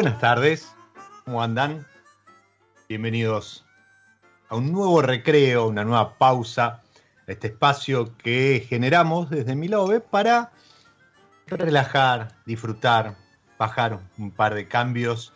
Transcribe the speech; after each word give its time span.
Buenas 0.00 0.20
tardes, 0.20 0.72
¿cómo 1.24 1.42
andan? 1.42 1.84
Bienvenidos 2.88 3.66
a 4.48 4.54
un 4.54 4.70
nuevo 4.70 5.02
recreo, 5.02 5.66
una 5.66 5.82
nueva 5.82 6.16
pausa, 6.18 6.82
este 7.26 7.48
espacio 7.48 8.16
que 8.16 8.64
generamos 8.68 9.28
desde 9.28 9.56
Milove 9.56 9.98
para 9.98 10.52
relajar, 11.48 12.28
disfrutar, 12.46 13.16
bajar 13.58 13.98
un 14.18 14.30
par 14.30 14.54
de 14.54 14.68
cambios 14.68 15.32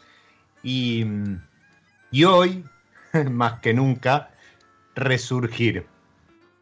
y, 0.62 1.06
y 2.12 2.22
hoy, 2.22 2.64
más 3.32 3.58
que 3.58 3.74
nunca, 3.74 4.30
resurgir. 4.94 5.88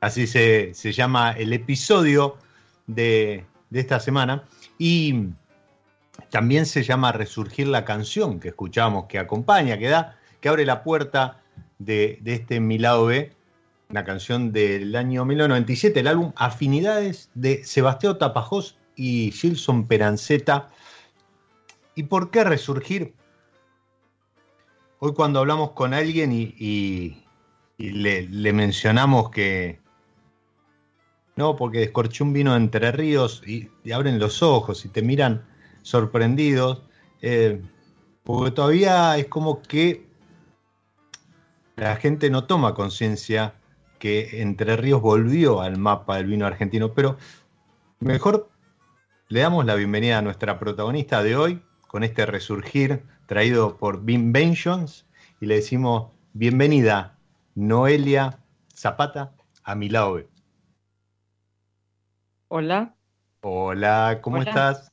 Así 0.00 0.26
se, 0.26 0.72
se 0.72 0.92
llama 0.92 1.32
el 1.32 1.52
episodio 1.52 2.38
de, 2.86 3.44
de 3.68 3.80
esta 3.80 4.00
semana 4.00 4.44
y 4.78 5.34
también 6.30 6.64
se 6.64 6.82
llama 6.82 7.12
Resurgir 7.12 7.66
la 7.66 7.84
canción 7.84 8.40
que 8.40 8.48
escuchamos, 8.48 9.06
que 9.06 9.18
acompaña, 9.18 9.78
que 9.78 9.88
da, 9.88 10.16
que 10.40 10.48
abre 10.48 10.64
la 10.64 10.82
puerta 10.82 11.42
de, 11.78 12.20
este 12.24 12.60
Mi 12.60 12.78
Lado 12.78 13.06
B, 13.06 13.32
una 13.90 14.04
canción 14.04 14.52
del 14.52 14.94
año 14.94 15.24
1997, 15.24 16.00
el 16.00 16.06
álbum 16.06 16.32
Afinidades 16.36 17.30
de 17.34 17.64
Sebastián 17.64 18.18
Tapajós 18.18 18.78
y 18.94 19.32
Gilson 19.32 19.86
Peranceta. 19.86 20.68
¿Y 21.96 22.04
por 22.04 22.30
qué 22.30 22.44
resurgir? 22.44 23.14
Hoy 25.00 25.12
cuando 25.14 25.40
hablamos 25.40 25.72
con 25.72 25.94
alguien 25.94 26.32
y, 26.32 27.24
le, 27.78 28.52
mencionamos 28.52 29.30
que, 29.30 29.80
no, 31.34 31.56
porque 31.56 31.78
descorché 31.78 32.22
un 32.22 32.32
vino 32.32 32.52
de 32.52 32.58
Entre 32.58 32.92
Ríos 32.92 33.42
y, 33.44 33.70
y 33.82 33.92
abren 33.92 34.20
los 34.20 34.42
ojos 34.42 34.84
y 34.84 34.90
te 34.90 35.02
miran 35.02 35.49
sorprendidos, 35.82 36.82
eh, 37.22 37.62
porque 38.24 38.50
todavía 38.50 39.16
es 39.16 39.26
como 39.26 39.62
que 39.62 40.06
la 41.76 41.96
gente 41.96 42.30
no 42.30 42.44
toma 42.44 42.74
conciencia 42.74 43.54
que 43.98 44.40
Entre 44.40 44.76
Ríos 44.76 45.02
volvió 45.02 45.60
al 45.60 45.76
mapa 45.76 46.16
del 46.16 46.26
vino 46.26 46.46
argentino, 46.46 46.94
pero 46.94 47.18
mejor 48.00 48.50
le 49.28 49.40
damos 49.40 49.66
la 49.66 49.74
bienvenida 49.74 50.18
a 50.18 50.22
nuestra 50.22 50.58
protagonista 50.58 51.22
de 51.22 51.36
hoy 51.36 51.62
con 51.86 52.02
este 52.02 52.24
resurgir 52.24 53.02
traído 53.26 53.76
por 53.76 54.02
Vinventions 54.02 55.06
y 55.40 55.46
le 55.46 55.56
decimos 55.56 56.12
bienvenida 56.32 57.18
Noelia 57.54 58.38
Zapata 58.74 59.32
a 59.64 59.74
mi 59.74 59.88
lado. 59.88 60.22
Hola. 62.48 62.94
Hola, 63.42 64.18
¿cómo 64.22 64.38
Hola. 64.38 64.50
estás? 64.50 64.92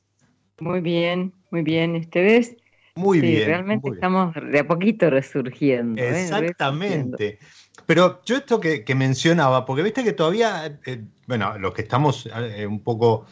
Muy 0.60 0.80
bien, 0.80 1.32
muy 1.50 1.62
bien. 1.62 1.94
¿Ustedes? 1.96 2.56
Muy 2.94 3.20
sí, 3.20 3.26
bien. 3.26 3.46
Realmente 3.46 3.82
muy 3.82 3.90
bien. 3.90 3.94
estamos 3.94 4.34
de 4.34 4.58
a 4.58 4.66
poquito 4.66 5.08
resurgiendo. 5.10 6.08
¿eh? 6.08 6.10
Resurgiendo. 6.10 6.46
Exactamente. 6.48 7.38
Pero 7.86 8.20
yo 8.24 8.36
esto 8.36 8.58
que, 8.60 8.84
que 8.84 8.94
mencionaba, 8.94 9.64
porque 9.64 9.82
viste 9.82 10.02
que 10.04 10.12
todavía, 10.12 10.80
eh, 10.84 11.04
bueno, 11.26 11.56
los 11.58 11.72
que 11.74 11.82
estamos 11.82 12.28
eh, 12.34 12.66
un 12.66 12.82
poco 12.82 13.26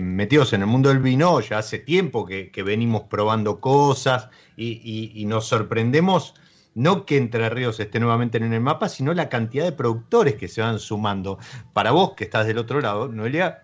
metidos 0.00 0.52
en 0.52 0.62
el 0.62 0.66
mundo 0.66 0.88
del 0.90 0.98
vino, 1.00 1.40
ya 1.40 1.58
hace 1.58 1.78
tiempo 1.78 2.26
que, 2.26 2.50
que 2.50 2.62
venimos 2.62 3.02
probando 3.04 3.60
cosas 3.60 4.28
y, 4.56 4.80
y- 4.82 5.12
y 5.20 5.24
nos 5.26 5.46
sorprendemos, 5.46 6.34
no 6.74 7.06
que 7.06 7.16
Entre 7.16 7.48
Ríos 7.50 7.80
esté 7.80 8.00
nuevamente 8.00 8.38
en 8.38 8.52
el 8.52 8.60
mapa, 8.60 8.88
sino 8.88 9.14
la 9.14 9.28
cantidad 9.28 9.64
de 9.64 9.72
productores 9.72 10.34
que 10.36 10.48
se 10.48 10.60
van 10.62 10.78
sumando. 10.78 11.38
Para 11.72 11.90
vos, 11.92 12.14
que 12.14 12.24
estás 12.24 12.46
del 12.46 12.58
otro 12.58 12.80
lado, 12.80 13.08
Noelia, 13.08 13.62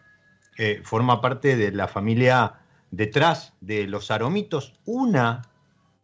forma 0.85 1.21
parte 1.21 1.57
de 1.57 1.73
la 1.73 1.89
familia 1.89 2.55
detrás 2.93 3.55
de 3.61 3.89
los 3.89 4.13
aromitos, 4.13 4.75
una 4.85 5.43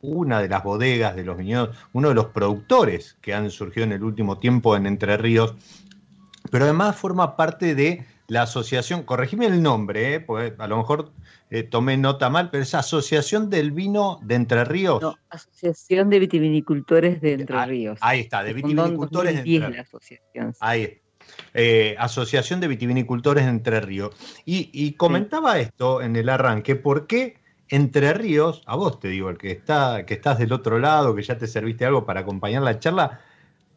una 0.01 0.41
de 0.41 0.49
las 0.49 0.63
bodegas 0.63 1.17
de 1.17 1.25
los 1.25 1.37
viñedos, 1.37 1.77
uno 1.93 2.09
de 2.09 2.15
los 2.15 2.27
productores 2.27 3.17
que 3.21 3.35
han 3.35 3.51
surgido 3.51 3.85
en 3.85 3.93
el 3.93 4.05
último 4.05 4.39
tiempo 4.39 4.77
en 4.77 4.87
Entre 4.87 5.17
Ríos, 5.17 5.55
pero 6.51 6.65
además 6.65 6.97
forma 6.97 7.37
parte 7.37 7.75
de 7.75 8.05
la 8.29 8.43
asociación, 8.43 9.03
corregime 9.03 9.47
el 9.47 9.63
nombre, 9.63 10.15
¿eh? 10.15 10.21
porque 10.21 10.55
a 10.59 10.67
lo 10.69 10.77
mejor 10.77 11.13
eh, 11.51 11.63
tomé 11.63 11.97
nota 11.97 12.29
mal, 12.29 12.51
pero 12.51 12.63
es 12.63 12.75
Asociación 12.75 13.49
del 13.49 13.73
Vino 13.73 14.21
de 14.23 14.35
Entre 14.35 14.65
Ríos. 14.65 15.01
No, 15.01 15.17
Asociación 15.31 16.11
de 16.11 16.19
Vitivinicultores 16.21 17.21
de 17.21 17.33
Entre 17.33 17.57
ah, 17.57 17.67
Ríos. 17.67 17.99
Ahí 18.03 18.21
está, 18.21 18.45
de 18.45 18.53
Vitivinicultores 18.53 19.33
de 19.33 19.55
Entre 19.55 19.69
Ríos. 19.69 19.87
Asociación. 19.87 20.55
Ahí 20.61 21.01
eh, 21.55 21.97
Asociación 21.99 22.61
de 22.61 22.69
Vitivinicultores 22.69 23.45
de 23.45 23.51
Entre 23.51 23.81
Ríos. 23.81 24.15
Y, 24.45 24.93
comentaba 24.93 25.59
esto 25.59 26.03
en 26.03 26.17
el 26.17 26.29
arranque, 26.29 26.77
¿por 26.77 27.07
qué 27.07 27.39
Entre 27.69 28.13
Ríos, 28.15 28.63
a 28.67 28.77
vos 28.77 28.99
te 29.01 29.09
digo, 29.09 29.29
el 29.31 29.39
que, 29.39 29.51
está, 29.51 30.07
que 30.07 30.15
estás 30.15 30.39
del 30.39 30.53
otro 30.53 30.79
lado, 30.79 31.15
que 31.15 31.23
ya 31.23 31.37
te 31.37 31.47
serviste 31.47 31.85
algo 31.85 32.07
para 32.07 32.21
acompañar 32.21 32.63
la 32.63 32.79
charla, 32.79 33.21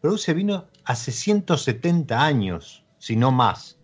produce 0.01 0.33
vino 0.33 0.67
hace 0.85 1.11
170 1.11 2.23
años, 2.23 2.83
si 2.97 3.15
no 3.15 3.31
más. 3.31 3.77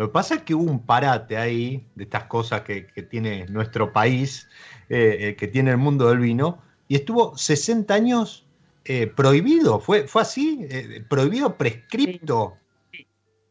Lo 0.00 0.06
que 0.06 0.12
pasa 0.12 0.36
es 0.36 0.42
que 0.44 0.54
hubo 0.54 0.70
un 0.70 0.86
parate 0.86 1.36
ahí 1.36 1.86
de 1.94 2.04
estas 2.04 2.24
cosas 2.24 2.62
que, 2.62 2.86
tiene 3.10 3.44
nuestro 3.50 3.92
país, 3.92 4.48
eh, 4.88 5.16
eh, 5.20 5.36
que 5.36 5.46
tiene 5.46 5.72
el 5.72 5.76
mundo 5.76 6.08
del 6.08 6.20
vino, 6.20 6.62
y 6.88 6.94
estuvo 6.94 7.36
60 7.36 7.92
años 7.92 8.46
eh, 8.86 9.06
prohibido. 9.08 9.78
¿Fue, 9.78 10.08
fue 10.08 10.22
así? 10.22 10.66
¿Prohibido, 11.10 11.54
prescripto? 11.58 12.56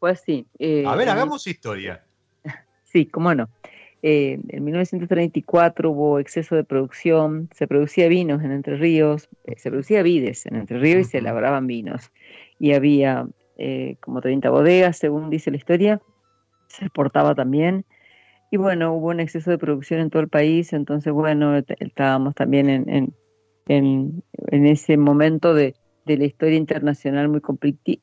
fue 0.00 0.10
así. 0.10 0.46
A 0.86 0.96
ver, 0.96 1.08
hagamos 1.08 1.46
historia. 1.46 2.04
Sí, 2.84 3.06
cómo 3.06 3.32
no. 3.36 3.48
en 4.02 4.64
1934 4.64 5.90
hubo 5.92 6.18
exceso 6.18 6.56
de 6.56 6.64
producción, 6.64 7.48
se 7.54 7.68
producía 7.68 8.08
vinos 8.08 8.42
en 8.42 8.50
Entre 8.50 8.76
Ríos, 8.76 9.28
se 9.56 9.70
producía 9.70 10.02
vides 10.02 10.44
en 10.46 10.56
Entre 10.56 10.80
Ríos 10.80 11.02
y 11.02 11.04
se 11.04 11.18
elaboraban 11.18 11.68
vinos. 11.68 12.10
Y 12.58 12.72
había 12.72 13.28
como 14.00 14.20
30 14.20 14.50
bodegas, 14.50 14.96
según 14.98 15.30
dice 15.30 15.52
la 15.52 15.58
historia, 15.58 16.00
se 16.66 16.86
exportaba 16.86 17.34
también. 17.34 17.84
Y 18.50 18.56
bueno, 18.56 18.94
hubo 18.94 19.08
un 19.08 19.20
exceso 19.20 19.50
de 19.50 19.58
producción 19.58 20.00
en 20.00 20.10
todo 20.10 20.22
el 20.22 20.28
país, 20.28 20.72
entonces 20.72 21.12
bueno, 21.12 21.56
estábamos 21.78 22.34
también 22.34 22.68
en, 22.68 23.14
en, 23.66 24.22
en, 24.48 24.66
ese 24.66 24.96
momento 24.96 25.54
de, 25.54 25.74
de, 26.10 26.16
la 26.18 26.24
historia 26.24 26.56
internacional 26.56 27.28
muy, 27.28 27.40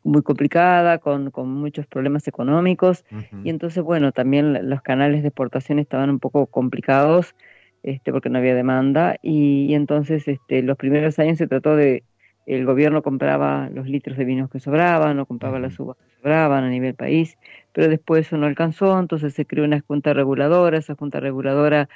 muy 0.03 0.21
complicada, 0.21 0.97
con, 0.99 1.31
con, 1.31 1.49
muchos 1.49 1.85
problemas 1.87 2.27
económicos, 2.27 3.05
y 3.43 3.49
entonces 3.49 3.83
bueno, 3.83 4.11
también 4.11 4.69
los 4.69 4.81
canales 4.81 5.21
de 5.21 5.29
exportación 5.29 5.79
estaban 5.79 6.09
un 6.09 6.19
poco 6.19 6.45
complicados, 6.47 7.35
este, 7.83 8.11
porque 8.11 8.29
no 8.29 8.39
había 8.39 8.55
demanda, 8.55 9.17
y, 9.21 9.73
entonces 9.73 10.27
este, 10.27 10.63
los 10.63 10.77
primeros 10.77 11.19
años 11.19 11.37
se 11.37 11.47
trató 11.47 11.75
de, 11.75 12.03
el 12.45 12.65
gobierno 12.65 13.03
compraba 13.03 13.69
los 13.73 13.87
litros 13.87 14.17
de 14.17 14.25
vinos 14.25 14.49
que 14.49 14.59
sobraban, 14.59 15.19
o 15.19 15.25
compraba 15.25 15.59
las 15.59 15.79
uvas 15.79 15.97
que 15.97 16.21
sobraban 16.21 16.63
a 16.63 16.69
nivel 16.69 16.95
país, 16.95 17.37
pero 17.73 17.89
después 17.89 18.27
eso 18.27 18.37
no 18.37 18.47
alcanzó, 18.47 18.97
entonces 18.99 19.33
se 19.33 19.45
creó 19.45 19.65
una 19.65 19.81
junta 19.81 20.13
reguladora, 20.13 20.77
esa 20.77 20.95
junta 20.95 21.19
reguladora 21.19 21.89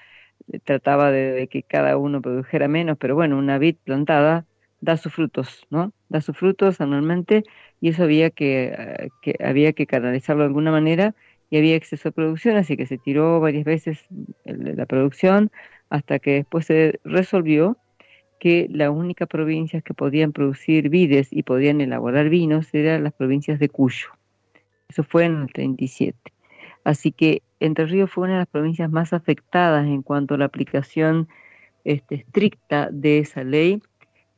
eh, 0.51 0.59
trataba 0.59 1.11
de, 1.11 1.47
que 1.47 1.63
cada 1.63 1.97
uno 1.97 2.21
produjera 2.21 2.67
menos, 2.67 2.97
pero 2.97 3.15
bueno, 3.15 3.37
una 3.37 3.57
vid 3.57 3.77
plantada 3.83 4.45
da 4.81 4.97
sus 4.97 5.13
frutos, 5.13 5.65
¿no? 5.69 5.93
Da 6.09 6.21
sus 6.21 6.35
frutos 6.35 6.81
anualmente 6.81 7.43
y 7.79 7.89
eso 7.89 8.03
había 8.03 8.29
que, 8.31 8.75
eh, 8.77 9.09
que, 9.21 9.35
había 9.43 9.73
que 9.73 9.87
canalizarlo 9.87 10.43
de 10.43 10.47
alguna 10.47 10.71
manera 10.71 11.15
y 11.49 11.57
había 11.57 11.75
exceso 11.75 12.09
de 12.09 12.13
producción, 12.13 12.57
así 12.57 12.77
que 12.77 12.87
se 12.87 12.97
tiró 12.97 13.39
varias 13.39 13.65
veces 13.65 14.05
la 14.45 14.85
producción 14.85 15.51
hasta 15.89 16.19
que 16.19 16.31
después 16.35 16.65
se 16.65 16.99
resolvió 17.03 17.77
que 18.39 18.67
las 18.71 18.89
únicas 18.89 19.27
provincias 19.27 19.83
que 19.83 19.93
podían 19.93 20.31
producir 20.31 20.89
vides 20.89 21.27
y 21.31 21.43
podían 21.43 21.79
elaborar 21.79 22.29
vinos 22.29 22.73
eran 22.73 23.03
las 23.03 23.13
provincias 23.13 23.59
de 23.59 23.69
Cuyo. 23.69 24.07
Eso 24.89 25.03
fue 25.03 25.25
en 25.25 25.43
el 25.43 25.53
37. 25.53 26.17
Así 26.83 27.11
que 27.11 27.43
Entre 27.59 27.85
Ríos 27.85 28.09
fue 28.09 28.23
una 28.23 28.33
de 28.33 28.39
las 28.39 28.47
provincias 28.47 28.89
más 28.89 29.13
afectadas 29.13 29.85
en 29.85 30.01
cuanto 30.01 30.33
a 30.33 30.37
la 30.39 30.45
aplicación 30.45 31.27
este, 31.83 32.15
estricta 32.15 32.89
de 32.91 33.19
esa 33.19 33.43
ley, 33.43 33.81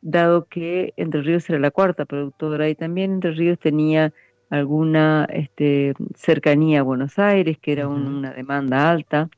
dado 0.04 0.46
que 0.46 0.94
Entre 0.98 1.22
Ríos 1.22 1.50
era 1.50 1.60
la 1.60 1.72
cuarta 1.72 2.06
productora 2.06 2.70
y 2.70 2.76
también 2.76 3.14
Entre 3.14 3.32
Ríos 3.32 3.58
tenía 3.58 4.14
alguna 4.50 5.28
este, 5.32 5.94
cercanía 6.14 6.82
a 6.82 6.84
Buenos 6.84 7.18
Aires, 7.18 7.58
que 7.60 7.72
era 7.72 7.88
una 7.88 8.34
demanda 8.34 8.92
alta. 8.92 9.30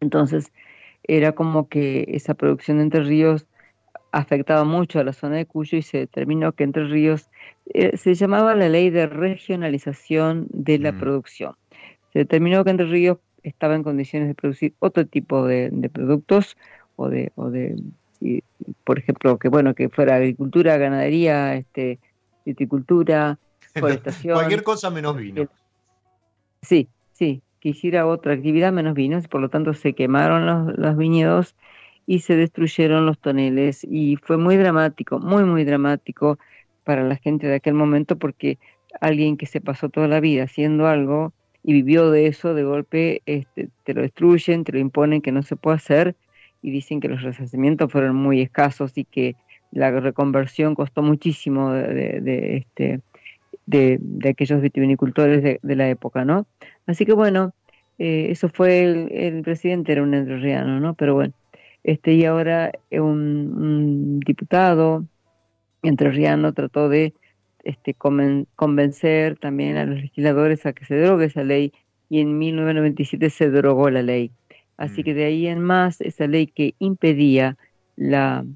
Entonces, 0.00 0.52
era 1.02 1.32
como 1.32 1.68
que 1.68 2.04
esa 2.08 2.34
producción 2.34 2.76
de 2.76 2.84
Entre 2.84 3.02
Ríos 3.02 3.46
afectaba 4.12 4.64
mucho 4.64 5.00
a 5.00 5.04
la 5.04 5.12
zona 5.12 5.36
de 5.36 5.46
Cuyo 5.46 5.78
y 5.78 5.82
se 5.82 5.98
determinó 5.98 6.52
que 6.52 6.64
Entre 6.64 6.86
Ríos 6.86 7.30
eh, 7.74 7.96
se 7.96 8.14
llamaba 8.14 8.54
la 8.54 8.68
ley 8.68 8.90
de 8.90 9.06
regionalización 9.06 10.46
de 10.50 10.78
la 10.78 10.92
mm. 10.92 10.98
producción. 11.00 11.54
Se 12.12 12.20
determinó 12.20 12.62
que 12.64 12.70
Entre 12.70 12.86
Ríos 12.86 13.18
estaba 13.42 13.74
en 13.74 13.82
condiciones 13.82 14.28
de 14.28 14.34
producir 14.34 14.74
otro 14.78 15.06
tipo 15.06 15.46
de, 15.46 15.90
productos 15.92 16.56
o 16.96 17.08
de, 17.08 17.32
o 17.34 17.50
de 17.50 17.76
por 18.84 18.98
ejemplo, 18.98 19.38
que 19.38 19.48
bueno, 19.48 19.74
que 19.74 19.88
fuera 19.88 20.16
agricultura, 20.16 20.76
ganadería, 20.76 21.54
este, 21.54 21.98
viticultura, 22.44 23.38
forestación. 23.78 24.34
Cualquier 24.34 24.62
cosa 24.62 24.90
menos 24.90 25.16
vino. 25.16 25.48
Sí, 26.62 26.88
sí, 27.12 27.42
quisiera 27.60 28.06
otra 28.06 28.34
actividad 28.34 28.72
menos 28.72 28.94
vinos, 28.94 29.28
por 29.28 29.40
lo 29.40 29.48
tanto 29.48 29.74
se 29.74 29.92
quemaron 29.92 30.46
los, 30.46 30.78
los 30.78 30.96
viñedos 30.96 31.54
y 32.06 32.20
se 32.20 32.36
destruyeron 32.36 33.06
los 33.06 33.18
toneles 33.18 33.84
y 33.84 34.16
fue 34.16 34.38
muy 34.38 34.56
dramático, 34.56 35.18
muy, 35.18 35.44
muy 35.44 35.64
dramático 35.64 36.38
para 36.84 37.04
la 37.04 37.16
gente 37.16 37.46
de 37.46 37.56
aquel 37.56 37.74
momento 37.74 38.16
porque 38.16 38.58
alguien 39.00 39.36
que 39.36 39.46
se 39.46 39.60
pasó 39.60 39.90
toda 39.90 40.08
la 40.08 40.20
vida 40.20 40.44
haciendo 40.44 40.86
algo 40.86 41.32
y 41.62 41.74
vivió 41.74 42.10
de 42.10 42.26
eso, 42.26 42.54
de 42.54 42.64
golpe 42.64 43.22
este, 43.26 43.68
te 43.84 43.92
lo 43.92 44.00
destruyen, 44.00 44.64
te 44.64 44.72
lo 44.72 44.78
imponen 44.78 45.20
que 45.20 45.32
no 45.32 45.42
se 45.42 45.56
puede 45.56 45.76
hacer 45.76 46.16
y 46.62 46.70
dicen 46.70 47.00
que 47.00 47.08
los 47.08 47.22
resarcimientos 47.22 47.90
fueron 47.90 48.16
muy 48.16 48.40
escasos 48.40 48.96
y 48.96 49.04
que 49.04 49.36
la 49.70 49.90
reconversión 49.90 50.74
costó 50.74 51.02
muchísimo 51.02 51.72
de, 51.72 52.56
este, 52.56 53.00
de, 53.66 54.00
aquellos 54.28 54.60
vitivinicultores 54.60 55.42
de, 55.42 55.76
la 55.76 55.88
época, 55.88 56.24
¿no? 56.24 56.46
Así 56.86 57.04
que 57.04 57.12
bueno, 57.12 57.52
eh, 57.98 58.28
eso 58.30 58.48
fue 58.48 58.82
el, 58.82 59.12
el, 59.12 59.42
presidente, 59.42 59.92
era 59.92 60.02
un 60.02 60.14
entrerriano, 60.14 60.80
¿no? 60.80 60.94
Pero 60.94 61.14
bueno, 61.14 61.34
este, 61.84 62.12
y 62.12 62.24
ahora 62.24 62.72
un, 62.90 64.20
diputado 64.20 65.06
entrerriano 65.82 66.52
trató 66.52 66.88
de 66.88 67.14
este, 67.64 67.94
convencer 67.94 69.38
también 69.38 69.76
a 69.76 69.86
los 69.86 70.00
legisladores 70.00 70.66
a 70.66 70.72
que 70.72 70.84
se 70.84 71.00
drogue 71.00 71.26
esa 71.26 71.44
ley 71.44 71.72
y 72.10 72.20
en 72.20 72.38
1997 72.38 73.30
se 73.30 73.50
drogó 73.50 73.90
la 73.90 74.02
ley. 74.02 74.30
Así 74.78 75.02
que 75.04 75.12
mm. 75.12 75.16
de 75.16 75.24
ahí 75.24 75.46
en 75.46 75.60
más, 75.60 76.00
esa 76.00 76.26
ley 76.26 76.46
que 76.46 76.74
impedía 76.78 77.58
la, 77.96 78.46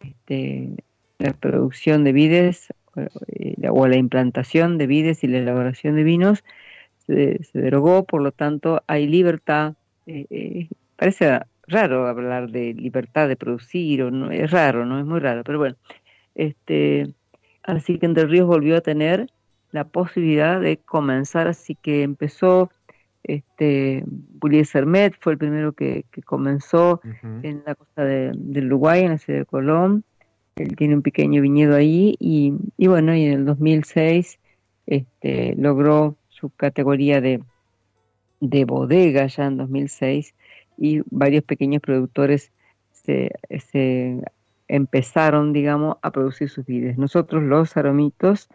este, 0.00 0.70
la 1.18 1.32
producción 1.34 2.04
de 2.04 2.12
vides 2.12 2.72
eh, 2.96 3.68
o 3.68 3.86
la 3.86 3.96
implantación 3.96 4.78
de 4.78 4.86
vides 4.86 5.24
y 5.24 5.26
la 5.26 5.38
elaboración 5.38 5.96
de 5.96 6.04
vinos 6.04 6.44
se, 7.06 7.42
se 7.44 7.58
derogó, 7.58 8.04
por 8.04 8.22
lo 8.22 8.32
tanto 8.32 8.82
hay 8.86 9.06
libertad. 9.06 9.74
Eh, 10.06 10.26
eh, 10.30 10.68
parece 10.96 11.40
raro 11.66 12.06
hablar 12.06 12.50
de 12.50 12.74
libertad 12.74 13.28
de 13.28 13.36
producir, 13.36 14.02
o 14.02 14.10
no, 14.10 14.30
es 14.30 14.50
raro, 14.50 14.86
¿no? 14.86 14.98
Es 14.98 15.06
muy 15.06 15.20
raro, 15.20 15.44
pero 15.44 15.58
bueno. 15.58 15.76
Este, 16.34 17.12
así 17.62 17.98
que 17.98 18.06
Entre 18.06 18.26
Ríos 18.26 18.46
volvió 18.46 18.76
a 18.76 18.80
tener 18.80 19.30
la 19.70 19.84
posibilidad 19.84 20.60
de 20.60 20.76
comenzar, 20.78 21.48
así 21.48 21.74
que 21.74 22.02
empezó, 22.02 22.70
este, 23.24 24.04
Sermet 24.64 25.14
fue 25.18 25.32
el 25.32 25.38
primero 25.38 25.72
que, 25.72 26.04
comenzó 26.24 27.00
en 27.42 27.62
la 27.66 27.74
costa 27.74 28.04
de, 28.04 28.32
del 28.34 28.66
Uruguay, 28.66 29.02
en 29.02 29.10
la 29.10 29.18
ciudad 29.18 29.40
de 29.40 29.46
Colón, 29.46 30.04
él 30.56 30.76
tiene 30.76 30.94
un 30.94 31.02
pequeño 31.02 31.42
viñedo 31.42 31.74
ahí 31.74 32.16
y, 32.20 32.54
y 32.76 32.86
bueno, 32.86 33.14
y 33.14 33.24
en 33.24 33.32
el 33.32 33.44
2006 33.44 34.38
este, 34.86 35.54
logró 35.56 36.16
su 36.28 36.50
categoría 36.50 37.20
de, 37.20 37.42
de 38.40 38.64
bodega 38.64 39.26
ya 39.26 39.46
en 39.46 39.56
2006 39.56 40.34
y 40.76 41.02
varios 41.10 41.44
pequeños 41.44 41.82
productores 41.82 42.52
se, 42.92 43.32
empezaron, 44.66 45.52
digamos, 45.52 45.96
a 46.02 46.10
producir 46.10 46.48
sus 46.48 46.64
vides. 46.64 46.96
Nosotros 46.96 47.42
los 47.42 47.76
aromitos 47.76 48.48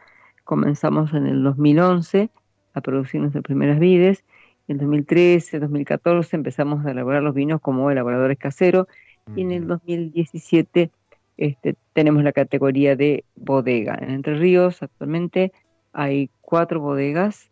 comenzamos 0.43 1.13
en 1.13 1.27
el 1.27 1.43
2011 1.43 2.29
a 2.73 2.81
producir 2.81 3.21
nuestras 3.21 3.43
primeras 3.43 3.79
vides. 3.79 4.23
En 4.69 4.77
2013, 4.77 5.59
2014 5.59 6.37
empezamos 6.37 6.85
a 6.85 6.91
elaborar 6.91 7.21
los 7.21 7.35
vinos 7.35 7.59
como 7.59 7.91
elaboradores 7.91 8.37
caseros 8.37 8.87
y 9.35 9.41
en 9.41 9.51
el 9.51 9.67
2017 9.67 10.89
este, 11.37 11.75
tenemos 11.91 12.23
la 12.23 12.31
categoría 12.31 12.95
de 12.95 13.25
bodega. 13.35 13.97
En 13.99 14.11
Entre 14.11 14.35
Ríos 14.35 14.81
actualmente 14.81 15.51
hay 15.91 16.29
cuatro 16.39 16.79
bodegas 16.79 17.51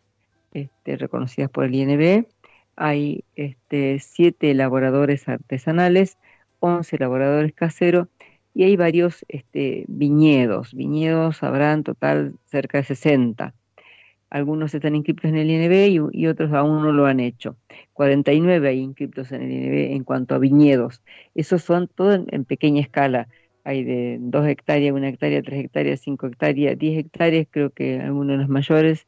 este, 0.54 0.96
reconocidas 0.96 1.50
por 1.50 1.66
el 1.66 1.76
INB 1.76 2.26
hay 2.78 3.26
este, 3.36 3.98
siete 4.00 4.52
elaboradores 4.52 5.28
artesanales, 5.28 6.18
11 6.60 6.96
elaboradores 6.96 7.54
caseros 7.54 8.08
y 8.54 8.64
hay 8.64 8.78
varios 8.78 9.26
este, 9.28 9.84
viñedos. 9.88 10.74
Viñedos 10.74 11.44
habrán 11.44 11.84
total 11.84 12.36
cerca 12.46 12.78
de 12.78 12.84
60. 12.86 13.54
Algunos 14.30 14.74
están 14.74 14.96
inscritos 14.96 15.26
en 15.26 15.38
el 15.38 15.50
INB 15.50 16.12
y, 16.14 16.28
otros 16.28 16.52
aún 16.54 16.82
no 16.82 16.92
lo 16.92 17.06
han 17.06 17.20
hecho. 17.20 17.58
49 17.94 18.68
hay 18.68 18.80
inscritos 18.80 19.32
en 19.32 19.42
el 19.44 19.52
INB 19.52 19.94
en 19.96 20.04
cuanto 20.04 20.36
a 20.36 20.40
viñedos. 20.40 21.02
Esos 21.36 21.64
son 21.64 21.88
todos 21.88 22.22
en, 22.28 22.46
pequeña 22.46 22.82
escala. 22.82 23.30
Hay 23.64 23.84
de 23.84 24.18
2 24.20 24.48
hectáreas, 24.48 24.94
1 24.94 25.08
hectárea, 25.08 25.42
3 25.42 25.66
hectáreas, 25.66 26.02
5 26.02 26.28
hectáreas, 26.28 26.78
10 26.78 27.00
hectáreas, 27.00 27.48
creo 27.50 27.70
que 27.72 28.00
algunos 28.00 28.30
de 28.30 28.38
los 28.38 28.50
mayores. 28.50 29.06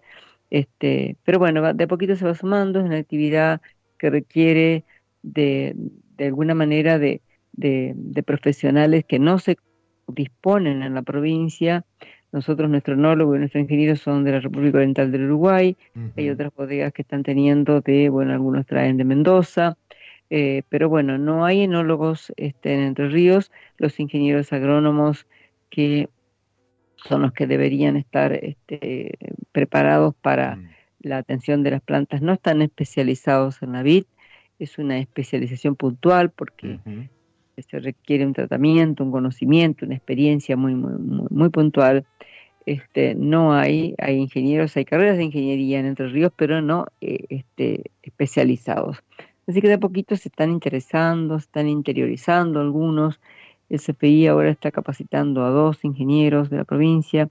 Este, 0.49 1.17
pero 1.23 1.39
bueno, 1.39 1.73
de 1.73 1.83
a 1.83 1.87
poquito 1.87 2.15
se 2.15 2.25
va 2.25 2.33
sumando, 2.33 2.79
es 2.79 2.85
una 2.85 2.97
actividad 2.97 3.61
que 3.97 4.09
requiere 4.09 4.85
de, 5.21 5.75
de 6.17 6.25
alguna 6.25 6.55
manera 6.55 6.97
de, 6.97 7.21
de, 7.53 7.93
de 7.95 8.23
profesionales 8.23 9.05
que 9.05 9.19
no 9.19 9.39
se 9.39 9.57
disponen 10.07 10.81
en 10.83 10.95
la 10.95 11.03
provincia 11.03 11.85
nosotros, 12.31 12.69
nuestro 12.69 12.93
enólogo 12.93 13.35
y 13.35 13.39
nuestro 13.39 13.59
ingeniero 13.59 13.95
son 13.95 14.23
de 14.23 14.33
la 14.33 14.39
República 14.39 14.77
Oriental 14.77 15.11
del 15.11 15.25
Uruguay. 15.25 15.75
Hay 16.15 16.29
otras 16.29 16.53
bodegas 16.53 16.93
que 16.93 17.01
están 17.01 17.23
teniendo 17.23 17.81
de, 17.81 18.09
bueno, 18.09 18.33
algunos 18.33 18.65
traen 18.65 18.97
de 18.97 19.03
Mendoza. 19.03 19.77
Eh, 20.29 20.61
pero 20.69 20.89
bueno, 20.89 21.17
no 21.17 21.43
hay 21.43 21.61
enólogos 21.61 22.31
este, 22.37 22.75
en 22.75 22.81
Entre 22.81 23.09
Ríos. 23.09 23.51
Los 23.77 23.99
ingenieros 23.99 24.53
agrónomos 24.53 25.25
que 25.71 26.09
son 26.97 27.21
los 27.21 27.33
que 27.33 27.47
deberían 27.47 27.97
estar 27.97 28.33
este, 28.33 29.17
preparados 29.51 30.13
para 30.15 30.55
mm. 30.55 30.69
la 31.01 31.17
atención 31.17 31.63
de 31.63 31.71
las 31.71 31.81
plantas 31.81 32.21
no 32.21 32.33
están 32.33 32.61
especializados 32.61 33.61
en 33.63 33.71
la 33.71 33.83
vid. 33.83 34.05
Es 34.59 34.77
una 34.77 34.99
especialización 34.99 35.75
puntual 35.75 36.29
porque 36.29 36.79
se 37.63 37.79
requiere 37.79 38.25
un 38.25 38.33
tratamiento, 38.33 39.03
un 39.03 39.11
conocimiento, 39.11 39.85
una 39.85 39.95
experiencia 39.95 40.55
muy, 40.57 40.75
muy, 40.75 41.27
muy, 41.29 41.49
puntual. 41.49 42.05
Este, 42.65 43.15
no 43.15 43.53
hay, 43.53 43.95
hay 43.97 44.17
ingenieros, 44.17 44.75
hay 44.77 44.85
carreras 44.85 45.17
de 45.17 45.23
ingeniería 45.23 45.79
en 45.79 45.85
Entre 45.85 46.07
Ríos, 46.07 46.31
pero 46.35 46.61
no 46.61 46.87
eh, 47.01 47.25
este, 47.29 47.91
especializados. 48.03 49.03
Así 49.47 49.61
que 49.61 49.67
de 49.67 49.75
a 49.75 49.79
poquito 49.79 50.15
se 50.15 50.29
están 50.29 50.51
interesando, 50.51 51.39
se 51.39 51.45
están 51.45 51.67
interiorizando 51.67 52.59
algunos. 52.59 53.19
El 53.69 53.79
CPI 53.79 54.27
ahora 54.27 54.49
está 54.49 54.71
capacitando 54.71 55.43
a 55.43 55.49
dos 55.49 55.83
ingenieros 55.83 56.49
de 56.49 56.57
la 56.57 56.65
provincia 56.65 57.29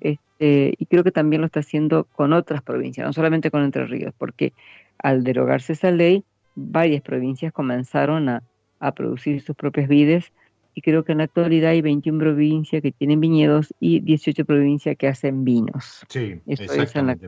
este, 0.00 0.74
y 0.78 0.86
creo 0.86 1.04
que 1.04 1.10
también 1.10 1.42
lo 1.42 1.46
está 1.46 1.60
haciendo 1.60 2.04
con 2.04 2.32
otras 2.32 2.62
provincias, 2.62 3.06
no 3.06 3.12
solamente 3.12 3.50
con 3.50 3.62
Entre 3.62 3.86
Ríos, 3.86 4.14
porque 4.16 4.52
al 4.98 5.22
derogarse 5.22 5.74
esa 5.74 5.90
ley, 5.90 6.24
varias 6.54 7.02
provincias 7.02 7.52
comenzaron 7.52 8.28
a, 8.28 8.42
a 8.80 8.92
producir 8.92 9.42
sus 9.42 9.54
propias 9.54 9.88
vides 9.88 10.32
y 10.74 10.82
creo 10.82 11.04
que 11.04 11.12
en 11.12 11.18
la 11.18 11.24
actualidad 11.24 11.70
hay 11.70 11.82
21 11.82 12.18
provincias 12.18 12.82
que 12.82 12.92
tienen 12.92 13.20
viñedos 13.20 13.74
y 13.80 14.00
18 14.00 14.44
provincias 14.44 14.96
que 14.96 15.08
hacen 15.08 15.44
vinos. 15.44 16.02
Sí, 16.08 16.40
exactamente. 16.46 17.26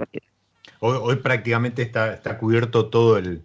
Hoy, 0.80 1.16
prácticamente 1.16 1.82
está, 1.82 2.14
está 2.14 2.38
cubierto 2.38 2.86
todo 2.86 3.18
el 3.18 3.42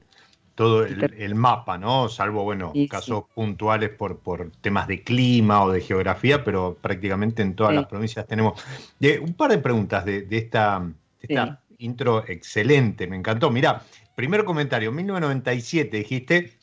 todo 0.55 0.85
el, 0.85 1.35
mapa, 1.35 1.77
¿no? 1.77 2.09
Salvo, 2.09 2.43
bueno, 2.43 2.73
casos 2.89 3.25
puntuales 3.35 3.91
por, 3.91 4.17
por 4.17 4.49
temas 4.59 4.87
de 4.87 5.03
clima 5.03 5.63
o 5.63 5.71
de 5.71 5.81
geografía, 5.81 6.43
pero 6.43 6.75
prácticamente 6.81 7.43
en 7.43 7.55
todas 7.55 7.75
las 7.75 7.85
provincias 7.85 8.25
tenemos. 8.25 8.59
Un 9.21 9.35
par 9.35 9.51
de 9.51 9.59
preguntas 9.59 10.03
de, 10.03 10.23
de 10.23 10.37
esta, 10.39 10.79
de 10.79 11.27
esta 11.29 11.61
intro 11.77 12.27
excelente, 12.27 13.05
me 13.05 13.15
encantó. 13.15 13.51
Mira, 13.51 13.83
primer 14.15 14.45
comentario, 14.45 14.91
1997 14.91 15.97
dijiste, 15.97 16.56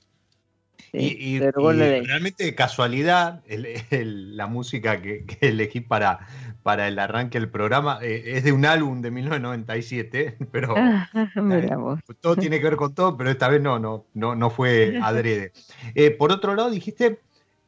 y, 0.95 1.41
realmente 1.41 2.45
de 2.45 2.55
casualidad, 2.55 3.43
la 3.49 4.47
música 4.47 5.01
que, 5.01 5.25
elegí 5.41 5.81
para, 5.81 6.21
para 6.63 6.89
el 6.89 6.99
arranque 6.99 7.39
del 7.39 7.51
programa 7.51 7.99
eh, 8.03 8.23
es 8.37 8.45
de 8.45 8.53
un 8.53 8.65
álbum 8.65 9.03
de 9.03 9.11
1997, 9.11 10.37
pero 10.53 10.75
ah, 10.77 11.09
todo 12.21 12.37
tiene 12.37 12.59
que 12.59 12.65
ver 12.65 12.77
con 12.77 12.95
todo, 12.95 13.17
pero 13.17 13.31
esta 13.31 13.49
vez 13.49 13.61
no, 13.61 13.79
no, 13.79 14.07
no, 14.15 14.35
no 14.35 14.51
fue 14.51 14.99
adrede. 15.03 15.53
Eh, 15.95 16.11
por 16.11 16.33
otro 16.33 16.55
lado, 16.55 16.71
dijiste, 16.71 17.21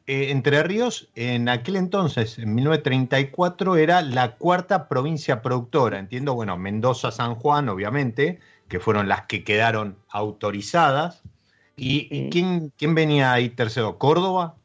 eh, 0.07 0.31
Entre 0.31 0.63
Ríos, 0.63 1.09
en 1.15 1.49
aquel 1.49 1.75
entonces, 1.75 2.39
en 2.39 2.55
1934, 2.55 3.75
era 3.75 4.01
la 4.01 4.35
cuarta 4.35 4.87
provincia 4.87 5.41
productora. 5.41 5.99
Entiendo, 5.99 6.33
bueno, 6.33 6.57
Mendoza, 6.57 7.11
San 7.11 7.35
Juan, 7.35 7.67
obviamente, 7.67 8.39
que 8.69 8.79
fueron 8.79 9.09
las 9.09 9.25
que 9.25 9.43
quedaron 9.43 9.97
autorizadas 10.09 11.23
¿Y, 11.77 12.29
quién, 12.29 12.73
quién 12.75 12.95
venía 12.95 13.31
ahí 13.31 13.49
tercero? 13.49 13.97
¿Córdoba? 13.99 14.55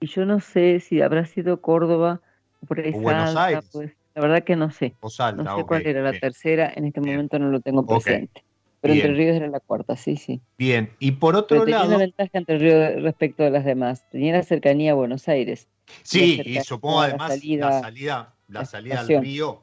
Y 0.00 0.06
yo 0.06 0.24
no 0.24 0.40
sé 0.40 0.80
si 0.80 1.00
habrá 1.02 1.26
sido 1.26 1.60
Córdoba 1.60 2.20
o 2.62 2.66
por 2.66 2.80
ahí 2.80 2.92
Buenos 2.92 3.36
Aires. 3.36 3.68
Pues, 3.72 3.90
la 4.14 4.22
verdad 4.22 4.44
que 4.44 4.56
no 4.56 4.70
sé. 4.70 4.94
no 5.02 5.10
sé 5.10 5.64
cuál 5.66 5.86
era 5.86 6.02
la 6.02 6.18
tercera, 6.18 6.72
en 6.74 6.84
este 6.86 7.00
momento 7.00 7.38
no 7.38 7.48
lo 7.48 7.60
tengo 7.60 7.84
presente. 7.84 8.44
Pero 8.80 8.94
Entre 8.94 9.14
Ríos 9.14 9.36
era 9.36 9.46
la 9.46 9.60
cuarta, 9.60 9.96
sí, 9.96 10.16
sí. 10.16 10.40
Bien, 10.58 10.90
y 10.98 11.12
por 11.12 11.36
otro 11.36 11.64
Pero 11.64 11.64
tenía 11.64 11.86
una 11.86 11.98
ventaja 11.98 12.30
Entre 12.32 12.58
Ríos 12.58 13.02
respecto 13.02 13.44
a 13.44 13.50
las 13.50 13.64
demás. 13.64 14.08
Tenía 14.10 14.32
la 14.32 14.42
cercanía 14.42 14.92
a 14.92 14.94
Buenos 14.94 15.28
Aires. 15.28 15.68
Sí, 16.02 16.42
y 16.44 16.60
supongo 16.60 17.00
además 17.00 17.30
la 17.30 17.80
salida, 17.80 18.34
la 18.48 18.64
salida, 18.64 19.00
al 19.00 19.08
río. 19.22 19.62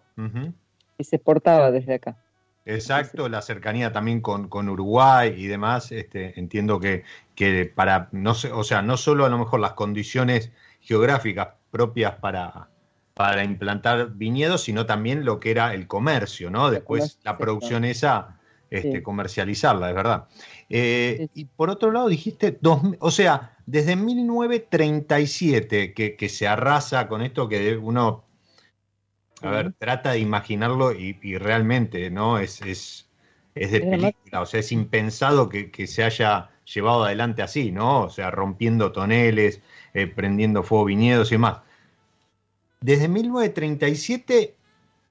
Y 0.97 1.03
se 1.03 1.17
exportaba 1.17 1.71
desde 1.71 1.95
acá. 1.95 2.17
Exacto, 2.69 3.27
la 3.29 3.41
cercanía 3.41 3.91
también 3.91 4.21
con, 4.21 4.69
Uruguay 4.69 5.33
y 5.35 5.47
demás, 5.47 5.91
este, 5.91 6.39
entiendo 6.39 6.79
que, 6.79 7.03
que 7.33 7.65
para, 7.65 8.09
no 8.11 8.35
sé, 8.35 8.51
o 8.51 8.63
sea, 8.63 8.83
no 8.83 8.95
solo 8.95 9.25
a 9.25 9.29
lo 9.29 9.39
mejor 9.39 9.59
las 9.59 9.73
condiciones 9.73 10.51
geográficas 10.79 11.49
propias 11.71 12.15
para, 12.15 12.69
para 13.15 13.43
implantar 13.43 14.11
viñedos, 14.13 14.61
sino 14.63 14.85
también 14.85 15.25
lo 15.25 15.39
que 15.39 15.49
era 15.51 15.73
el 15.73 15.87
comercio, 15.87 16.51
¿no? 16.51 16.69
Después 16.69 17.19
la 17.23 17.37
producción 17.37 17.85
esa, 17.85 18.39
este, 18.69 19.01
comercializarla, 19.01 19.89
es 19.89 19.95
verdad. 19.95 20.27
Eh, 20.69 21.27
y 21.33 21.45
por 21.45 21.71
otro 21.71 21.91
lado 21.91 22.07
dijiste, 22.07 22.59
dos, 22.61 22.81
o 22.99 23.09
sea, 23.09 23.57
desde 23.65 23.95
1937 23.95 25.93
que, 25.95 26.15
que 26.15 26.29
se 26.29 26.47
arrasa 26.47 27.07
con 27.07 27.23
esto 27.23 27.49
que 27.49 27.75
uno 27.77 28.28
a 29.41 29.51
ver, 29.51 29.73
trata 29.73 30.11
de 30.11 30.19
imaginarlo 30.19 30.91
y, 30.93 31.13
realmente, 31.37 32.09
¿no? 32.09 32.39
Es, 32.39 32.61
es, 32.61 33.09
es 33.55 33.71
de 33.71 33.81
película, 33.81 34.41
o 34.41 34.45
sea, 34.45 34.59
es 34.59 34.71
impensado 34.71 35.49
que, 35.49 35.87
se 35.87 36.03
haya 36.03 36.49
llevado 36.65 37.03
adelante 37.03 37.41
así, 37.41 37.71
¿no? 37.71 38.03
O 38.03 38.09
sea, 38.09 38.31
rompiendo 38.31 38.91
toneles, 38.91 39.61
eh, 39.93 40.07
prendiendo 40.07 40.63
fuego 40.63 40.85
viñedos 40.85 41.31
y 41.31 41.35
demás. 41.35 41.59
Desde 42.81 43.07
1937, 43.07 44.55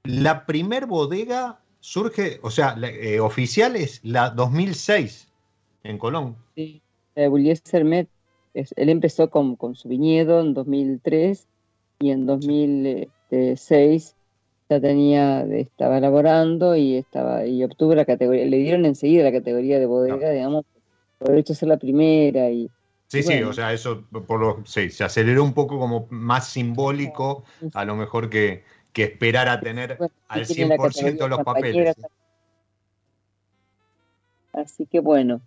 la 0.04 0.46
primer 0.46 0.86
bodega 0.86 1.60
surge, 1.80 2.38
o 2.42 2.50
sea, 2.50 2.76
eh, 2.82 3.20
oficial 3.20 3.76
es 3.76 4.00
la 4.04 4.30
2006 4.30 5.28
en 5.84 5.98
Colón. 5.98 6.36
Sí, 6.54 6.80
eh, 7.16 7.56
Sermet, 7.64 8.08
él 8.54 8.88
empezó 8.88 9.30
con, 9.30 9.56
con, 9.56 9.74
su 9.74 9.88
viñedo 9.88 10.40
en 10.40 10.54
2003 10.54 11.46
y 12.00 12.10
en 12.10 12.26
2006 12.26 14.14
ya 14.68 14.80
tenía, 14.80 15.42
estaba 15.44 15.98
elaborando 15.98 16.76
y 16.76 16.96
estaba 16.96 17.46
y 17.46 17.64
obtuvo 17.64 17.94
la 17.94 18.04
categoría, 18.04 18.44
le 18.44 18.58
dieron 18.58 18.84
enseguida 18.84 19.24
la 19.24 19.32
categoría 19.32 19.78
de 19.78 19.86
bodega, 19.86 20.30
digamos, 20.30 20.64
por 21.18 21.36
hecho 21.36 21.54
ser 21.54 21.68
la 21.68 21.78
primera 21.78 22.50
y 22.50 22.70
Sí, 23.08 23.22
sí, 23.22 23.42
o 23.42 23.54
sea, 23.54 23.72
eso 23.72 24.04
por 24.26 24.38
lo, 24.38 24.62
sí, 24.66 24.90
se 24.90 25.02
aceleró 25.02 25.42
un 25.42 25.54
poco 25.54 25.78
como 25.78 26.06
más 26.10 26.46
simbólico, 26.48 27.44
a 27.72 27.86
lo 27.86 27.96
mejor 27.96 28.28
que, 28.28 28.64
que 28.92 29.04
esperar 29.04 29.48
a 29.48 29.60
tener 29.60 29.96
al 30.28 30.44
100% 30.44 31.26
los 31.26 31.42
papeles. 31.42 31.96
Así 34.52 34.84
que 34.84 35.00
bueno. 35.00 35.40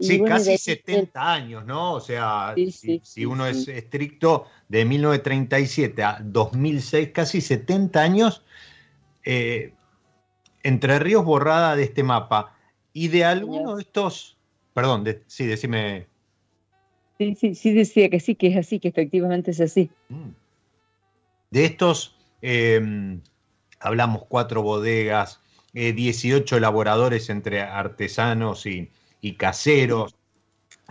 Sí, 0.00 0.22
casi 0.22 0.56
70 0.56 1.32
años, 1.32 1.66
¿no? 1.66 1.94
O 1.94 2.00
sea, 2.00 2.54
si, 3.02 3.26
uno 3.26 3.48
es 3.48 3.66
estricto, 3.66 4.46
de 4.68 4.84
1937 4.84 6.02
a 6.04 6.18
2006, 6.22 7.10
casi 7.12 7.40
70 7.40 8.00
años 8.00 8.44
eh, 9.30 9.74
Entre 10.62 10.98
Ríos 10.98 11.22
borrada 11.22 11.76
de 11.76 11.82
este 11.82 12.02
mapa. 12.02 12.56
Y 12.94 13.08
de 13.08 13.26
alguno 13.26 13.76
de 13.76 13.82
estos, 13.82 14.38
perdón, 14.72 15.04
sí, 15.26 15.44
decime. 15.44 16.06
Sí, 17.18 17.34
sí, 17.34 17.54
sí 17.54 17.72
decía 17.74 18.08
que 18.08 18.20
sí, 18.20 18.34
que 18.34 18.46
es 18.48 18.56
así, 18.56 18.80
que 18.80 18.88
efectivamente 18.88 19.50
es 19.50 19.60
así. 19.60 19.90
Mm. 20.08 20.30
De 21.50 21.64
estos, 21.66 22.16
em, 22.40 23.20
hablamos 23.80 24.24
cuatro 24.28 24.62
bodegas, 24.62 25.40
18 25.74 26.54
eh, 26.54 26.58
elaboradores 26.58 27.28
entre 27.28 27.60
artesanos 27.60 28.64
y, 28.66 28.90
caseros, 29.36 30.14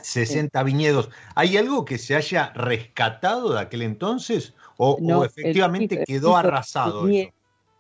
60 0.02 0.62
viñedos. 0.62 1.10
¿Hay 1.34 1.58
algo 1.58 1.86
que 1.86 1.98
se 1.98 2.16
haya 2.16 2.54
rescatado 2.54 3.54
de 3.54 3.62
aquel 3.62 3.82
entonces 3.82 4.54
o, 4.78 5.26
efectivamente 5.26 6.04
quedó 6.06 6.38
arrasado? 6.38 7.10
eso? 7.10 7.32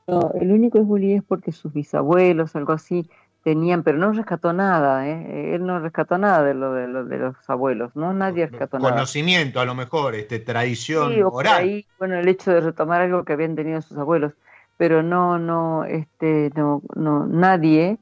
No, 0.07 0.31
el 0.39 0.51
único 0.51 0.79
es 0.79 0.85
Juli 0.85 1.13
es 1.13 1.23
porque 1.23 1.51
sus 1.51 1.73
bisabuelos, 1.73 2.55
algo 2.55 2.71
así, 2.71 3.09
tenían, 3.43 3.83
pero 3.83 3.97
no 3.97 4.11
rescató 4.11 4.51
nada, 4.53 5.07
¿eh? 5.07 5.55
él 5.55 5.65
no 5.65 5.79
rescató 5.79 6.17
nada 6.17 6.43
de 6.43 6.53
lo 6.53 6.73
de, 6.73 6.87
de 6.87 7.17
los 7.17 7.35
abuelos, 7.49 7.95
¿no? 7.95 8.13
Nadie 8.13 8.47
rescató 8.47 8.77
nada. 8.77 8.91
Conocimiento, 8.91 9.59
a 9.59 9.65
lo 9.65 9.75
mejor, 9.75 10.15
este, 10.15 10.39
tradición 10.39 11.13
sí, 11.13 11.21
oral. 11.21 11.57
Ahí, 11.57 11.85
bueno, 11.97 12.15
el 12.15 12.27
hecho 12.27 12.51
de 12.51 12.61
retomar 12.61 13.01
algo 13.01 13.23
que 13.23 13.33
habían 13.33 13.55
tenido 13.55 13.81
sus 13.81 13.97
abuelos, 13.97 14.33
pero 14.77 15.01
no, 15.01 15.39
no, 15.39 15.85
este, 15.85 16.51
no, 16.55 16.81
no, 16.95 17.25
nadie, 17.25 17.97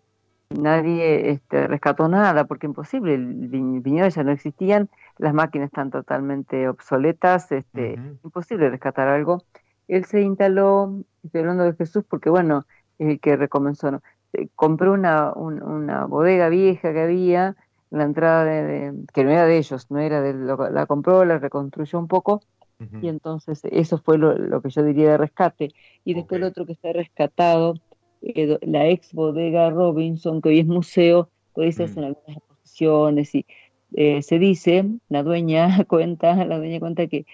nadie 0.49 1.29
este, 1.29 1.67
rescató 1.67 2.07
nada, 2.07 2.45
porque 2.45 2.67
imposible, 2.67 3.13
el 3.13 3.47
viñedo 3.81 4.07
ya 4.07 4.23
no 4.23 4.31
existían, 4.31 4.89
las 5.17 5.33
máquinas 5.33 5.67
están 5.67 5.91
totalmente 5.91 6.67
obsoletas, 6.67 7.51
este, 7.51 7.99
imposible 8.23 8.69
rescatar 8.69 9.07
algo. 9.07 9.43
Él 9.87 10.05
se 10.05 10.21
instaló, 10.21 11.03
estoy 11.23 11.41
hablando 11.41 11.63
de 11.63 11.73
Jesús 11.73 12.03
porque 12.07 12.29
bueno, 12.29 12.65
es 12.97 13.09
el 13.09 13.19
que 13.19 13.35
recomenzó, 13.35 13.91
¿no? 13.91 14.01
compró 14.55 14.93
una, 14.93 15.31
una 15.33 16.05
bodega 16.05 16.49
vieja 16.49 16.91
que 16.91 17.01
había, 17.01 17.55
la 17.89 18.03
entrada 18.03 18.43
de, 18.43 18.93
que 19.13 19.23
no 19.23 19.31
era 19.31 19.45
de 19.45 19.57
ellos, 19.57 19.89
no 19.89 19.99
era 19.99 20.21
de 20.21 20.33
la 20.33 20.85
compró, 20.85 21.23
la 21.23 21.37
reconstruyó 21.37 21.99
un 21.99 22.07
poco 22.07 22.41
y 23.01 23.07
entonces 23.07 23.61
eso 23.71 23.97
fue 23.99 24.17
lo, 24.17 24.61
que 24.61 24.69
yo 24.69 24.83
diría 24.83 25.11
de 25.11 25.17
rescate. 25.17 25.71
Y 26.03 26.13
después 26.13 26.41
el 26.41 26.47
otro 26.47 26.65
que 26.65 26.73
está 26.73 26.91
rescatado, 26.91 27.75
eh, 28.21 28.57
la 28.61 28.87
ex 28.87 29.13
bodega 29.13 29.69
Robinson, 29.69 30.41
que 30.41 30.49
hoy 30.49 30.59
es 30.59 30.65
museo, 30.65 31.29
puede 31.53 31.71
ser 31.71 31.89
en 31.95 32.03
algunas 32.03 32.37
exposiciones 32.37 33.33
y 33.33 33.45
eh, 33.93 34.21
se 34.21 34.39
dice, 34.39 34.85
la 35.07 35.23
dueña 35.23 35.83
cuenta, 35.87 36.35
la 36.43 36.57
dueña 36.57 36.79
cuenta 36.79 37.07
que, 37.07 37.25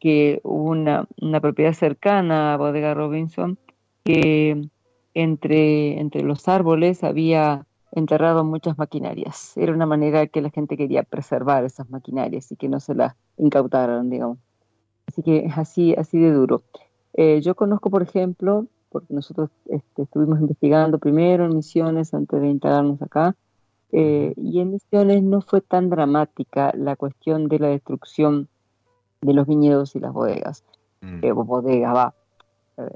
que 0.00 0.40
hubo 0.42 0.70
una, 0.70 1.06
una 1.20 1.40
propiedad 1.40 1.74
cercana 1.74 2.54
a 2.54 2.56
bodega 2.56 2.94
Robinson 2.94 3.58
que 4.04 4.68
entre, 5.14 6.00
entre 6.00 6.22
los 6.22 6.48
árboles 6.48 7.04
había 7.04 7.66
enterrado 7.92 8.44
muchas 8.44 8.78
maquinarias. 8.78 9.56
Era 9.56 9.72
una 9.72 9.86
manera 9.86 10.26
que 10.26 10.40
la 10.40 10.50
gente 10.50 10.76
quería 10.76 11.02
preservar 11.02 11.64
esas 11.64 11.90
maquinarias 11.90 12.50
y 12.52 12.56
que 12.56 12.68
no 12.68 12.80
se 12.80 12.94
las 12.94 13.14
incautaran, 13.36 14.10
digamos. 14.10 14.38
Así 15.06 15.22
que 15.22 15.48
así, 15.54 15.94
así 15.94 16.18
de 16.18 16.32
duro. 16.32 16.62
Eh, 17.14 17.40
yo 17.42 17.54
conozco, 17.54 17.90
por 17.90 18.02
ejemplo, 18.02 18.66
porque 18.90 19.12
nosotros 19.12 19.50
este, 19.66 20.02
estuvimos 20.02 20.40
investigando 20.40 20.98
primero 20.98 21.44
en 21.44 21.56
Misiones 21.56 22.14
antes 22.14 22.40
de 22.40 22.48
instalarnos 22.48 23.02
acá, 23.02 23.34
eh, 23.92 24.34
y 24.36 24.60
en 24.60 24.70
Misiones 24.70 25.22
no 25.22 25.40
fue 25.40 25.60
tan 25.60 25.90
dramática 25.90 26.72
la 26.76 26.94
cuestión 26.94 27.48
de 27.48 27.58
la 27.58 27.68
destrucción 27.68 28.48
de 29.22 29.34
los 29.34 29.46
viñedos 29.46 29.94
y 29.96 30.00
las 30.00 30.12
bodegas. 30.12 30.64
Mm. 31.00 31.24
Eh, 31.24 31.32
bodegas, 31.32 31.94
va. 31.94 32.14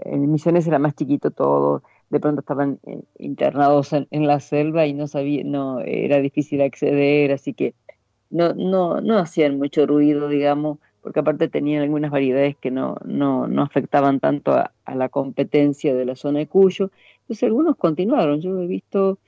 En 0.05 0.31
Misiones 0.33 0.67
era 0.67 0.79
más 0.79 0.95
chiquito 0.95 1.31
todo, 1.31 1.83
de 2.09 2.19
pronto 2.19 2.41
estaban 2.41 2.81
internados 3.19 3.93
en, 3.93 4.27
la 4.27 4.41
selva 4.41 4.87
y 4.87 4.95
no 4.95 5.07
sabía, 5.07 5.43
no, 5.45 5.81
era 5.81 6.21
difícil 6.21 6.63
acceder, 6.63 7.33
así 7.33 7.53
que 7.53 7.75
no, 8.31 8.55
no, 8.55 9.03
no 9.03 9.19
hacían 9.19 9.59
mucho 9.59 9.87
ruido, 9.87 10.29
digamos, 10.29 10.79
porque 11.03 11.21
aparte 11.21 11.49
tenían 11.49 11.83
algunas 11.83 12.11
variedades 12.11 12.57
que 12.57 12.71
no, 12.71 12.97
no, 13.05 13.47
no 13.47 13.63
afectaban 13.63 14.21
tanto 14.21 14.53
a, 14.53 14.73
la 14.95 15.11
competencia 15.11 15.95
de 15.95 16.07
la 16.07 16.17
zona 16.17 16.39
de 16.39 16.47
Cuyo. 16.47 16.91
Entonces 17.21 17.43
algunos 17.43 17.77
continuaron. 17.77 18.41
Yo 18.41 18.59
he 18.59 18.67
visto 18.67 19.19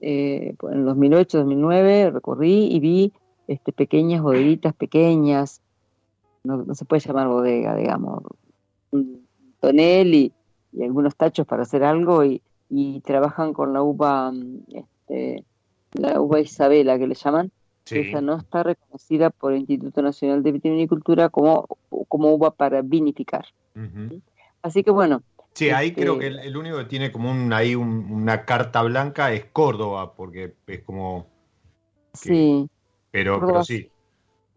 eh, 0.00 0.54
en 0.62 0.84
2008, 0.86 1.38
2009, 1.38 2.10
recorrí 2.10 2.68
y 2.72 2.80
vi 2.80 3.12
este, 3.48 3.72
pequeñas 3.72 4.22
bodeguitas 4.22 4.72
pequeñas, 4.72 5.60
no, 6.46 6.74
se 6.74 6.84
puede 6.84 7.00
llamar 7.00 7.28
bodega, 7.28 7.74
digamos, 7.74 8.22
un 8.90 9.26
tonel 9.60 10.14
y, 10.14 10.32
algunos 10.82 11.16
tachos 11.16 11.46
para 11.46 11.62
hacer 11.62 11.82
algo 11.82 12.22
y, 12.22 12.42
y 12.68 13.00
trabajan 13.00 13.54
con 13.54 13.72
la 13.72 13.82
uva, 13.82 14.30
este, 14.68 15.42
la 15.92 16.20
uva 16.20 16.40
Isabela 16.40 16.98
que 16.98 17.06
le 17.06 17.14
llaman, 17.14 17.50
esa 17.94 18.20
no 18.20 18.36
está 18.36 18.62
reconocida 18.62 19.30
por 19.30 19.52
el 19.52 19.60
Instituto 19.60 20.02
Nacional 20.02 20.42
de 20.42 20.52
Vitivinicultura 20.52 21.28
como, 21.28 21.66
como 22.08 22.34
uva 22.34 22.50
para 22.50 22.82
vinificar. 22.82 23.46
Así 24.62 24.82
que 24.82 24.90
bueno. 24.90 25.22
Sí, 25.52 25.70
ahí 25.70 25.92
creo 25.92 26.20
este 26.20 26.30
que 26.30 26.48
el, 26.48 26.56
único 26.56 26.78
que 26.78 26.84
tiene 26.84 27.12
como 27.12 27.30
un, 27.30 27.52
ahí 27.52 27.74
una 27.74 28.44
carta 28.44 28.82
blanca 28.82 29.32
es 29.32 29.46
Córdoba, 29.46 30.14
porque 30.14 30.54
es 30.66 30.82
como... 30.82 31.26
sí. 32.12 32.68
Pero, 33.10 33.40
pero 33.40 33.64
sí. 33.64 33.90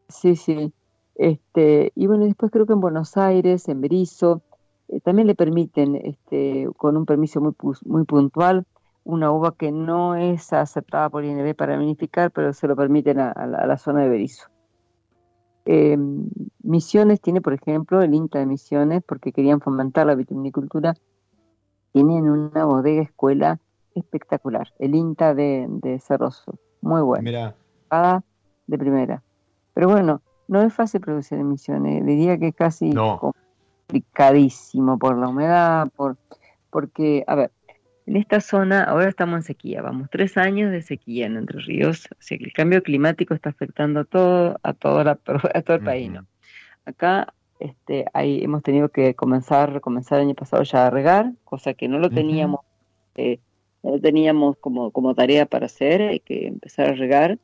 Sí, 0.09 0.35
sí. 0.35 0.73
Este, 1.19 1.91
y 1.95 2.07
bueno, 2.07 2.23
después 2.23 2.49
creo 2.49 2.65
que 2.65 2.71
en 2.71 2.79
Buenos 2.79 3.17
Aires, 3.17 3.67
en 3.67 3.81
Berizo, 3.81 4.41
eh, 4.87 5.01
también 5.01 5.27
le 5.27 5.35
permiten, 5.35 5.97
este, 5.97 6.69
con 6.77 6.95
un 6.95 7.05
permiso 7.05 7.41
muy, 7.41 7.53
muy 7.83 8.05
puntual, 8.05 8.65
una 9.03 9.29
uva 9.29 9.53
que 9.57 9.73
no 9.73 10.15
es 10.15 10.53
aceptada 10.53 11.09
por 11.09 11.25
INB 11.25 11.53
para 11.55 11.77
vinificar, 11.77 12.31
pero 12.31 12.53
se 12.53 12.69
lo 12.69 12.75
permiten 12.77 13.19
a, 13.19 13.33
la, 13.47 13.77
zona 13.77 14.03
de 14.03 14.07
Berizo. 14.07 14.47
Em, 15.65 16.29
Misiones 16.63 17.19
tiene, 17.19 17.41
por 17.41 17.51
ejemplo, 17.51 18.01
el 18.01 18.15
INTA 18.15 18.39
de 18.39 18.45
Misiones, 18.45 19.03
porque 19.05 19.33
querían 19.33 19.59
fomentar 19.59 20.07
la 20.07 20.15
vitivinicultura, 20.15 20.95
tienen 21.91 22.29
una 22.29 22.63
bodega 22.63 23.01
escuela 23.01 23.59
espectacular, 23.93 24.69
el 24.79 24.95
INTA 24.95 25.35
de, 25.35 25.67
de 25.67 25.99
Cerroso, 25.99 26.57
muy 26.79 27.01
bueno. 27.01 27.23
Mira. 27.23 27.55
De 28.67 28.77
primera. 28.77 29.21
Pero 29.73 29.89
bueno, 29.89 30.21
no 30.49 30.63
es 30.63 30.73
fácil 30.73 30.99
producir 30.99 31.37
en 31.37 31.49
Misiones, 31.49 32.05
diría 32.05 32.37
que 32.37 32.47
es 32.47 32.55
casi 32.55 32.91
complicadísimo 32.93 34.97
por 34.97 35.17
la 35.17 35.29
humedad, 35.29 35.87
por 35.95 36.17
porque, 36.69 37.23
a 37.27 37.35
ver, 37.35 37.51
en 38.05 38.15
esta 38.15 38.41
zona 38.41 38.83
ahora 38.83 39.09
estamos 39.09 39.37
en 39.37 39.43
sequía, 39.43 39.81
vamos, 39.81 40.09
tres 40.11 40.37
años 40.37 40.71
de 40.71 40.81
sequía 40.81 41.27
en 41.27 41.37
Entre 41.37 41.59
Ríos, 41.59 42.07
o 42.11 42.15
sea 42.19 42.37
que 42.37 42.45
el 42.45 42.53
cambio 42.53 42.83
climático 42.83 43.33
está 43.33 43.49
afectando 43.49 44.01
a 44.01 44.05
todo, 44.05 44.59
a 44.63 44.73
todo, 44.73 45.03
todo 45.65 45.77
el 45.77 45.83
país, 45.83 46.11
¿no? 46.11 46.25
Acá 46.85 47.33
este, 47.59 48.05
ahí 48.13 48.43
hemos 48.43 48.63
tenido 48.63 48.89
que 48.89 49.13
comenzar, 49.13 49.81
comenzar 49.81 50.19
el 50.19 50.27
año 50.27 50.35
pasado 50.35 50.63
ya 50.63 50.87
a 50.87 50.89
regar, 50.89 51.33
cosa 51.43 51.75
que 51.75 51.87
no 51.87 51.99
lo 51.99 52.09
teníamos, 52.09 52.61
eh, 53.15 53.39
no 53.83 53.91
lo 53.91 54.01
teníamos 54.01 54.57
como, 54.57 54.91
como 54.91 55.13
tarea 55.13 55.45
para 55.45 55.67
hacer, 55.67 56.01
hay 56.01 56.19
que 56.19 56.47
empezar 56.47 56.87
a 56.87 56.93
regar, 56.93 57.37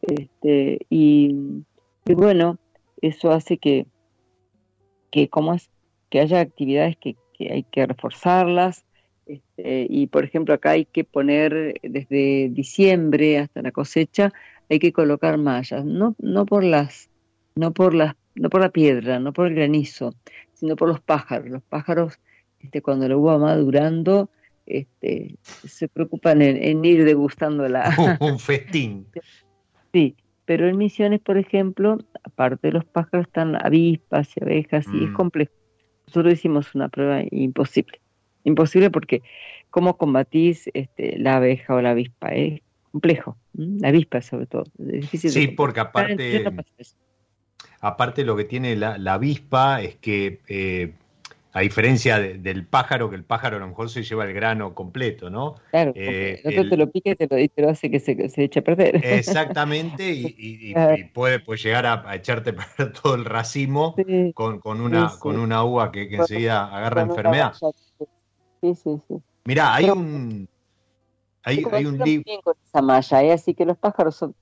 este, 0.00 0.78
y, 0.88 1.64
bueno, 2.14 2.58
eso 3.00 3.30
hace 3.30 3.58
que, 3.58 3.86
que 5.10 5.28
como 5.28 5.54
es, 5.54 5.70
que 6.10 6.20
haya 6.20 6.40
actividades 6.40 6.96
que, 6.96 7.16
que 7.34 7.52
hay 7.52 7.62
que 7.64 7.86
reforzarlas, 7.86 8.84
este, 9.26 9.86
y 9.90 10.06
por 10.06 10.24
ejemplo, 10.24 10.54
acá 10.54 10.70
hay 10.70 10.84
que 10.84 11.02
poner 11.02 11.80
desde 11.82 12.48
diciembre 12.50 13.38
hasta 13.38 13.60
la 13.60 13.72
cosecha, 13.72 14.32
hay 14.70 14.78
que 14.78 14.92
colocar 14.92 15.36
mallas, 15.36 15.84
no, 15.84 16.14
no 16.18 16.46
por 16.46 16.62
las, 16.62 17.10
no 17.56 17.72
por 17.72 17.92
las, 17.92 18.14
no 18.36 18.50
por 18.50 18.60
la 18.60 18.70
piedra, 18.70 19.18
no 19.18 19.32
por 19.32 19.48
el 19.48 19.54
granizo, 19.54 20.14
sino 20.54 20.76
por 20.76 20.88
los 20.88 21.00
pájaros. 21.00 21.50
Los 21.50 21.62
pájaros, 21.62 22.18
este, 22.60 22.82
cuando 22.82 23.08
la 23.08 23.16
uva 23.16 23.36
va 23.36 23.46
madurando, 23.46 24.30
este, 24.66 25.36
se 25.42 25.88
preocupan 25.88 26.42
en, 26.42 26.84
ir 26.84 27.04
degustando 27.04 27.68
la. 27.68 27.94
Un 28.20 28.38
festín. 28.38 29.06
Sí, 29.92 30.14
pero 30.46 30.68
en 30.68 30.78
Misiones, 30.78 31.20
por 31.20 31.36
ejemplo, 31.36 31.98
aparte 32.24 32.68
de 32.68 32.72
los 32.72 32.84
pájaros, 32.84 33.26
están 33.26 33.56
avispas 33.56 34.30
y 34.36 34.42
abejas, 34.42 34.86
y 34.92 35.04
es 35.04 35.10
mm. 35.10 35.14
complejo. 35.14 35.52
Nosotros 36.06 36.34
hicimos 36.34 36.74
una 36.74 36.88
prueba 36.88 37.22
imposible 37.30 38.00
imposible 38.46 38.90
porque 38.90 39.22
cómo 39.70 39.98
combatís 39.98 40.70
este, 40.72 41.18
la 41.18 41.36
abeja 41.36 41.74
o 41.74 41.82
la 41.82 41.90
avispa, 41.90 42.28
es 42.28 42.62
complejo, 42.92 43.36
la 43.52 43.88
avispa 43.88 44.22
sobre 44.22 44.46
todo. 44.46 44.64
Es 44.78 45.02
difícil 45.02 45.30
sí, 45.30 45.48
porque 45.48 45.80
aparte, 45.80 46.44
aparte 47.80 48.24
lo 48.24 48.36
que 48.36 48.44
tiene 48.44 48.76
la, 48.76 48.94
avispa 49.12 49.82
es 49.82 49.96
que, 49.96 50.40
eh, 50.48 50.94
a 51.56 51.60
diferencia 51.60 52.20
del 52.20 52.66
pájaro, 52.66 53.08
que 53.08 53.16
el 53.16 53.24
pájaro 53.24 53.56
a 53.56 53.60
lo 53.60 53.68
mejor 53.68 53.88
se 53.88 54.02
lleva 54.02 54.26
el 54.26 54.34
grano 54.34 54.74
completo, 54.74 55.30
¿no? 55.30 55.54
Claro, 55.70 55.92
eh, 55.94 56.38
el 56.44 56.68
te 56.68 56.76
lo 56.76 56.90
pique 56.90 57.16
y 57.18 57.48
te 57.48 57.62
lo, 57.62 57.70
hace 57.70 57.90
que 57.90 57.98
se, 57.98 58.28
se, 58.28 58.44
eche 58.44 58.60
a 58.60 58.62
perder. 58.62 59.00
Exactamente, 59.02 60.04
y, 60.06 60.74
puede 61.14 61.40
pues, 61.40 61.62
llegar 61.62 61.86
a, 61.86 62.14
echarte 62.14 62.54
a 62.78 62.92
todo 62.92 63.14
el 63.14 63.24
racimo 63.24 63.96
con, 64.34 64.60
con, 64.60 64.82
una, 64.82 65.10
con 65.18 65.38
una 65.38 65.64
uva 65.64 65.90
que, 65.90 66.10
que 66.10 66.16
enseguida 66.16 66.66
agarra 66.66 67.00
enfermedad. 67.00 67.54
Sí, 68.60 68.74
sí, 68.74 69.00
sí. 69.08 69.14
Mirá, 69.46 69.74
hay 69.74 69.88
un. 69.88 70.46
Hay, 71.42 71.64
hay 71.72 71.86
un 71.86 71.96
libro. 72.00 72.30
¿eh? 72.32 73.32
así 73.32 73.54
que 73.54 73.64
los 73.64 73.78
pájaros 73.78 74.14
son, 74.14 74.34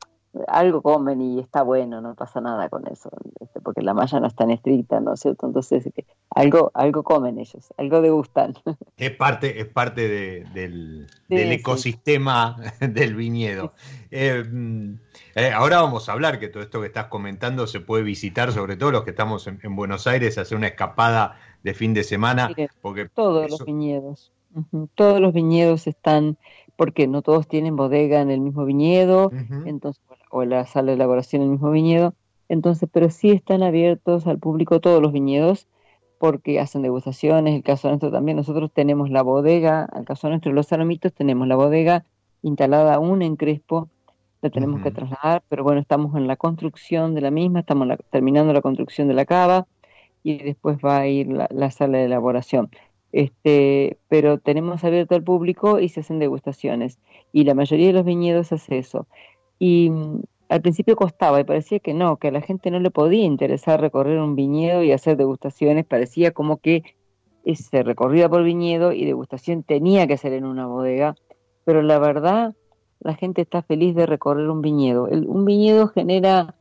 algo 0.49 0.83
comen 0.83 1.21
y 1.21 1.41
está 1.41 1.63
bueno, 1.63 2.01
no 2.01 2.15
pasa 2.15 2.41
nada 2.41 2.69
con 2.69 2.87
eso, 2.87 3.11
este, 3.41 3.61
porque 3.61 3.83
la 3.83 3.95
malla 3.95 4.21
no 4.21 4.27
es 4.27 4.35
tan 4.35 4.51
estricta, 4.51 5.01
¿no 5.01 5.15
es 5.15 5.21
cierto? 5.21 5.47
Entonces, 5.47 5.87
este, 5.87 6.07
algo, 6.31 6.71
algo 6.75 7.03
comen 7.03 7.39
ellos, 7.39 7.73
algo 7.77 8.01
degustan. 8.01 8.55
Es 8.97 9.11
parte, 9.11 9.61
es 9.61 9.67
parte 9.67 10.09
del, 10.09 11.09
ecosistema 11.29 12.57
del 12.81 13.15
viñedo. 13.15 13.73
Eh, 14.11 14.45
mm, 14.45 14.95
eh, 15.35 15.53
ahora 15.53 15.83
vamos 15.83 16.09
a 16.09 16.13
hablar 16.13 16.39
que 16.39 16.49
todo 16.49 16.63
esto 16.63 16.81
que 16.81 16.87
estás 16.87 17.07
comentando 17.07 17.67
se 17.67 17.81
puede 17.81 18.05
visitar, 18.05 18.53
sobre 18.53 18.77
todo 18.77 18.93
los 18.93 19.05
que 19.05 19.11
estamos 19.11 19.47
en, 19.49 19.59
en 19.63 19.75
Buenos 19.75 20.07
Aires, 20.07 20.39
hacer 20.39 20.57
una 20.57 20.69
escapada 20.69 21.37
de 21.65 21.75
fin 21.75 21.95
de 21.95 22.05
semana. 22.05 22.51
porque 22.81 23.09
todos 23.09 23.51
los 23.51 23.65
viñedos. 23.65 24.31
Todos 24.95 25.21
los 25.21 25.33
viñedos 25.33 25.89
están, 25.89 26.39
porque 26.77 27.09
no 27.09 27.23
todos 27.23 27.49
tienen 27.49 27.75
bodega 27.75 28.21
en 28.21 28.31
el 28.31 28.41
mismo 28.41 28.65
viñedo, 28.65 29.33
entonces 29.67 30.01
o 30.35 30.45
la 30.45 30.67
sala 30.67 30.89
de 30.89 30.95
elaboración 30.95 31.43
en 31.43 31.47
el 31.47 31.53
mismo 31.53 31.71
viñedo, 31.71 32.15
entonces, 32.49 32.89
pero 32.93 33.09
sí 33.09 33.31
están 33.31 33.63
abiertos 33.63 34.27
al 34.27 34.41
público 34.41 34.81
todos 34.81 35.01
los 35.01 35.13
viñedos. 35.13 35.69
porque 36.19 36.59
hacen 36.61 36.83
degustaciones, 36.83 37.55
el 37.55 37.63
caso 37.63 37.89
nuestro 37.89 38.11
también, 38.11 38.37
nosotros 38.37 38.71
tenemos 38.73 39.11
la 39.11 39.23
bodega, 39.23 39.89
el 39.95 40.05
caso 40.05 40.29
nuestro 40.29 40.53
los 40.53 40.67
salomitos 40.69 41.13
tenemos 41.13 41.47
la 41.49 41.57
bodega 41.57 42.05
instalada 42.43 42.95
aún 42.95 43.21
en 43.23 43.37
Crespo, 43.37 43.91
la 44.41 44.51
tenemos 44.51 44.81
que 44.83 44.91
trasladar, 44.91 45.43
pero 45.49 45.65
bueno, 45.65 45.81
estamos 45.81 46.17
en 46.17 46.27
la 46.27 46.37
construcción 46.37 47.15
de 47.15 47.21
la 47.21 47.31
misma, 47.31 47.61
estamos 47.61 47.89
terminando 48.11 48.53
la 48.53 48.63
construcción 48.63 49.09
de 49.09 49.15
la 49.15 49.27
cava 49.27 49.67
y 50.23 50.39
después 50.39 50.79
va 50.79 50.99
a 50.99 51.07
ir 51.07 51.29
la, 51.29 51.71
sala 51.71 51.99
de 51.99 52.05
elaboración. 52.07 52.71
Este, 53.13 53.99
pero 54.09 54.39
tenemos 54.39 54.83
abierto 54.83 55.15
al 55.15 55.23
público 55.23 55.79
y 55.79 55.89
se 55.89 56.01
hacen 56.01 56.19
degustaciones 56.19 56.99
y 57.33 57.45
la 57.45 57.55
mayoría 57.55 57.89
de 57.89 57.93
los 57.93 58.05
viñedos 58.05 58.53
hace 58.53 58.79
eso. 58.79 59.07
Y 59.59 59.91
mm, 59.91 60.23
al 60.49 60.63
principio 60.63 60.97
costaba 60.97 61.41
y 61.41 61.45
parecía 61.45 61.79
que 61.79 61.95
no, 61.95 62.17
que 62.17 62.29
a 62.29 62.33
la 62.33 62.41
gente 62.41 62.71
no 62.71 62.81
le 62.81 62.91
podía 62.91 63.25
interesar 63.25 63.81
recorrer 63.81 64.21
un 64.21 64.37
viñedo 64.37 64.83
y 64.83 64.93
hacer 64.93 65.17
degustaciones, 65.17 65.85
parecía 65.85 66.33
como 66.33 66.59
que 66.59 66.83
ese 67.45 67.83
recorrido 67.83 68.31
por 68.31 68.43
viñedo 68.43 68.93
y 68.93 69.05
degustación 69.05 69.63
tenía 69.63 70.07
que 70.07 70.17
ser 70.17 70.33
en 70.33 70.45
una 70.45 70.67
bodega, 70.67 71.17
pero 71.65 71.83
la 71.83 71.99
verdad 71.99 72.55
la 73.01 73.15
gente 73.15 73.43
está 73.43 73.63
feliz 73.63 73.95
de 73.95 74.07
recorrer 74.07 74.49
un 74.49 74.63
viñedo. 74.63 75.05
un 75.05 75.45
viñedo 75.45 75.89
genera 75.89 76.55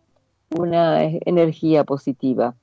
una 0.57 1.03
energía 1.03 1.83
positiva. 1.83 2.55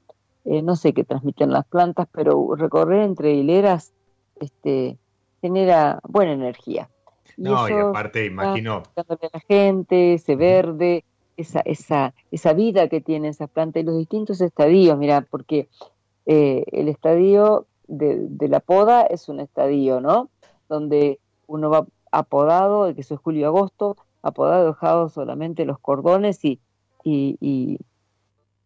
Eh, 0.44 0.62
no 0.62 0.76
sé 0.76 0.92
qué 0.92 1.04
transmiten 1.04 1.50
las 1.50 1.66
plantas, 1.66 2.06
pero 2.12 2.54
recorrer 2.56 3.02
entre 3.02 3.34
hileras 3.34 3.92
este, 4.40 4.98
genera 5.40 6.00
buena 6.06 6.32
energía. 6.32 6.90
No, 7.36 7.68
y 7.68 7.72
aparte, 7.72 8.26
imagino. 8.26 8.82
la 8.96 9.40
gente, 9.40 10.14
ese 10.14 10.36
verde, 10.36 11.04
esa, 11.36 11.60
esa, 11.60 12.14
esa 12.30 12.52
vida 12.52 12.88
que 12.88 13.00
tiene 13.00 13.28
esa 13.28 13.46
planta 13.46 13.80
y 13.80 13.82
los 13.82 13.96
distintos 13.96 14.40
estadios, 14.40 14.96
mira, 14.98 15.26
porque 15.30 15.68
eh, 16.26 16.64
el 16.72 16.88
estadio 16.88 17.66
de, 17.88 18.26
de, 18.28 18.48
la 18.48 18.60
poda 18.60 19.02
es 19.02 19.28
un 19.28 19.40
estadio, 19.40 20.00
¿no? 20.00 20.28
Donde 20.68 21.18
uno 21.46 21.70
va 21.70 21.86
apodado, 22.12 22.94
que 22.94 23.00
eso 23.00 23.14
es 23.14 23.20
julio-agosto, 23.20 23.96
apodado, 24.22 24.66
dejado 24.68 25.08
solamente 25.08 25.64
los 25.64 25.78
cordones 25.78 26.44
y, 26.44 26.60
y, 27.04 27.78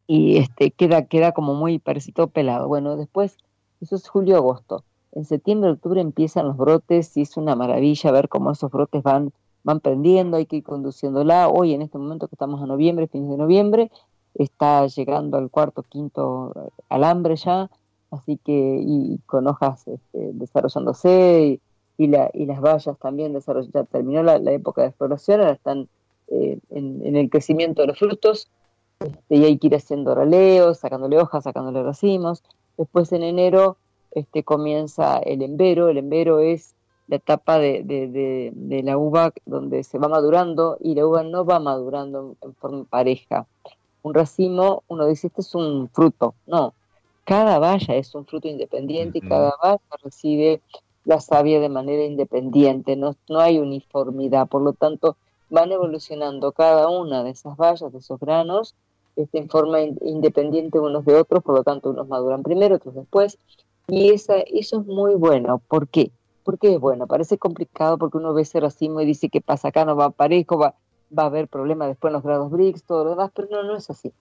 y, 0.07 0.37
este, 0.37 0.71
queda, 0.71 1.07
queda 1.07 1.33
como 1.33 1.55
muy 1.55 1.79
parecido 1.79 2.27
pelado. 2.29 2.69
Bueno, 2.69 2.97
después, 2.97 3.39
eso 3.81 3.97
es 3.97 4.09
julio-agosto. 4.09 4.85
En 5.15 5.25
septiembre, 5.25 5.71
octubre 5.71 6.01
empiezan 6.01 6.47
los 6.49 6.57
brotes 6.57 7.17
y 7.17 7.23
es 7.23 7.37
una 7.37 7.55
maravilla 7.55 8.11
ver 8.11 8.29
cómo 8.29 8.51
esos 8.51 8.71
brotes 8.71 9.03
van, 9.05 9.33
van 9.63 9.79
prendiendo, 9.79 10.37
hay 10.37 10.47
que 10.47 10.57
ir 10.57 10.65
conduciéndola. 10.65 11.49
Hoy, 11.49 11.73
en 11.73 11.83
este 11.83 11.99
momento 11.99 12.27
que 12.27 12.35
estamos 12.35 12.61
en 12.61 12.67
noviembre, 12.67 13.07
fines 13.07 13.31
de 13.31 13.37
noviembre, 13.37 13.93
está 14.35 14.87
llegando 14.89 15.39
al 15.39 15.51
cuarto, 15.51 15.85
quinto 15.85 16.53
alambre 16.89 17.37
ya, 17.37 17.71
así 18.11 18.39
que, 18.45 18.83
y 18.85 19.19
con 19.27 19.47
hojas 19.47 19.87
este, 19.87 20.33
desarrollándose, 20.33 21.61
y, 21.97 22.05
y, 22.05 22.09
la, 22.09 22.29
y 22.35 22.47
las 22.47 22.61
vallas 22.61 22.99
también 22.99 23.33
desarrolladas. 23.33 23.89
Terminó 23.89 24.25
la, 24.25 24.37
época 24.51 24.83
de 24.83 24.89
exploración, 24.89 25.41
ahora 25.41 25.53
están 25.53 25.89
eh, 26.27 26.59
en, 26.71 27.15
el 27.15 27.31
crecimiento 27.31 27.83
de 27.83 27.89
los 27.89 28.01
frutos 28.01 28.51
este, 28.99 29.37
y 29.37 29.45
hay 29.45 29.59
que 29.59 29.69
ir 29.69 29.77
haciendo 29.77 30.13
raleos, 30.13 30.79
sacándole 30.79 31.21
hojas, 31.21 31.45
sacándole 31.45 31.85
racimos. 31.85 32.43
Después 32.77 33.13
en 33.13 33.23
enero 33.23 33.77
este, 34.15 34.43
comienza 34.43 35.19
el 35.19 35.43
embero. 35.43 35.89
El 35.89 35.99
embero 35.99 36.41
es 36.41 36.75
la 37.09 37.17
etapa 37.17 37.59
de, 37.59 37.83
de, 37.83 38.53
de, 38.55 38.83
la 38.83 38.97
uva 38.97 39.33
donde 39.45 39.85
se 39.85 39.99
va 39.99 40.09
madurando 40.09 40.79
y 40.81 40.95
la 40.95 41.07
uva 41.07 41.23
no 41.23 41.45
va 41.45 41.59
madurando 41.59 42.37
en, 42.41 42.55
forma 42.55 42.85
pareja. 42.85 43.47
Un 44.03 44.15
racimo, 44.15 44.83
uno 44.89 45.07
dice, 45.07 45.27
este 45.27 45.43
es 45.43 45.55
un 45.55 45.89
fruto. 45.91 46.35
No, 46.47 46.75
cada 47.25 47.59
valla 47.59 47.95
es 47.95 48.15
un 48.15 48.25
fruto 48.25 48.49
independiente 48.49 49.19
y 49.19 49.21
cada 49.21 49.55
valla 49.63 49.81
recibe 50.03 50.61
la 51.05 51.21
savia 51.21 51.61
de 51.61 51.69
manera 51.69 52.05
independiente, 52.05 52.97
no, 52.97 53.15
no 53.29 53.41
hay 53.41 53.59
uniformidad, 53.59 54.49
por 54.49 54.63
lo 54.63 54.73
tanto 54.73 55.17
van 55.51 55.71
evolucionando 55.71 56.53
cada 56.53 56.89
una 56.89 57.23
de 57.23 57.31
esas 57.31 57.57
vallas, 57.57 57.93
de 57.93 57.99
esos 57.99 58.19
granos, 58.19 58.75
este, 59.17 59.39
en 59.39 59.49
forma 59.49 59.81
independiente 59.83 60.81
unos 60.81 61.05
de 61.05 61.15
otros, 61.15 61.43
por 61.45 61.57
lo 61.57 61.63
tanto 61.63 61.91
unos 61.91 62.09
maduran 62.09 62.43
primero, 62.43 62.77
otros 62.77 62.95
después, 62.95 63.39
y 63.89 64.11
esa, 64.11 64.39
eso 64.39 64.81
es 64.81 64.87
muy 64.87 65.15
bueno, 65.15 65.61
¿por 65.69 65.89
qué? 65.89 66.11
Porque 66.43 66.75
es 66.75 66.81
bueno, 66.81 67.07
parece 67.07 67.39
complicado 67.39 67.99
porque 67.99 68.19
uno 68.19 68.35
ve 68.35 68.43
ese 68.43 68.61
racimo 68.61 69.01
y 69.01 69.07
dice 69.07 69.29
que 69.29 69.41
pasa 69.41 69.69
acá, 69.69 69.85
no 69.85 69.97
va 69.97 70.11
parejo, 70.11 70.59
va, 70.59 70.75
va 71.17 71.25
a 71.25 71.27
haber 71.27 71.49
problemas 71.49 71.89
después 71.89 72.11
en 72.11 72.15
los 72.15 72.23
grados 72.23 72.51
BRICS, 72.51 72.85
todo 72.85 73.05
lo 73.05 73.11
demás, 73.11 73.31
pero 73.35 73.49
no, 73.51 73.63
no 73.63 73.77
es 73.77 73.89
así. 73.91 74.13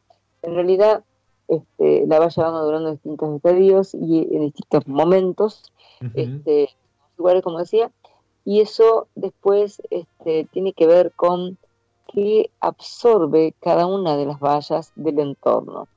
En 0.42 0.56
realidad, 0.56 1.04
este, 1.48 2.06
la 2.08 2.20
valla 2.20 2.44
va 2.44 2.52
madurando 2.52 2.90
en 2.90 2.96
distintos 2.96 3.36
estadios 3.36 3.94
y 3.94 4.28
en 4.36 4.42
distintos 4.42 4.88
momentos, 4.88 5.72
este, 6.14 6.70
lugares, 7.18 7.44
como 7.44 7.60
decía, 7.60 7.92
y 8.46 8.60
eso 8.60 9.08
después 9.16 9.82
este, 9.90 10.46
tiene 10.52 10.74
que 10.74 10.88
ver 10.88 11.14
con 11.16 11.58
que 12.14 12.50
absorbe 12.60 13.56
cada 13.60 13.88
una 13.88 14.18
de 14.18 14.26
las 14.26 14.40
vallas 14.40 14.92
del 14.96 15.20
entorno. 15.20 15.88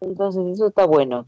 Entonces 0.00 0.46
eso 0.46 0.68
está 0.68 0.86
bueno, 0.86 1.26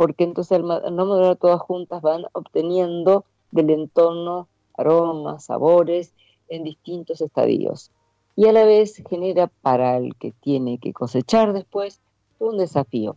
porque 0.00 0.24
entonces 0.24 0.52
al 0.52 0.96
no 0.96 1.04
madurar 1.04 1.36
todas 1.36 1.60
juntas 1.60 2.00
van 2.00 2.24
obteniendo 2.32 3.26
del 3.50 3.68
entorno 3.68 4.48
aromas, 4.78 5.44
sabores 5.44 6.14
en 6.48 6.64
distintos 6.64 7.20
estadios. 7.20 7.90
Y 8.34 8.46
a 8.46 8.52
la 8.52 8.64
vez 8.64 9.02
genera 9.10 9.50
para 9.60 9.98
el 9.98 10.16
que 10.16 10.32
tiene 10.40 10.78
que 10.78 10.94
cosechar 10.94 11.52
después 11.52 12.00
un 12.38 12.56
desafío, 12.56 13.16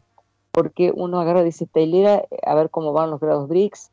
porque 0.52 0.92
uno 0.94 1.22
agarra 1.22 1.44
dice, 1.44 1.70
hilera, 1.74 2.26
a 2.46 2.54
ver 2.54 2.70
cómo 2.70 2.92
van 2.92 3.12
los 3.12 3.22
grados 3.22 3.48
BRICS, 3.48 3.90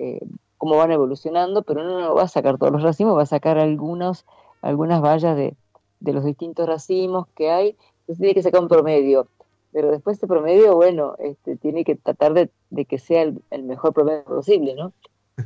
eh, 0.00 0.26
cómo 0.58 0.76
van 0.76 0.90
evolucionando, 0.90 1.62
pero 1.62 1.82
uno 1.82 2.00
no 2.00 2.14
va 2.16 2.22
a 2.22 2.28
sacar 2.28 2.58
todos 2.58 2.72
los 2.72 2.82
racimos, 2.82 3.16
va 3.16 3.22
a 3.22 3.26
sacar 3.26 3.56
algunos, 3.56 4.24
algunas 4.62 5.00
vallas 5.00 5.36
de, 5.36 5.54
de 6.00 6.12
los 6.12 6.24
distintos 6.24 6.66
racimos 6.66 7.28
que 7.36 7.52
hay, 7.52 7.76
entonces 8.00 8.18
tiene 8.18 8.34
que 8.34 8.42
sacar 8.42 8.62
un 8.62 8.68
promedio. 8.68 9.28
Pero 9.72 9.90
después 9.90 10.18
ese 10.18 10.26
promedio, 10.26 10.76
bueno, 10.76 11.16
este, 11.18 11.56
tiene 11.56 11.84
que 11.84 11.96
tratar 11.96 12.34
de, 12.34 12.50
de 12.70 12.84
que 12.84 12.98
sea 12.98 13.22
el, 13.22 13.62
mejor 13.62 13.94
promedio 13.94 14.24
posible, 14.24 14.74
¿no? 14.74 14.92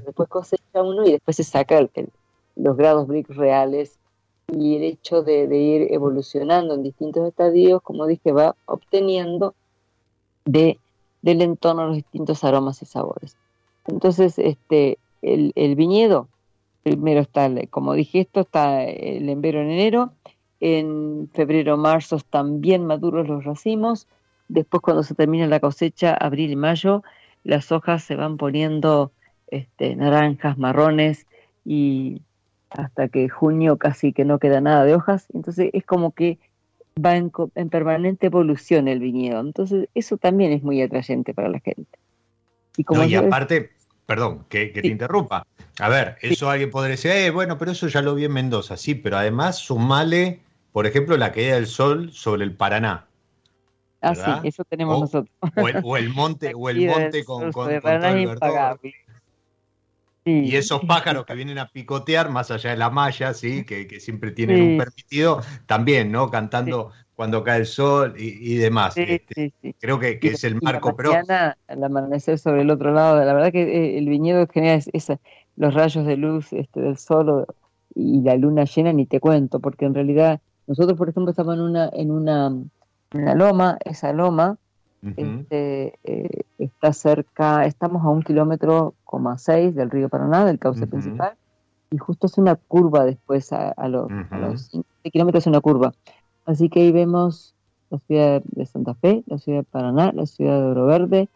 Después 0.05 0.29
cosecha 0.29 0.83
uno 0.83 1.07
y 1.07 1.13
después 1.13 1.37
se 1.37 1.45
saca 1.45 1.81
los 2.57 2.77
grados 2.77 3.07
BRIC 3.07 3.31
reales 3.31 3.99
y 4.49 4.77
el 4.77 4.83
hecho 4.83 5.23
de, 5.23 5.47
de, 5.47 5.59
ir 5.59 5.93
evolucionando 5.93 6.75
en 6.75 6.83
distintos 6.83 7.27
estadios, 7.27 7.83
como 7.83 8.07
dije, 8.07 8.33
va 8.33 8.57
obteniendo 8.67 9.55
de, 10.45 10.79
del 11.23 11.43
entorno 11.43 11.87
los 11.87 11.97
distintos 11.97 12.43
aromas 12.45 12.83
y 12.83 12.87
sabores. 12.87 13.37
Entonces, 13.87 14.39
este, 14.39 14.99
el, 15.23 15.53
el 15.55 15.77
viñedo, 15.77 16.29
primero 16.83 17.21
está, 17.21 17.51
como 17.71 17.95
dije 17.95 18.21
esto, 18.21 18.41
está 18.41 18.85
el 18.85 19.29
embero 19.29 19.61
en 19.61 19.71
enero, 19.71 20.13
en 20.61 21.29
febrero, 21.33 21.77
marzo 21.77 22.17
están 22.17 22.61
bien 22.61 22.87
maduros 22.87 23.29
los 23.29 23.45
racimos, 23.45 24.07
después 24.49 24.81
cuando 24.81 25.03
se 25.03 25.15
termina 25.15 25.47
la 25.47 25.61
cosecha, 25.61 26.15
abril 26.15 26.53
y 26.53 26.57
mayo, 26.57 27.03
las 27.45 27.73
hojas 27.73 28.03
se 28.05 28.17
van 28.17 28.37
poniendo 28.37 29.13
este, 29.49 29.95
naranjas, 29.97 30.59
marrones 30.59 31.27
y 31.65 32.23
hasta 32.71 33.09
que 33.09 33.29
junio 33.29 33.77
casi 33.77 34.13
que 34.13 34.25
no 34.25 34.39
queda 34.39 34.61
nada 34.61 34.85
de 34.85 34.95
hojas, 34.95 35.27
entonces 35.33 35.71
es 35.73 35.85
como 35.85 36.13
que 36.13 36.39
va 37.05 37.17
en, 37.17 37.31
permanente 37.69 38.27
evolución 38.27 38.89
el 38.89 39.01
viñedo, 39.01 39.41
entonces 39.41 39.89
eso 39.95 40.17
también 40.17 40.53
es 40.53 40.63
muy 40.63 40.81
atrayente 40.83 41.35
para 41.35 41.49
la 41.49 41.61
gente. 41.61 41.99
Y, 42.77 42.85
como 42.85 43.05
y 43.05 43.15
aparte, 43.15 43.71
perdón, 44.07 44.47
que, 44.49 44.69
te 44.69 44.87
interrumpa, 44.87 45.47
a 45.79 45.89
ver, 45.89 46.17
eso 46.23 46.49
alguien 46.49 46.71
podría 46.71 46.93
decir, 46.93 47.11
eh, 47.11 47.31
bueno, 47.31 47.59
pero 47.59 47.73
eso 47.73 47.89
ya 47.89 48.01
lo 48.01 48.15
vi 48.15 48.25
en 48.25 48.33
Mendoza, 48.33 48.77
sí, 48.77 48.95
pero 48.95 49.19
además 49.19 49.59
sumale, 49.59 50.41
por 50.73 50.87
ejemplo, 50.87 51.17
la 51.17 51.33
caída 51.33 51.57
del 51.57 51.67
sol 51.67 52.13
sobre 52.13 52.45
el 52.45 52.55
Paraná. 52.55 53.07
Ah, 54.01 54.15
sí, 54.15 54.49
eso 54.49 54.63
tenemos 54.65 55.01
nosotros. 55.01 55.35
O 55.85 55.97
el, 55.97 56.11
monte, 56.11 56.53
o 56.55 56.71
el 56.71 56.87
monte 56.87 57.25
con, 57.25 57.51
con, 57.51 57.69
todo 57.81 58.79
Y 60.25 60.55
esos 60.55 60.83
pájaros 60.83 61.27
que 61.27 61.35
vienen 61.35 61.59
a 61.59 61.69
picotear, 61.69 62.31
más 62.31 62.51
allá 62.53 62.71
de 62.71 62.77
la 62.77 62.91
malla, 62.91 63.35
¿sí? 63.35 63.65
que, 63.65 63.99
siempre 63.99 64.31
tienen 64.31 64.63
un 64.63 64.79
permitido, 64.79 65.43
también, 65.67 66.13
¿no? 66.13 66.31
Cantando 66.31 66.93
cuando 67.17 67.43
cae 67.43 67.61
el 67.61 67.67
sol 67.67 68.15
y, 68.19 68.57
demás. 68.57 68.95
Este, 68.97 69.53
creo 69.81 69.99
que, 69.99 70.19
es 70.23 70.45
el 70.45 70.61
marco, 70.61 70.95
pero... 70.95 71.13
Al 71.15 71.85
amanecer 71.85 72.39
sobre 72.39 72.61
el 72.61 72.71
otro 72.71 72.93
lado, 72.93 73.25
la 73.25 73.33
verdad 73.33 73.51
que 73.51 73.63
eh, 73.63 73.99
el 73.99 74.07
viñedo 74.09 74.47
genera 74.47 74.79
esa, 74.93 75.19
los 75.57 75.73
rayos 75.73 76.07
de 76.07 76.19
luz 76.19 76.53
este, 76.53 76.81
del 76.81 76.99
sol 76.99 77.47
y 77.95 78.21
la 78.21 78.37
luna 78.37 78.65
llena, 78.65 78.93
ni 78.93 79.07
te 79.07 79.19
cuento, 79.19 79.61
porque 79.61 79.87
en 79.87 79.95
realidad 79.95 80.41
nosotros, 80.67 80.99
por 80.99 81.09
ejemplo, 81.09 81.31
estamos 81.31 81.55
en 81.55 81.63
una, 81.63 81.89
en 81.95 82.11
una, 82.11 82.55
loma, 83.35 83.79
esa 83.87 84.13
loma 84.13 84.59
este, 85.17 85.95
eh, 86.05 86.43
está 86.59 86.93
cerca, 86.93 87.65
estamos 87.65 88.05
a 88.05 88.11
un 88.11 88.23
kilómetro 88.23 88.95
coma 89.05 89.39
seis 89.39 89.75
del 89.75 89.91
río 89.91 90.11
Paraná, 90.11 90.45
del 90.45 90.59
cauce 90.59 90.87
principal, 90.87 91.35
y 91.91 91.97
justo 91.97 92.27
es 92.27 92.37
una 92.37 92.57
curva 92.57 93.07
después 93.07 93.53
a, 93.53 93.73
los, 93.89 94.11
a 94.31 94.39
los 94.39 94.71
kilómetros 95.11 95.45
es 95.45 95.47
una 95.47 95.61
curva. 95.61 95.95
Así 96.47 96.69
que 96.69 96.81
ahí 96.81 96.93
vemos 96.93 97.55
la 97.91 97.99
ciudad 97.99 98.43
de 98.45 98.67
Santa 98.67 98.95
Fe, 98.95 99.23
la 99.27 99.39
ciudad 99.39 99.61
de 99.61 99.65
Paraná, 99.65 100.13
la 100.13 100.27
ciudad 100.27 100.61
de 100.61 100.67
Oro 100.67 100.87
Verde, 100.87 101.29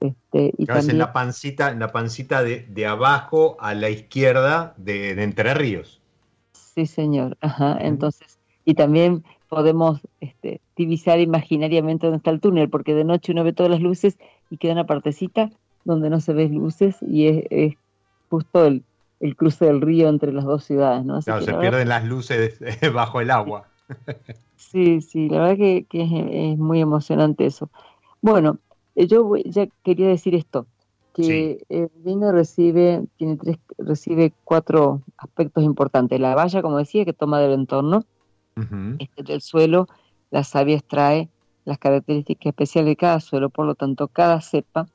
Este, 0.00 0.52
y 0.56 0.66
también, 0.66 0.92
en 0.92 0.98
la 0.98 1.12
pancita, 1.12 1.70
en 1.70 1.78
la 1.78 1.92
pancita 1.92 2.42
de, 2.42 2.66
de 2.68 2.86
abajo 2.86 3.56
a 3.60 3.74
la 3.74 3.90
izquierda 3.90 4.74
de, 4.76 5.10
Entre 5.22 5.52
Ríos. 5.54 6.00
Sí, 6.52 6.86
señor. 6.86 7.36
Ajá. 7.40 7.76
Entonces, 7.80 8.38
y 8.64 8.74
también 8.74 9.24
podemos 9.48 10.00
este, 10.20 10.60
divisar 10.76 11.20
imaginariamente 11.20 12.06
dónde 12.06 12.18
está 12.18 12.30
el 12.30 12.40
túnel, 12.40 12.70
porque 12.70 12.94
de 12.94 13.04
noche 13.04 13.32
uno 13.32 13.44
ve 13.44 13.52
todas 13.52 13.70
las 13.70 13.80
luces 13.80 14.16
y 14.48 14.56
queda 14.56 14.72
una 14.72 14.86
partecita 14.86 15.50
donde 15.84 16.08
no 16.08 16.20
se 16.20 16.32
ven 16.32 16.54
luces 16.54 16.96
y 17.02 17.26
es, 17.50 17.74
justo 18.28 18.66
el, 18.66 18.84
cruce 19.36 19.66
del 19.66 19.80
río 19.80 20.08
entre 20.08 20.32
las 20.32 20.44
dos 20.44 20.64
ciudades, 20.64 21.04
¿no? 21.04 21.20
claro, 21.20 21.44
se 21.44 21.52
pierden 21.54 21.88
las 21.88 22.04
luces 22.04 22.58
bajo 22.94 23.20
el 23.20 23.30
agua. 23.30 23.68
Sí, 24.60 25.00
sí, 25.00 25.28
la 25.30 25.40
verdad 25.40 25.56
que, 25.56 25.86
es, 25.90 26.58
muy 26.58 26.80
emocionante 26.80 27.46
eso. 27.46 27.70
Bueno, 28.20 28.58
eh, 28.94 29.06
yo 29.06 29.34
ya 29.46 29.66
quería 29.82 30.06
decir 30.06 30.34
esto, 30.34 30.66
que 31.14 31.64
el 31.70 31.90
vino 31.96 32.30
recibe, 32.30 33.04
tiene 33.16 33.36
tres, 33.36 33.56
recibe 33.78 34.32
cuatro 34.44 35.00
aspectos 35.16 35.64
importantes. 35.64 36.20
La 36.20 36.34
valla, 36.34 36.62
como 36.62 36.76
decía, 36.76 37.06
que 37.06 37.14
toma 37.14 37.40
del 37.40 37.52
entorno, 37.52 38.04
este, 38.98 39.22
del 39.22 39.40
suelo, 39.40 39.88
la 40.30 40.44
savia 40.44 40.76
extrae 40.76 41.30
las 41.64 41.78
características 41.78 42.46
especiales 42.46 42.90
de 42.90 42.96
cada 42.96 43.20
suelo, 43.20 43.48
por 43.48 43.64
lo 43.64 43.74
tanto, 43.74 44.08
cada 44.08 44.42
cepa 44.42 44.86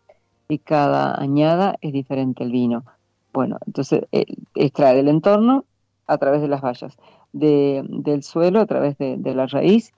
y 0.47 0.60
cada 0.60 1.19
añada 1.19 1.75
es 1.82 1.91
diferente 1.91 2.43
el 2.43 2.51
vino. 2.51 2.86
Bueno, 3.34 3.58
entonces 3.65 4.06
extrae 4.54 4.95
del 4.95 5.08
entorno 5.08 5.65
a 6.08 6.18
través 6.18 6.41
de 6.41 6.48
las 6.48 6.62
vallas, 6.62 6.98
del 7.34 8.24
suelo 8.24 8.60
a 8.60 8.65
través 8.65 8.98
de, 8.98 9.18
la 9.36 9.48
raíz, 9.48 9.94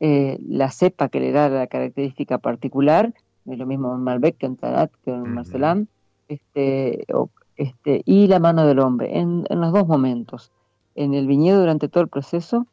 eh, 0.00 0.38
la 0.46 0.70
cepa 0.70 1.08
que 1.08 1.20
le 1.20 1.32
da 1.32 1.48
la 1.48 1.66
característica 1.66 2.38
particular, 2.38 3.12
es 3.46 3.58
lo 3.58 3.66
mismo 3.66 3.94
en 3.94 4.00
Malbec 4.00 4.36
que 4.38 4.46
en 4.46 4.56
Tarat, 4.56 4.90
que 5.04 5.12
en 5.12 5.34
Marcelán, 5.34 5.88
este, 6.28 7.04
este, 7.56 8.02
y 8.04 8.26
la 8.26 8.38
mano 8.38 8.66
del 8.66 8.78
hombre, 8.78 9.18
en, 9.18 9.44
los 9.48 9.72
dos 9.72 9.86
momentos, 9.86 10.50
en 10.94 11.14
el 11.14 11.26
viñedo 11.26 11.60
durante 11.60 11.88
todo 11.88 12.02
el 12.02 12.08
proceso 12.08 12.66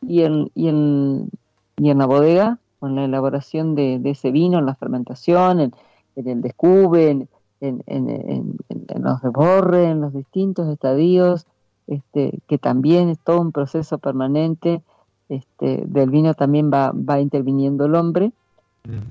y 0.00 0.22
en, 0.22 0.50
y 0.54 0.68
en, 0.68 1.30
y 1.76 1.90
en 1.90 1.98
la 1.98 2.06
bodega, 2.06 2.58
con 2.78 2.94
la 2.94 3.04
elaboración 3.04 3.74
de, 3.74 4.00
ese 4.04 4.30
vino, 4.30 4.58
en 4.58 4.66
la 4.66 4.74
fermentación, 4.74 5.60
en, 5.60 5.72
el 6.14 6.40
descubre, 6.42 7.10
en, 7.10 7.28
en, 7.60 7.82
en, 7.86 8.58
los 9.02 9.20
desborres, 9.22 9.88
en 9.88 10.00
los 10.00 10.12
distintos 10.12 10.68
estadios, 10.68 11.46
este, 11.88 12.38
que 12.46 12.58
también 12.58 13.08
es 13.08 13.18
todo 13.18 13.40
un 13.40 13.52
proceso 13.52 13.98
permanente, 13.98 14.82
este, 15.28 15.82
del 15.86 16.10
vino 16.10 16.34
también 16.34 16.70
va, 16.72 16.92
va 16.92 17.20
interviniendo 17.20 17.86
el 17.86 17.94
hombre. 17.94 18.32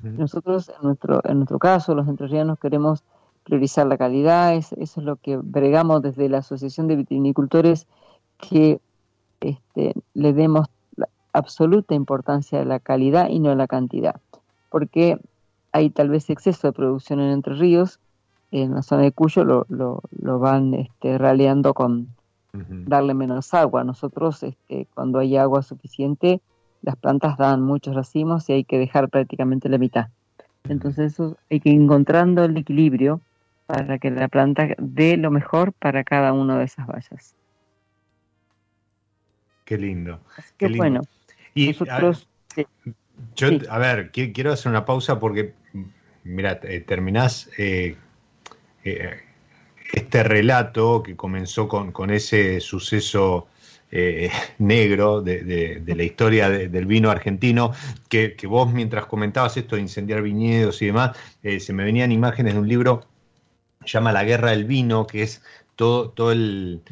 Nosotros, 0.02 0.70
en 0.70 0.82
nuestro, 0.82 1.20
en 1.24 1.36
nuestro 1.36 1.60
caso, 1.60 1.94
los 1.94 2.08
entrerrianos 2.08 2.58
queremos 2.58 3.04
priorizar 3.44 3.86
la 3.86 3.96
calidad, 3.96 4.54
eso 4.54 4.74
es 4.76 4.96
lo 4.96 5.16
que 5.16 5.36
bregamos 5.36 6.02
desde 6.02 6.28
la 6.28 6.38
Asociación 6.38 6.88
de 6.88 6.96
Vitivinicultores, 6.96 7.86
que 8.38 8.80
este, 9.40 9.94
le 10.14 10.32
demos 10.32 10.66
absoluta 11.32 11.94
importancia 11.94 12.60
a 12.60 12.64
la 12.64 12.80
calidad 12.80 13.28
y 13.28 13.38
no 13.38 13.50
a 13.50 13.54
la 13.54 13.68
cantidad, 13.68 14.16
porque 14.68 15.18
hay 15.70 15.90
tal 15.90 16.08
vez 16.08 16.28
exceso 16.28 16.66
de 16.66 16.72
producción 16.72 17.20
en 17.20 17.30
Entre 17.30 17.54
Ríos, 17.54 18.00
en 18.50 18.74
la 18.74 18.82
zona 18.82 19.02
de 19.02 19.12
Cuyo 19.12 19.44
lo, 19.44 19.66
lo, 19.68 20.02
lo 20.20 20.38
van 20.40 20.74
este, 20.74 21.18
raleando 21.18 21.74
con 21.74 22.08
darle 22.68 23.14
menos 23.14 23.54
agua. 23.54 23.84
Nosotros, 23.84 24.42
este, 24.42 24.86
cuando 24.94 25.18
hay 25.18 25.36
agua 25.36 25.62
suficiente, 25.62 26.40
las 26.82 26.96
plantas 26.96 27.36
dan 27.36 27.62
muchos 27.62 27.94
racimos 27.94 28.48
y 28.48 28.52
hay 28.54 28.64
que 28.64 28.78
dejar 28.78 29.08
prácticamente 29.08 29.68
la 29.68 29.78
mitad. 29.78 30.08
Entonces 30.68 31.14
eso 31.14 31.36
hay 31.50 31.60
que 31.60 31.70
ir 31.70 31.80
encontrando 31.80 32.44
el 32.44 32.56
equilibrio 32.56 33.20
para 33.66 33.98
que 33.98 34.10
la 34.10 34.28
planta 34.28 34.68
dé 34.78 35.16
lo 35.16 35.30
mejor 35.30 35.72
para 35.72 36.04
cada 36.04 36.32
una 36.32 36.58
de 36.58 36.64
esas 36.64 36.86
vallas. 36.86 37.34
Qué 39.64 39.76
lindo. 39.76 40.20
qué 40.56 40.68
bueno. 40.68 41.02
Y 41.54 41.68
Nosotros, 41.68 42.28
a, 42.56 42.62
yo, 43.36 43.48
a 43.68 43.78
ver, 43.78 44.10
quiero 44.10 44.52
hacer 44.52 44.70
una 44.70 44.84
pausa 44.84 45.20
porque, 45.20 45.52
mira, 46.24 46.58
eh, 46.62 46.80
terminás 46.80 47.50
eh, 47.58 47.96
eh, 48.84 49.20
este 49.92 50.22
relato 50.22 51.02
que 51.02 51.16
comenzó 51.16 51.68
con, 51.68 51.92
con 51.92 52.10
ese 52.10 52.60
suceso 52.60 53.48
negro 54.58 55.22
de, 55.22 55.82
la 55.86 56.02
historia 56.02 56.50
del 56.50 56.84
vino 56.84 57.10
argentino, 57.10 57.72
que, 58.10 58.36
vos 58.46 58.70
mientras 58.70 59.06
comentabas 59.06 59.56
esto 59.56 59.76
de 59.76 59.82
incendiar 59.82 60.20
viñedos 60.20 60.82
y 60.82 60.86
demás, 60.86 61.16
se 61.42 61.72
me 61.72 61.84
venían 61.84 62.12
imágenes 62.12 62.52
de 62.52 62.60
un 62.60 62.68
libro 62.68 63.06
llama 63.88 64.12
La 64.12 64.24
Guerra 64.24 64.50
del 64.50 64.64
Vino, 64.64 65.06
que 65.06 65.22
es 65.22 65.42
todo, 65.76 66.10
todo 66.10 66.32
el, 66.32 66.82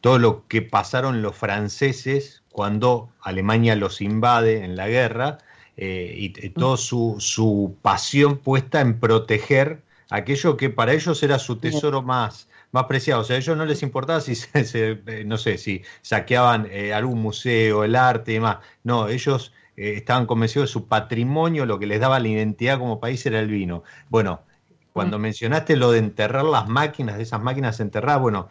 todo 0.00 0.18
lo 0.18 0.46
que 0.48 0.62
pasaron 0.62 1.22
los 1.22 1.36
franceses 1.36 2.42
cuando 2.50 3.10
Alemania 3.20 3.76
los 3.76 4.00
invade 4.00 4.64
en 4.64 4.76
la 4.76 4.88
guerra 4.88 5.38
eh, 5.76 6.14
y, 6.16 6.30
toda 6.50 6.76
su, 6.76 7.76
pasión 7.82 8.38
puesta 8.38 8.80
en 8.80 8.98
proteger 8.98 9.82
aquello 10.10 10.56
que 10.56 10.70
para 10.70 10.92
ellos 10.92 11.22
era 11.22 11.38
su 11.38 11.56
tesoro 11.56 12.02
más, 12.02 12.48
más 12.72 12.84
preciado. 12.84 13.22
O 13.22 13.24
sea, 13.24 13.36
a 13.36 13.38
ellos 13.38 13.56
no 13.56 13.64
les 13.64 13.82
importaba 13.82 14.20
si, 14.20 14.34
se, 14.64 15.02
eh, 15.06 15.24
no 15.26 15.38
sé, 15.38 15.58
si 15.58 15.82
saqueaban 16.02 16.68
eh, 16.70 16.92
algún 16.92 17.20
museo, 17.20 17.84
el 17.84 17.96
arte 17.96 18.32
y 18.32 18.34
demás. 18.34 18.58
No, 18.84 19.08
ellos 19.08 19.52
estaban 19.76 20.24
convencidos 20.24 20.70
de 20.70 20.72
su 20.72 20.86
patrimonio, 20.86 21.66
lo 21.66 21.78
que 21.78 21.86
les 21.86 22.00
daba 22.00 22.18
la 22.18 22.28
identidad 22.28 22.78
como 22.78 22.98
país 22.98 23.26
era 23.26 23.40
el 23.40 23.48
vino. 23.48 23.82
Bueno, 24.08 24.40
cuando 24.94 25.18
mencionaste 25.18 25.76
lo 25.76 25.90
de 25.92 25.98
enterrar 25.98 26.46
las 26.46 26.66
máquinas, 26.66 27.18
de 27.18 27.24
esas 27.24 27.42
máquinas 27.42 27.78
enterradas, 27.80 28.22
bueno, 28.22 28.48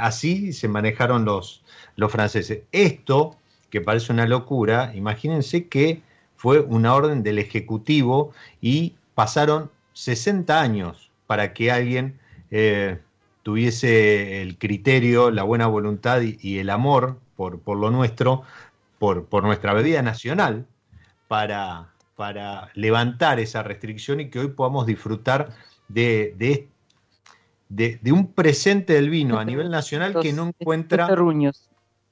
así 0.00 0.52
se 0.52 0.66
manejaron 0.66 1.24
los, 1.24 1.62
los 1.94 2.10
franceses. 2.10 2.62
Esto, 2.72 3.36
que 3.70 3.80
parece 3.80 4.12
una 4.12 4.26
locura, 4.26 4.90
imagínense 4.96 5.68
que 5.68 6.02
fue 6.36 6.60
una 6.60 6.94
orden 6.94 7.22
del 7.22 7.38
Ejecutivo 7.38 8.32
y 8.60 8.96
pasaron 9.14 9.70
60 9.96 10.60
años 10.60 11.10
para 11.26 11.54
que 11.54 11.72
alguien 11.72 12.18
eh, 12.50 12.98
tuviese 13.42 14.42
el 14.42 14.58
criterio, 14.58 15.30
la 15.30 15.42
buena 15.42 15.66
voluntad 15.66 16.20
y, 16.20 16.58
el 16.58 16.68
amor 16.68 17.18
por, 17.34 17.60
por, 17.60 17.78
lo 17.78 17.90
nuestro, 17.90 18.42
por, 18.98 19.24
por 19.24 19.42
nuestra 19.42 19.72
bebida 19.72 20.02
nacional, 20.02 20.66
para, 21.28 21.88
para 22.14 22.68
levantar 22.74 23.40
esa 23.40 23.62
restricción 23.62 24.20
y 24.20 24.28
que 24.28 24.38
hoy 24.38 24.48
podamos 24.48 24.84
disfrutar 24.84 25.54
de, 25.88 26.34
de, 26.36 27.98
de, 28.02 28.12
un 28.12 28.32
presente 28.32 28.92
del 28.92 29.08
vino 29.08 29.38
a 29.38 29.46
nivel 29.46 29.70
nacional 29.70 30.20
que 30.20 30.34
no 30.34 30.48
encuentra... 30.48 31.06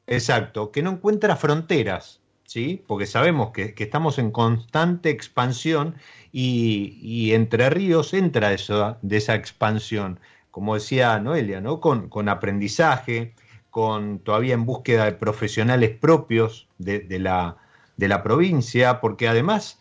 Exacto, 0.07 0.73
que 0.73 0.83
no 0.83 0.93
encuentra 0.93 1.37
fronteras, 1.37 2.21
¿sí? 2.45 2.83
Porque 2.87 3.07
sabemos 3.07 3.51
que, 3.51 3.75
estamos 3.77 4.19
en 4.19 4.31
constante 4.31 5.11
expansión 5.11 5.97
y, 6.33 7.33
Entre 7.33 7.71
Ríos 7.71 8.15
entra 8.15 8.53
eso, 8.53 8.97
de 9.03 9.17
esa 9.17 9.35
expansión, 9.35 10.21
como 10.51 10.75
decía 10.75 11.19
Noelia, 11.19 11.61
¿no? 11.61 11.81
Con, 11.81 12.09
con 12.09 12.29
aprendizaje, 12.29 13.35
con 13.71 14.21
todavía 14.21 14.55
en 14.55 14.67
búsqueda 14.67 15.05
de 15.07 15.13
profesionales 15.13 15.91
propios 15.99 16.69
de, 16.79 17.07
la, 17.19 17.57
de 17.97 18.09
la, 18.09 18.23
provincia, 18.23 19.01
porque 19.01 19.29
además 19.29 19.81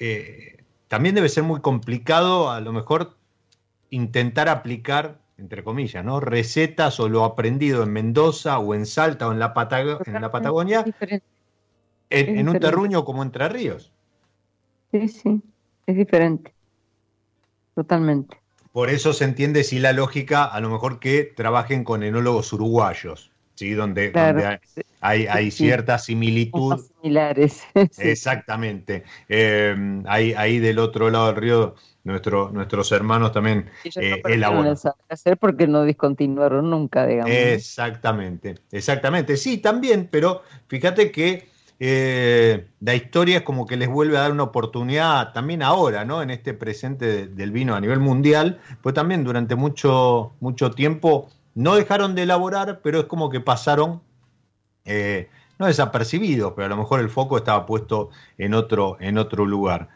eh, 0.00 0.64
también 0.88 1.14
debe 1.14 1.28
ser 1.28 1.44
muy 1.44 1.60
complicado 1.60 2.50
a 2.50 2.60
lo 2.60 2.72
mejor 2.72 3.16
intentar 3.90 4.48
aplicar 4.48 5.20
entre 5.38 5.64
comillas, 5.64 6.04
¿no? 6.04 6.20
Recetas 6.20 7.00
o 7.00 7.08
lo 7.08 7.24
aprendido 7.24 7.82
en 7.82 7.92
Mendoza 7.92 8.58
o 8.58 8.74
en 8.74 8.86
Salta 8.86 9.26
o 9.26 9.32
en 9.32 9.40
la, 9.40 9.52
en 10.06 10.20
la 10.20 10.30
Patagonia, 10.30 10.84
en, 12.12 12.48
un 12.48 12.58
terruño 12.58 13.04
como 13.04 13.22
Entre 13.22 13.48
Ríos. 13.48 13.90
Sí, 14.90 15.08
sí, 15.08 15.42
es 15.86 15.96
diferente, 15.96 16.52
totalmente. 17.74 18.38
Por 18.72 18.90
eso 18.90 19.12
se 19.12 19.24
entiende 19.24 19.64
si 19.64 19.78
la 19.78 19.92
lógica, 19.92 20.44
a 20.44 20.60
lo 20.60 20.70
mejor 20.70 20.98
que 20.98 21.24
trabajen 21.24 21.84
con 21.84 22.02
enólogos 22.02 22.52
uruguayos, 22.52 23.30
¿sí? 23.54 23.72
Donde, 23.72 24.12
hay, 25.00 25.26
hay, 25.26 25.50
cierta 25.50 25.98
similitud. 25.98 26.80
Similares. 27.00 27.62
Exactamente. 27.98 29.04
Eh, 29.28 30.02
ahí 30.06 30.58
del 30.58 30.78
otro 30.78 31.10
lado 31.10 31.26
del 31.26 31.36
río 31.36 31.74
nuestro, 32.04 32.50
nuestros 32.50 32.90
hermanos 32.92 33.32
también 33.32 33.70
eh, 33.96 34.20
elaboran. 34.24 34.76
hacer 35.08 35.36
porque 35.36 35.66
no 35.66 35.84
discontinuaron 35.84 36.68
nunca, 36.70 37.06
digamos. 37.06 37.32
Exactamente, 37.32 38.56
exactamente. 38.70 39.36
Sí, 39.36 39.58
también, 39.58 40.08
pero 40.10 40.42
fíjate 40.66 41.12
que 41.12 41.48
eh, 41.80 42.68
la 42.80 42.94
historia 42.94 43.38
es 43.38 43.42
como 43.42 43.66
que 43.66 43.76
les 43.76 43.88
vuelve 43.88 44.16
a 44.16 44.20
dar 44.20 44.32
una 44.32 44.44
oportunidad 44.44 45.32
también 45.32 45.62
ahora, 45.62 46.04
¿no? 46.04 46.22
En 46.22 46.30
este 46.30 46.54
presente 46.54 47.26
del 47.26 47.50
vino 47.50 47.74
a 47.74 47.80
nivel 47.80 47.98
mundial, 47.98 48.60
pues 48.82 48.94
también 48.94 49.24
durante 49.24 49.56
mucho, 49.56 50.32
mucho 50.40 50.70
tiempo 50.70 51.28
no 51.54 51.74
dejaron 51.74 52.14
de 52.14 52.22
elaborar, 52.22 52.80
pero 52.82 53.00
es 53.00 53.06
como 53.06 53.30
que 53.30 53.40
pasaron, 53.40 54.00
eh, 54.84 55.28
no 55.58 55.66
desapercibidos, 55.66 56.52
pero 56.54 56.66
a 56.66 56.68
lo 56.70 56.76
mejor 56.76 57.00
el 57.00 57.10
foco 57.10 57.36
estaba 57.36 57.66
puesto 57.66 58.10
en 58.38 58.54
otro, 58.54 58.96
en 59.00 59.18
otro 59.18 59.44
lugar. 59.44 59.88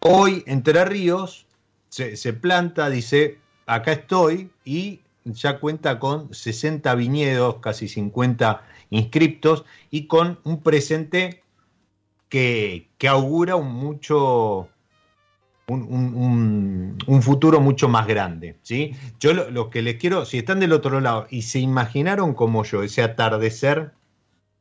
hoy 0.00 0.42
Entre 0.46 0.84
Ríos 0.84 1.46
se, 1.88 2.16
se 2.16 2.32
planta, 2.32 2.90
dice, 2.90 3.38
acá 3.66 3.92
estoy 3.92 4.50
y 4.64 5.00
ya 5.24 5.58
cuenta 5.58 5.98
con 5.98 6.32
60 6.32 6.94
viñedos, 6.94 7.56
casi 7.56 7.88
50 7.88 8.62
inscriptos 8.90 9.64
y 9.90 10.06
con 10.06 10.38
un 10.44 10.62
presente 10.62 11.42
que, 12.28 12.88
que 12.98 13.08
augura 13.08 13.56
un 13.56 13.72
mucho, 13.72 14.68
un, 15.66 16.96
un, 17.06 17.22
futuro 17.22 17.60
mucho 17.60 17.88
más 17.88 18.06
grande. 18.06 18.56
¿sí? 18.62 18.92
Yo 19.18 19.32
lo, 19.32 19.50
lo, 19.50 19.70
que 19.70 19.82
les 19.82 19.96
quiero, 19.96 20.24
si 20.24 20.38
están 20.38 20.60
del 20.60 20.72
otro 20.72 21.00
lado 21.00 21.26
y 21.30 21.42
se 21.42 21.58
imaginaron 21.58 22.34
como 22.34 22.64
yo 22.64 22.82
ese 22.82 23.02
atardecer 23.02 23.92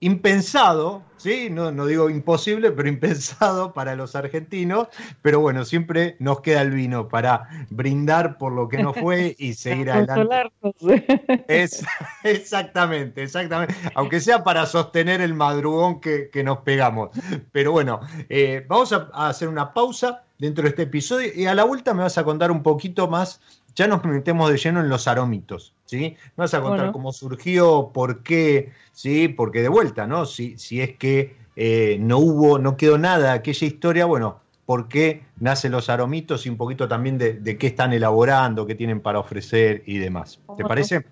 impensado, 0.00 1.02
¿sí? 1.16 1.48
No, 1.50 1.72
no, 1.72 1.86
digo 1.86 2.08
imposible, 2.08 2.70
pero 2.70 2.88
impensado 2.88 3.72
para 3.74 3.96
los 3.96 4.14
argentinos, 4.14 4.88
pero 5.22 5.40
bueno, 5.40 5.64
siempre 5.64 6.16
nos 6.20 6.40
queda 6.40 6.62
el 6.62 6.70
vino 6.70 7.08
para 7.08 7.48
brindar 7.70 8.38
por 8.38 8.52
lo 8.52 8.68
que 8.68 8.82
no 8.82 8.94
fue 8.94 9.34
y 9.38 9.54
seguir 9.54 9.90
adelante. 9.90 10.52
Es, 11.48 11.84
exactamente, 12.24 13.22
exactamente, 13.22 13.74
aunque 13.94 14.20
sea 14.20 14.44
para 14.44 14.66
sostener 14.66 15.20
el 15.20 15.34
madrugón 15.34 16.00
que, 16.00 16.30
que 16.30 16.44
nos 16.44 16.58
pegamos. 16.58 17.10
Pero 17.52 17.72
bueno, 17.72 18.00
eh, 18.28 18.64
vamos 18.68 18.92
a, 18.92 19.08
a 19.12 19.28
hacer 19.28 19.48
una 19.48 19.72
pausa 19.72 20.24
dentro 20.38 20.62
de 20.62 20.70
este 20.70 20.82
episodio 20.82 21.30
y 21.34 21.46
a 21.46 21.54
la 21.54 21.64
vuelta 21.64 21.94
me 21.94 22.02
vas 22.02 22.16
a 22.16 22.24
contar 22.24 22.50
un 22.50 22.62
poquito 22.62 23.08
más 23.08 23.40
ya 23.78 23.86
nos 23.86 24.04
metemos 24.04 24.50
de 24.50 24.56
lleno 24.58 24.80
en 24.80 24.88
los 24.88 25.06
aromitos, 25.06 25.72
¿sí? 25.84 26.16
Me 26.36 26.42
vas 26.42 26.52
a 26.52 26.60
contar 26.60 26.78
bueno. 26.80 26.92
cómo 26.92 27.12
surgió, 27.12 27.92
por 27.94 28.24
qué, 28.24 28.72
¿sí? 28.90 29.28
Porque 29.28 29.62
de 29.62 29.68
vuelta, 29.68 30.04
¿no? 30.04 30.26
Si, 30.26 30.58
si 30.58 30.80
es 30.80 30.96
que 30.96 31.36
eh, 31.54 31.96
no 32.00 32.18
hubo, 32.18 32.58
no 32.58 32.76
quedó 32.76 32.98
nada 32.98 33.18
de 33.18 33.38
aquella 33.38 33.68
historia, 33.68 34.04
bueno, 34.04 34.40
por 34.66 34.88
qué 34.88 35.22
nacen 35.38 35.70
los 35.70 35.88
aromitos 35.90 36.44
y 36.44 36.48
un 36.48 36.56
poquito 36.56 36.88
también 36.88 37.18
de, 37.18 37.34
de 37.34 37.56
qué 37.56 37.68
están 37.68 37.92
elaborando, 37.92 38.66
qué 38.66 38.74
tienen 38.74 39.00
para 39.00 39.20
ofrecer 39.20 39.84
y 39.86 39.98
demás. 39.98 40.40
¿Te 40.56 40.64
parece? 40.64 41.06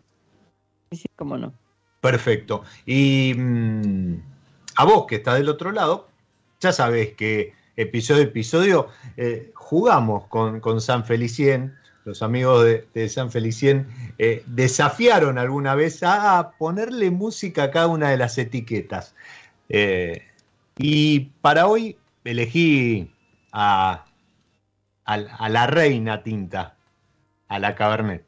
Sí, 0.90 1.06
cómo 1.14 1.38
no. 1.38 1.52
Perfecto. 2.00 2.64
Y 2.84 3.32
mmm, 3.36 4.16
a 4.74 4.84
vos 4.84 5.06
que 5.06 5.16
estás 5.16 5.38
del 5.38 5.48
otro 5.48 5.70
lado, 5.70 6.08
ya 6.58 6.72
sabés 6.72 7.14
que 7.14 7.54
episodio 7.76 8.22
a 8.22 8.24
episodio 8.24 8.88
eh, 9.16 9.52
jugamos 9.54 10.26
con, 10.26 10.58
con 10.58 10.80
San 10.80 11.04
Felicien 11.04 11.76
los 12.06 12.22
amigos 12.22 12.64
de, 12.94 13.08
San 13.08 13.32
Felicien 13.32 13.88
eh, 14.18 14.44
desafiaron 14.46 15.38
alguna 15.38 15.74
vez 15.74 16.02
a 16.04 16.52
ponerle 16.56 17.10
música 17.10 17.64
a 17.64 17.70
cada 17.72 17.88
una 17.88 18.10
de 18.10 18.16
las 18.16 18.38
etiquetas. 18.38 19.14
Eh, 19.68 20.22
y 20.78 21.32
para 21.40 21.66
hoy 21.66 21.96
elegí 22.24 23.10
a, 23.50 24.04
a, 25.04 25.14
a, 25.14 25.48
la 25.48 25.66
reina 25.66 26.22
tinta, 26.22 26.76
a 27.48 27.58
la 27.58 27.74
Cabernet. 27.74 28.25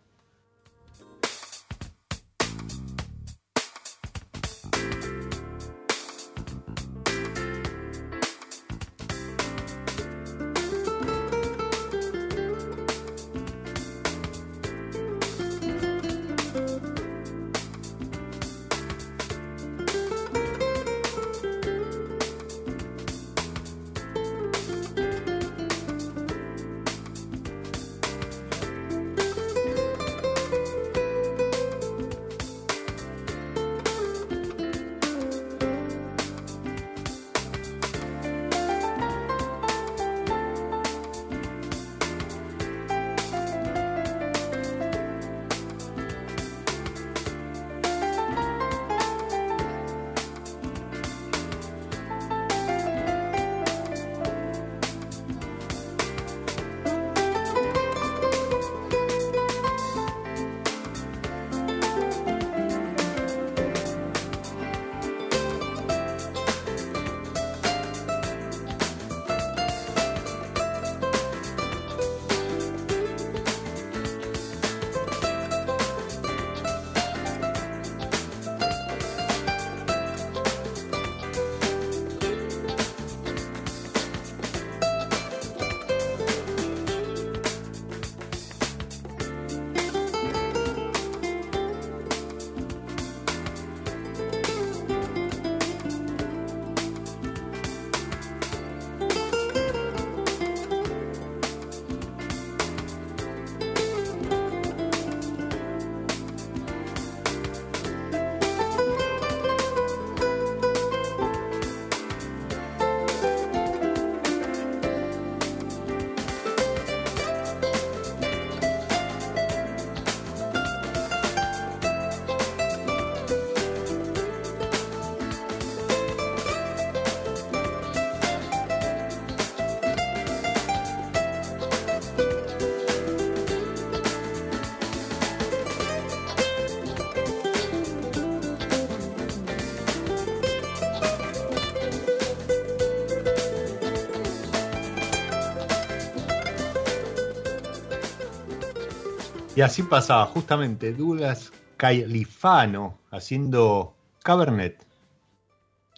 Y 149.59 149.61
así 149.61 149.83
pasaba 149.83 150.25
justamente 150.27 150.93
Douglas 150.93 151.53
Califano 151.77 152.97
haciendo 153.11 153.97
Cabernet 154.23 154.87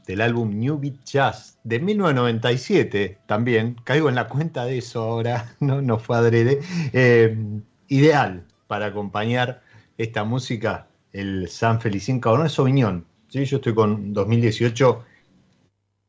del 0.07 0.23
álbum 0.23 0.59
New 0.59 0.79
Beat 0.79 1.05
Jazz 1.05 1.59
de 1.63 1.79
1997 1.79 3.19
también. 3.27 3.77
Caigo 3.85 4.09
en 4.09 4.15
la 4.15 4.29
cuenta 4.29 4.65
de 4.65 4.79
eso 4.79 5.03
ahora, 5.03 5.55
no, 5.61 5.83
no 5.83 5.99
fue 5.99 6.17
adrede. 6.17 6.61
Eh, 6.95 7.37
ideal 7.89 8.47
para 8.67 8.87
acompañar 8.87 9.61
esta 9.99 10.25
música, 10.25 10.89
el 11.13 11.47
San 11.51 11.83
Felicín 11.83 12.19
Cabernet 12.19 12.49
Sauvignon. 12.49 13.05
¿sí? 13.29 13.45
Yo 13.45 13.59
estoy 13.59 13.75
con 13.75 14.15
2018 14.15 15.05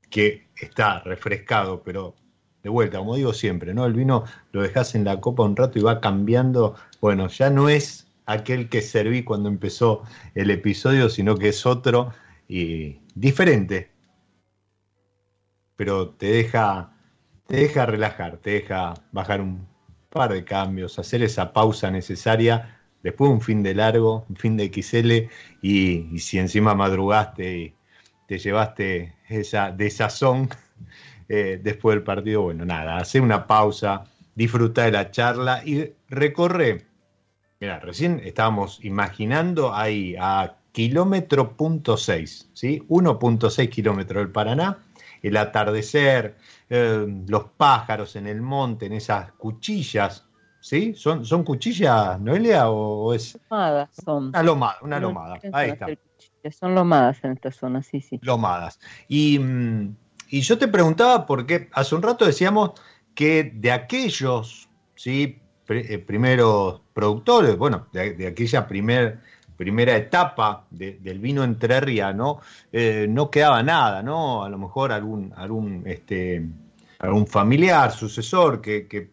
que 0.09 0.47
está 0.55 1.01
refrescado, 1.01 1.83
pero 1.83 2.15
de 2.63 2.69
vuelta, 2.69 2.99
como 2.99 3.15
digo 3.15 3.33
siempre, 3.33 3.73
¿no? 3.73 3.85
El 3.85 3.93
vino 3.93 4.25
lo 4.51 4.61
dejas 4.61 4.95
en 4.95 5.03
la 5.03 5.19
copa 5.19 5.43
un 5.43 5.55
rato 5.55 5.79
y 5.79 5.81
va 5.81 5.99
cambiando. 5.99 6.75
Bueno, 6.99 7.27
ya 7.27 7.49
no 7.49 7.69
es 7.69 8.07
aquel 8.25 8.69
que 8.69 8.81
serví 8.81 9.23
cuando 9.23 9.49
empezó 9.49 10.03
el 10.35 10.51
episodio, 10.51 11.09
sino 11.09 11.35
que 11.35 11.49
es 11.49 11.65
otro 11.65 12.13
y 12.47 12.99
diferente. 13.15 13.91
Pero 15.75 16.09
te 16.09 16.27
deja, 16.27 16.93
te 17.47 17.57
deja 17.57 17.85
relajar, 17.85 18.37
te 18.37 18.51
deja 18.51 18.93
bajar 19.11 19.41
un 19.41 19.67
par 20.09 20.33
de 20.33 20.43
cambios, 20.43 20.99
hacer 20.99 21.23
esa 21.23 21.53
pausa 21.53 21.89
necesaria 21.89 22.77
después 23.01 23.29
de 23.29 23.33
un 23.33 23.41
fin 23.41 23.63
de 23.63 23.73
largo, 23.73 24.25
un 24.29 24.35
fin 24.35 24.57
de 24.57 24.67
XL, 24.71 25.31
y, 25.63 26.15
y 26.15 26.19
si 26.19 26.37
encima 26.37 26.75
madrugaste 26.75 27.57
y 27.57 27.75
te 28.27 28.37
llevaste 28.37 29.15
esa 29.27 29.71
desazón 29.71 30.49
eh, 31.33 31.61
después 31.63 31.95
del 31.95 32.03
partido, 32.03 32.41
bueno, 32.41 32.65
nada, 32.65 32.97
hace 32.97 33.21
una 33.21 33.47
pausa, 33.47 34.03
disfruta 34.35 34.83
de 34.83 34.91
la 34.91 35.11
charla 35.11 35.63
y 35.65 35.93
recorre. 36.09 36.85
Mira, 37.61 37.79
recién 37.79 38.19
estábamos 38.25 38.83
imaginando 38.83 39.73
ahí 39.73 40.13
a 40.19 40.57
kilómetro 40.73 41.55
punto 41.55 41.95
seis, 41.95 42.49
¿sí? 42.51 42.83
1.6 42.89 43.69
kilómetros 43.69 44.23
del 44.23 44.31
Paraná, 44.33 44.79
el 45.21 45.37
atardecer, 45.37 46.35
eh, 46.69 47.07
los 47.29 47.45
pájaros 47.55 48.17
en 48.17 48.27
el 48.27 48.41
monte, 48.41 48.87
en 48.87 48.93
esas 48.93 49.31
cuchillas, 49.31 50.25
¿sí? 50.59 50.95
¿Son, 50.97 51.25
son 51.25 51.45
cuchillas, 51.45 52.19
Noelia, 52.19 52.69
o, 52.69 53.13
es...? 53.13 53.39
Lomadas 53.49 53.89
son. 54.03 54.27
Una 54.27 54.43
lomada, 54.43 54.77
una 54.81 54.99
lomada, 54.99 55.39
ahí 55.53 55.69
está. 55.69 55.87
Son 56.51 56.75
lomadas 56.75 57.23
en 57.23 57.31
esta 57.31 57.51
zona, 57.53 57.81
sí, 57.81 58.01
sí. 58.01 58.19
Lomadas. 58.21 58.81
Y... 59.07 59.39
Mm, 59.39 59.95
y 60.31 60.41
yo 60.41 60.57
te 60.57 60.67
preguntaba 60.67 61.25
porque 61.25 61.69
hace 61.73 61.93
un 61.93 62.01
rato 62.01 62.25
decíamos 62.25 62.71
que 63.13 63.51
de 63.53 63.71
aquellos 63.71 64.69
¿sí? 64.95 65.41
Eh, 65.67 65.99
primeros 65.99 66.81
productores, 66.93 67.57
bueno, 67.57 67.87
de, 67.93 68.27
aquella 68.27 68.67
primer, 68.67 69.19
primera 69.55 69.95
etapa 69.95 70.65
del 70.69 71.19
vino 71.19 71.43
entrerriano, 71.43 72.39
eh, 72.71 73.07
no 73.09 73.31
quedaba 73.31 73.63
nada, 73.63 74.03
¿no? 74.03 74.43
A 74.43 74.49
lo 74.49 74.57
mejor 74.57 74.91
algún, 74.91 75.33
algún, 75.35 75.83
este, 75.85 76.45
algún 76.99 77.25
familiar, 77.25 77.91
sucesor 77.91 78.61
que, 78.61 79.11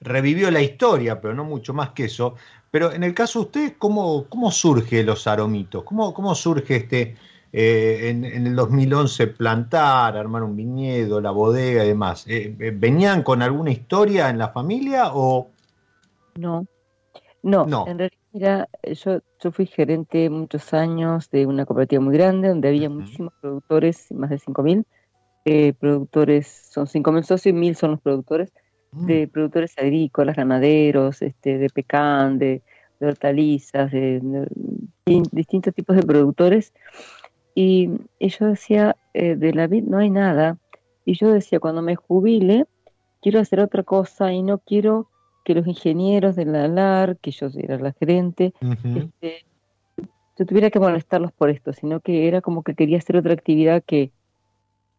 revivió 0.00 0.50
la 0.50 0.62
historia, 0.62 1.20
pero 1.20 1.34
no 1.34 1.44
mucho 1.44 1.74
más 1.74 1.90
que 1.90 2.04
eso. 2.04 2.34
Pero 2.70 2.92
en 2.92 3.04
el 3.04 3.14
caso 3.14 3.40
de 3.40 3.44
ustedes, 3.44 3.72
¿cómo, 3.78 4.26
cómo 4.28 4.50
surge 4.50 5.02
los 5.02 5.26
aromitos? 5.26 5.84
¿Cómo, 5.84 6.14
cómo 6.14 6.34
surge 6.34 6.76
este, 6.76 7.16
eh, 7.52 8.10
en, 8.10 8.24
el 8.24 8.54
2011 8.54 9.26
plantar, 9.28 10.16
armar 10.16 10.44
un 10.44 10.56
viñedo, 10.56 11.20
la 11.20 11.32
bodega 11.32 11.84
y 11.84 11.88
demás. 11.88 12.26
Eh, 12.28 12.54
eh, 12.58 12.72
¿Venían 12.74 13.22
con 13.22 13.42
alguna 13.42 13.70
historia 13.72 14.30
en 14.30 14.38
la 14.38 14.48
familia 14.48 15.10
o...? 15.12 15.50
No, 16.36 16.64
no, 17.42 17.66
no. 17.66 17.86
en 17.88 17.98
realidad 17.98 18.68
yo, 18.84 19.20
yo 19.42 19.50
fui 19.50 19.66
gerente 19.66 20.30
muchos 20.30 20.72
años 20.72 21.28
de 21.30 21.46
una 21.46 21.66
cooperativa 21.66 22.00
muy 22.00 22.16
grande 22.16 22.48
donde 22.48 22.68
había 22.68 22.88
muchísimos 22.88 23.32
productores, 23.40 24.12
más 24.12 24.30
de 24.30 24.38
5.000 24.38 24.84
eh, 25.44 25.72
productores, 25.72 26.46
son 26.70 26.86
5.000 26.86 27.22
socios 27.24 27.46
y 27.46 27.58
1.000 27.58 27.74
son 27.74 27.90
los 27.92 28.00
productores, 28.00 28.52
mm. 28.92 29.06
de 29.06 29.26
productores 29.26 29.76
agrícolas, 29.76 30.36
ganaderos, 30.36 31.20
este, 31.22 31.58
de 31.58 31.68
pecan, 31.68 32.38
de, 32.38 32.62
hortalizas, 33.00 33.90
de, 33.90 34.20
distintos 35.32 35.74
tipos 35.74 35.96
de 35.96 36.02
productores 36.02 36.72
y, 37.54 37.90
yo 38.20 38.46
decía, 38.46 38.96
eh, 39.14 39.36
de 39.36 39.52
la 39.52 39.66
vida 39.66 39.86
no 39.88 39.98
hay 39.98 40.10
nada. 40.10 40.58
Y 41.04 41.14
yo 41.14 41.32
decía, 41.32 41.60
cuando 41.60 41.82
me 41.82 41.96
jubile, 41.96 42.66
quiero 43.20 43.40
hacer 43.40 43.60
otra 43.60 43.82
cosa 43.82 44.32
y 44.32 44.42
no 44.42 44.58
quiero 44.58 45.08
que 45.44 45.54
los 45.54 45.66
ingenieros 45.66 46.36
de 46.36 46.44
la 46.44 46.68
LAR, 46.68 47.16
que 47.18 47.30
yo 47.30 47.48
era 47.56 47.78
la 47.78 47.92
gerente, 47.92 48.52
este, 48.60 49.46
yo 50.38 50.46
tuviera 50.46 50.70
que 50.70 50.80
molestarlos 50.80 51.32
por 51.32 51.50
esto, 51.50 51.72
sino 51.72 52.00
que 52.00 52.28
era 52.28 52.40
como 52.40 52.62
que 52.62 52.74
quería 52.74 52.98
hacer 52.98 53.16
otra 53.16 53.32
actividad 53.32 53.82
que, 53.84 54.12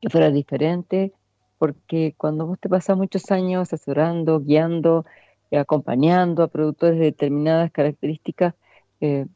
fuera 0.10 0.32
diferente, 0.32 1.14
porque 1.60 2.16
cuando 2.18 2.48
vos 2.48 2.60
te 2.60 2.70
pasas 2.70 2.98
muchos 2.98 3.30
años 3.30 3.72
asesorando, 3.72 4.40
guiando, 4.40 5.06
acompañando 5.52 6.42
a 6.42 6.48
productores 6.48 6.98
de 6.98 7.06
determinadas 7.06 7.72
características, 7.72 8.56
eh, 9.00 9.28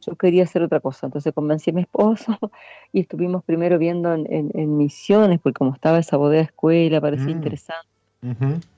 yo 0.00 0.16
quería 0.16 0.44
hacer 0.44 0.62
otra 0.62 0.80
cosa. 0.80 1.06
Entonces 1.06 1.32
convencí 1.32 1.70
a 1.70 1.74
mi 1.74 1.82
esposo 1.82 2.38
y 2.92 3.00
estuvimos 3.00 3.44
primero 3.44 3.78
viendo 3.78 4.12
en, 4.12 4.76
misiones, 4.76 5.40
porque 5.40 5.58
como 5.58 5.74
estaba 5.74 5.98
esa 5.98 6.16
bodega 6.16 6.42
escuela, 6.42 7.00
parecía 7.00 7.26
mm. 7.26 7.30
interesante. 7.30 7.88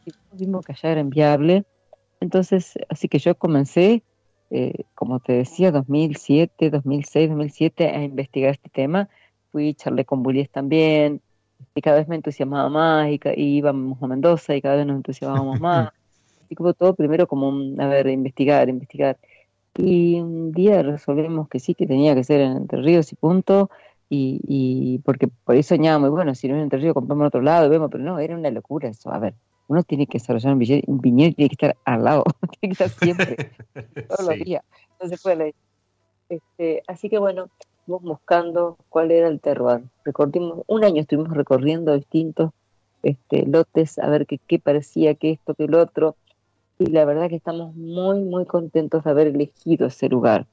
Y 0.06 0.12
vimos 0.32 0.64
que 0.64 0.72
allá 0.72 0.92
era 0.92 1.00
enviable. 1.00 1.64
Entonces, 2.20 2.74
así 2.88 3.08
que 3.08 3.18
yo 3.18 3.34
comencé, 3.34 4.02
eh, 4.50 4.84
como 4.94 5.18
te 5.18 5.32
decía, 5.32 5.72
2007, 5.72 6.70
2006, 6.70 7.28
2007, 7.30 7.88
a 7.88 8.02
investigar 8.02 8.52
este 8.52 8.68
tema. 8.68 9.08
Fui, 9.50 9.74
charlé 9.74 10.04
con 10.04 10.22
Bullies 10.22 10.48
también, 10.50 11.20
y 11.74 11.80
cada 11.80 11.98
vez 11.98 12.08
me 12.08 12.16
entusiasmaba 12.16 12.68
más, 12.68 13.08
y, 13.10 13.20
íbamos 13.36 14.02
a 14.02 14.06
Mendoza, 14.06 14.54
y 14.54 14.62
cada 14.62 14.76
vez 14.76 14.86
nos 14.86 14.96
entusiasmábamos 14.96 15.60
más. 15.60 15.90
y 16.48 16.54
como 16.54 16.74
todo, 16.74 16.94
primero 16.94 17.26
como, 17.26 17.52
a 17.82 17.86
ver, 17.86 18.06
investigar, 18.06 18.68
investigar. 18.68 19.18
Y 19.76 20.20
un 20.20 20.52
día 20.52 20.82
resolvemos 20.82 21.48
que 21.48 21.60
sí, 21.60 21.74
que 21.74 21.86
tenía 21.86 22.14
que 22.14 22.24
ser 22.24 22.40
en 22.40 22.56
Entre 22.56 22.80
Ríos 22.82 23.12
y 23.12 23.16
punto. 23.16 23.70
Y, 24.08 24.40
y 24.46 24.98
porque 24.98 25.28
por 25.28 25.54
ahí 25.54 25.62
soñábamos, 25.62 26.10
bueno, 26.10 26.34
si 26.34 26.46
no 26.46 26.54
es 26.54 26.58
en 26.58 26.64
Entre 26.64 26.80
Ríos, 26.80 26.94
compramos 26.94 27.22
en 27.22 27.26
otro 27.28 27.42
lado, 27.42 27.70
vemos, 27.70 27.90
pero 27.90 28.04
no, 28.04 28.18
era 28.18 28.36
una 28.36 28.50
locura 28.50 28.88
eso. 28.88 29.10
A 29.10 29.18
ver, 29.18 29.34
uno 29.68 29.82
tiene 29.82 30.06
que 30.06 30.18
desarrollar 30.18 30.52
un, 30.52 31.00
viñedo 31.00 31.30
y 31.30 31.34
tiene 31.34 31.48
que 31.48 31.54
estar 31.54 31.76
al 31.84 32.04
lado, 32.04 32.24
tiene 32.60 32.74
que 32.74 32.84
estar 32.84 32.88
siempre, 32.90 33.52
todos 34.08 34.28
los 34.28 34.44
días. 34.44 34.62
No 35.02 35.08
se 35.08 35.16
puede. 35.16 35.54
Este, 36.28 36.82
así 36.86 37.08
que 37.08 37.18
bueno, 37.18 37.48
fuimos 37.86 38.02
buscando 38.02 38.76
cuál 38.88 39.10
era 39.10 39.28
el 39.28 39.40
terroir. 39.40 39.84
Recordimos, 40.04 40.62
un 40.66 40.84
año 40.84 41.00
estuvimos 41.00 41.34
recorriendo 41.34 41.94
distintos 41.94 42.50
este, 43.02 43.46
lotes 43.46 43.98
a 43.98 44.08
ver 44.08 44.26
qué, 44.26 44.38
qué 44.46 44.58
parecía 44.58 45.14
que 45.14 45.32
esto, 45.32 45.54
que 45.54 45.64
el 45.64 45.74
otro 45.74 46.16
y 46.78 46.86
la 46.86 47.04
verdad 47.04 47.28
que 47.28 47.36
estamos 47.36 47.74
muy, 47.74 48.20
muy 48.20 48.46
contentos 48.46 49.04
de 49.04 49.10
haber 49.10 49.28
elegido 49.28 49.86
ese 49.86 50.08
lugar. 50.08 50.46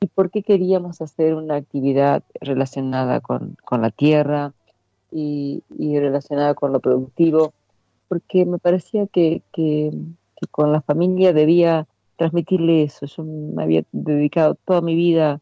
¿Y 0.00 0.06
por 0.06 0.30
qué 0.30 0.42
queríamos 0.42 1.00
hacer 1.00 1.34
una 1.34 1.56
actividad 1.56 2.24
relacionada 2.40 3.20
con, 3.20 3.56
la 3.70 3.90
tierra 3.90 4.52
y, 5.10 5.62
relacionada 5.78 6.54
con 6.54 6.72
lo 6.72 6.80
productivo? 6.80 7.52
Porque 8.08 8.44
me 8.44 8.58
parecía 8.58 9.06
que, 9.06 9.42
con 10.50 10.72
la 10.72 10.82
familia 10.82 11.32
debía 11.32 11.86
transmitirle 12.16 12.82
eso. 12.82 13.06
Yo 13.06 13.24
me 13.24 13.62
había 13.62 13.84
dedicado 13.92 14.56
toda 14.56 14.80
mi 14.80 14.94
vida 14.94 15.40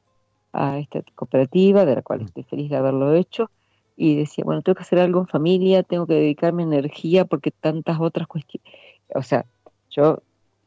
a 0.52 0.78
esta 0.78 1.02
cooperativa, 1.14 1.84
de 1.84 1.96
la 1.96 2.02
cual 2.02 2.22
estoy 2.22 2.42
feliz 2.44 2.70
de 2.70 2.76
haberlo 2.76 3.14
hecho, 3.14 3.50
y 3.96 4.16
decía, 4.16 4.44
bueno, 4.44 4.62
tengo 4.62 4.76
que 4.76 4.82
hacer 4.82 4.98
algo 4.98 5.20
en 5.20 5.26
familia, 5.26 5.82
tengo 5.82 6.06
que 6.06 6.14
dedicarme 6.14 6.62
energía 6.62 7.24
porque 7.24 7.50
tantas 7.50 8.00
otras 8.00 8.26
cuestiones, 8.26 8.66
o 9.14 9.22
sea, 9.22 9.44
yo 9.90 10.22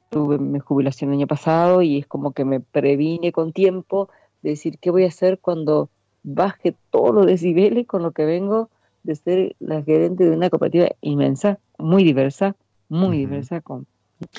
tuve 0.10 0.38
mi 0.38 0.60
jubilación 0.60 1.10
el 1.12 1.18
año 1.18 1.28
pasado 1.28 1.82
y 1.82 2.00
es 2.00 2.08
como 2.08 2.34
que 2.34 2.46
me 2.46 2.60
previne 2.60 3.32
con 3.32 3.52
tiempo 3.52 4.10
de 4.42 4.52
decir 4.52 4.78
qué 4.80 4.92
voy 4.92 5.06
a 5.06 5.08
hacer 5.08 5.40
cuando 5.40 5.90
baje 6.24 6.76
todos 6.92 7.14
los 7.14 7.26
decibeles 7.26 7.88
con 7.88 8.04
lo 8.04 8.12
que 8.12 8.26
vengo 8.26 8.70
de 9.04 9.16
ser 9.16 9.56
la 9.60 9.82
gerente 9.82 10.24
de 10.24 10.36
una 10.36 10.50
cooperativa 10.50 10.90
inmensa, 11.02 11.60
muy 11.78 12.04
diversa, 12.04 12.56
muy 12.90 13.18
diversa 13.18 13.62
con 13.62 13.86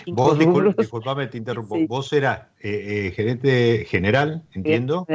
Vos, 0.06 0.38
disculpame, 0.76 1.26
te 1.26 1.38
interrumpo. 1.38 1.76
Vos 1.86 2.12
eras 2.12 2.46
eh, 2.60 3.08
eh, 3.08 3.10
gerente 3.10 3.84
general, 3.86 4.42
entiendo. 4.52 5.06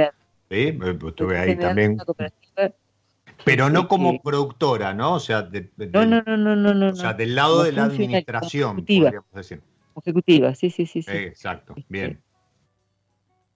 Sí, 0.50 0.78
estuve 1.08 1.38
ahí 1.38 1.56
también. 1.58 1.98
Pero 3.50 3.70
no 3.70 3.88
como 3.88 4.22
productora, 4.22 4.94
¿no? 4.94 5.16
O 5.16 5.20
sea, 5.20 5.50
no, 5.78 6.06
no, 6.06 6.22
no, 6.22 6.56
no, 6.56 6.74
no, 6.74 6.90
O 6.90 6.96
sea, 6.96 7.14
del 7.14 7.36
lado 7.36 7.64
de 7.64 7.72
la 7.72 7.86
administración, 7.86 8.86
podríamos 8.86 9.32
decir 9.34 9.62
ejecutiva, 10.00 10.56
sí, 10.56 10.70
sí, 10.70 10.86
sí. 10.86 11.02
sí. 11.02 11.12
Exacto, 11.12 11.74
este, 11.76 11.86
bien. 11.90 12.22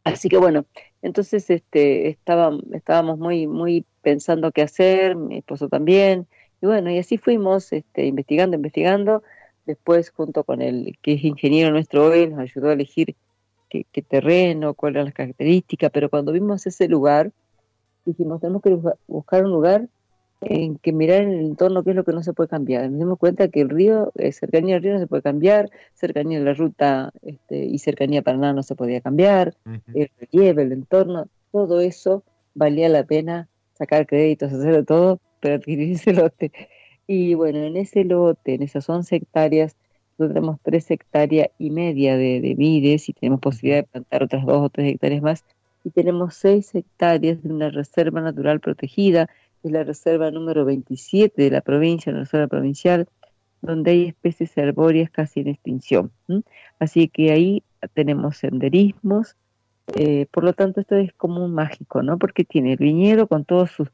Así 0.03 0.29
que 0.29 0.37
bueno, 0.37 0.65
entonces 1.01 1.49
este, 1.49 2.09
estaba, 2.09 2.51
estábamos 2.73 3.17
muy, 3.17 3.47
muy 3.47 3.85
pensando 4.01 4.51
qué 4.51 4.61
hacer, 4.63 5.15
mi 5.15 5.37
esposo 5.37 5.69
también, 5.69 6.27
y 6.61 6.65
bueno, 6.65 6.91
y 6.91 6.97
así 6.97 7.17
fuimos 7.17 7.71
este, 7.73 8.05
investigando, 8.05 8.55
investigando. 8.55 9.23
Después, 9.65 10.09
junto 10.09 10.43
con 10.43 10.61
el 10.61 10.97
que 11.01 11.13
es 11.13 11.23
ingeniero 11.23 11.71
nuestro 11.71 12.07
hoy, 12.07 12.27
nos 12.27 12.39
ayudó 12.39 12.69
a 12.69 12.73
elegir 12.73 13.15
qué, 13.69 13.85
terreno, 14.01 14.73
cuáles 14.73 14.95
eran 14.95 15.05
las 15.05 15.13
características, 15.13 15.89
pero 15.91 16.09
cuando 16.09 16.31
vimos 16.31 16.67
ese 16.67 16.87
lugar, 16.87 17.31
dijimos, 18.05 18.41
tenemos 18.41 18.61
que 18.61 18.77
buscar 19.07 19.45
un 19.45 19.51
lugar 19.51 19.87
en 20.41 20.77
que 20.77 20.91
mirar 20.91 21.21
en 21.21 21.31
el 21.31 21.45
entorno 21.45 21.83
qué 21.83 21.91
es 21.91 21.95
lo 21.95 22.03
que 22.03 22.11
no 22.11 22.23
se 22.23 22.33
puede 22.33 22.49
cambiar. 22.49 22.89
Nos 22.89 22.99
dimos 22.99 23.17
cuenta 23.17 23.47
que 23.47 23.61
el 23.61 23.69
río, 23.69 24.11
eh, 24.15 24.31
cercanía 24.31 24.75
al 24.75 24.83
río 24.83 24.93
no 24.93 24.99
se 24.99 25.07
puede 25.07 25.21
cambiar, 25.21 25.69
cercanía 25.93 26.39
a 26.39 26.41
la 26.41 26.53
ruta 26.53 27.11
este, 27.21 27.65
y 27.65 27.79
cercanía 27.79 28.19
a 28.19 28.23
Paraná 28.23 28.53
no 28.53 28.63
se 28.63 28.75
podía 28.75 29.01
cambiar, 29.01 29.55
el 29.93 30.09
relieve, 30.19 30.63
el 30.63 30.71
entorno, 30.71 31.27
todo 31.51 31.81
eso 31.81 32.23
valía 32.55 32.89
la 32.89 33.03
pena 33.03 33.47
sacar 33.73 34.05
créditos, 34.05 34.51
hacerlo 34.51 34.83
todo, 34.83 35.19
pero 35.39 35.55
adquirir 35.55 35.93
ese 35.93 36.13
lote. 36.13 36.51
Y 37.07 37.33
bueno, 37.33 37.59
en 37.59 37.77
ese 37.77 38.03
lote, 38.03 38.55
en 38.55 38.63
esas 38.63 38.89
11 38.89 39.15
hectáreas, 39.15 39.75
nosotros 40.17 40.35
tenemos 40.35 40.59
3 40.63 40.91
hectáreas 40.91 41.49
y 41.57 41.71
media 41.71 42.15
de, 42.15 42.39
de 42.39 42.53
vides 42.53 43.09
y 43.09 43.13
tenemos 43.13 43.39
posibilidad 43.39 43.83
de 43.83 43.87
plantar 43.87 44.23
otras 44.23 44.45
2 44.45 44.57
o 44.57 44.69
3 44.69 44.93
hectáreas 44.93 45.21
más. 45.21 45.43
Y 45.83 45.91
tenemos 45.91 46.35
6 46.35 46.75
hectáreas 46.75 47.43
de 47.43 47.49
una 47.49 47.69
reserva 47.69 48.21
natural 48.21 48.59
protegida, 48.59 49.29
es 49.63 49.71
la 49.71 49.83
reserva 49.83 50.31
número 50.31 50.65
27 50.65 51.41
de 51.41 51.51
la 51.51 51.61
provincia, 51.61 52.11
la 52.11 52.19
reserva 52.19 52.47
provincial, 52.47 53.07
donde 53.61 53.91
hay 53.91 54.05
especies 54.07 54.57
arbóreas 54.57 55.09
casi 55.09 55.39
en 55.39 55.47
extinción. 55.49 56.11
Así 56.79 57.07
que 57.07 57.31
ahí 57.31 57.63
tenemos 57.93 58.37
senderismos, 58.37 59.37
eh, 59.95 60.27
por 60.31 60.43
lo 60.43 60.53
tanto 60.53 60.81
esto 60.81 60.95
es 60.95 61.13
como 61.13 61.43
un 61.43 61.53
mágico, 61.53 62.03
¿no? 62.03 62.17
Porque 62.17 62.43
tiene 62.43 62.73
el 62.73 62.77
viñedo 62.77 63.27
con 63.27 63.45
todo 63.45 63.67
su, 63.67 63.87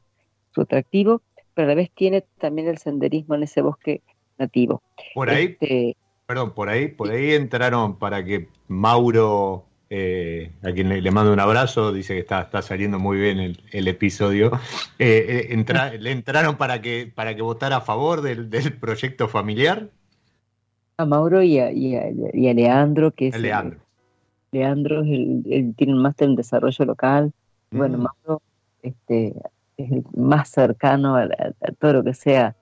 su 0.54 0.60
atractivo, 0.60 1.22
pero 1.54 1.66
a 1.66 1.68
la 1.70 1.74
vez 1.74 1.90
tiene 1.92 2.24
también 2.38 2.68
el 2.68 2.78
senderismo 2.78 3.34
en 3.34 3.42
ese 3.44 3.62
bosque 3.62 4.02
nativo. 4.38 4.82
Por 5.14 5.30
ahí, 5.30 5.56
este, 5.60 5.96
perdón, 6.26 6.52
por 6.54 6.68
ahí, 6.68 6.88
por 6.88 7.10
ahí 7.10 7.32
entraron 7.32 7.98
para 7.98 8.24
que 8.24 8.48
Mauro 8.68 9.64
eh, 9.92 10.52
a 10.62 10.70
quien 10.70 10.88
le, 10.88 11.10
mando 11.10 11.32
un 11.32 11.40
abrazo, 11.40 11.92
dice 11.92 12.14
que 12.14 12.20
está, 12.20 12.42
está 12.42 12.62
saliendo 12.62 13.00
muy 13.00 13.18
bien 13.18 13.56
el, 13.72 13.88
episodio. 13.88 14.52
Eh, 15.00 15.48
eh, 15.50 15.98
¿Le 15.98 16.12
entraron 16.12 16.56
para 16.56 16.80
que, 16.80 17.10
para 17.12 17.34
que 17.34 17.42
votara 17.42 17.78
a 17.78 17.80
favor 17.80 18.22
del, 18.22 18.48
proyecto 18.80 19.26
familiar? 19.26 19.88
A 20.96 21.06
Mauro 21.06 21.42
y 21.42 21.58
a, 21.58 21.72
y 21.72 21.96
a, 21.96 22.54
Leandro, 22.54 23.10
que 23.10 23.28
es. 23.28 23.40
Leandro. 23.40 23.80
Leandro 24.52 25.00
el, 25.00 25.74
tiene 25.76 25.94
un 25.94 26.02
máster 26.02 26.28
en 26.28 26.36
desarrollo 26.36 26.84
local. 26.84 27.32
Bueno, 27.72 27.98
mm. 27.98 28.02
Mauro 28.02 28.42
este, 28.82 29.34
es 29.76 29.90
el 29.90 30.04
más 30.14 30.50
cercano 30.50 31.16
a, 31.16 31.28
todo 31.80 31.94
lo 31.94 32.04
que 32.04 32.14
sea 32.14 32.54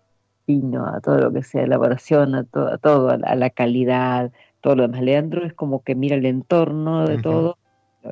vino, 0.46 0.86
a 0.86 1.00
todo 1.00 1.18
lo 1.18 1.30
que 1.30 1.42
sea 1.42 1.64
elaboración, 1.64 2.34
a, 2.34 2.46
a 2.72 2.78
todo, 2.78 3.10
a 3.10 3.34
la 3.34 3.50
calidad, 3.50 4.32
todo 4.60 4.76
lo 4.76 4.82
demás. 4.82 5.02
Leandro 5.02 5.44
es 5.44 5.52
como 5.52 5.82
que 5.82 5.94
mira 5.94 6.16
el 6.16 6.26
entorno 6.26 7.06
de 7.06 7.18
todo, 7.18 7.58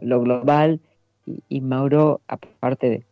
lo 0.01 0.21
global, 0.21 0.81
y, 1.49 1.61
Mauro, 1.61 2.21
aparte 2.29 3.05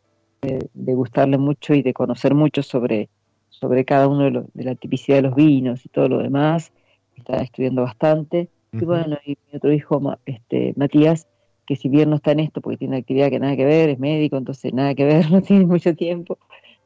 de, 0.43 0.95
gustarle 0.95 1.39
mucho 1.39 1.75
y 1.75 1.83
de 1.83 1.95
conocer 1.95 2.35
mucho 2.35 2.63
sobre, 2.63 3.09
sobre 3.49 3.85
cada 3.85 4.09
uno 4.09 4.31
de, 4.31 4.45
de 4.53 4.65
la 4.65 4.75
tipicidad 4.75 5.19
de 5.19 5.23
los 5.23 5.35
vinos 5.35 5.85
y 5.85 5.89
todo 5.89 6.09
lo 6.09 6.19
demás, 6.19 6.73
está 7.17 7.37
estudiando 7.39 7.83
bastante. 7.83 8.49
Y 8.73 8.85
bueno, 8.85 9.19
y 9.25 9.37
mi 9.51 9.57
otro 9.57 9.73
hijo, 9.73 10.01
este, 10.27 10.75
Matías, 10.77 11.29
que 11.67 11.77
si 11.77 11.89
bien 11.89 12.11
no 12.11 12.17
está 12.17 12.33
en 12.33 12.41
esto 12.41 12.61
porque 12.61 12.77
tiene 12.77 12.97
una 12.97 13.01
actividad 13.01 13.31
que 13.31 13.39
nada 13.39 13.57
que 13.57 13.65
ver, 13.65 13.89
es 13.89 13.99
médico, 13.99 14.37
entonces 14.37 14.75
nada 14.75 14.95
que 14.95 15.05
ver, 15.05 15.31
no 15.31 15.41
tiene 15.43 15.67
mucho 15.67 15.95
tiempo. 15.95 16.39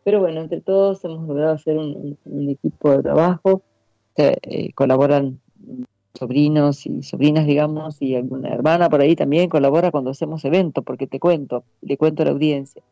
Pero 0.04 0.20
bueno, 0.20 0.40
entre 0.40 0.60
todos 0.60 1.04
hemos 1.04 1.26
logrado 1.26 1.52
hacer 1.52 1.76
un, 1.76 2.16
equipo 2.48 2.92
de 2.92 3.02
trabajo, 3.02 3.62
eh, 4.16 4.72
colaboran 4.74 5.40
sobrinos 6.18 6.84
y 6.86 7.02
sobrinas, 7.02 7.46
digamos, 7.46 8.02
y 8.02 8.14
alguna 8.14 8.50
hermana 8.50 8.90
por 8.90 9.00
ahí 9.00 9.16
también 9.16 9.48
colabora 9.48 9.90
cuando 9.90 10.10
hacemos 10.10 10.44
eventos, 10.44 10.84
porque 10.84 11.06
te 11.06 11.20
cuento, 11.20 11.64
le 11.80 11.96
cuento 11.96 12.22
a 12.22 12.26
la 12.26 12.32
audiencia. 12.32 12.82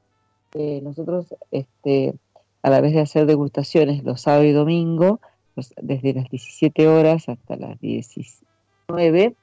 Eh, 0.54 0.80
nosotros, 0.82 1.34
este, 1.50 2.14
a 2.62 2.70
la 2.70 2.80
vez 2.80 2.94
de 2.94 3.00
hacer 3.00 3.26
degustaciones 3.26 4.04
los 4.04 4.22
sábados 4.22 4.46
y 4.46 4.52
domingos, 4.52 5.20
pues, 5.54 5.74
desde 5.80 6.14
las 6.14 6.30
17 6.30 6.88
horas 6.88 7.28
hasta 7.28 7.56
las 7.56 7.80
19, 7.80 9.34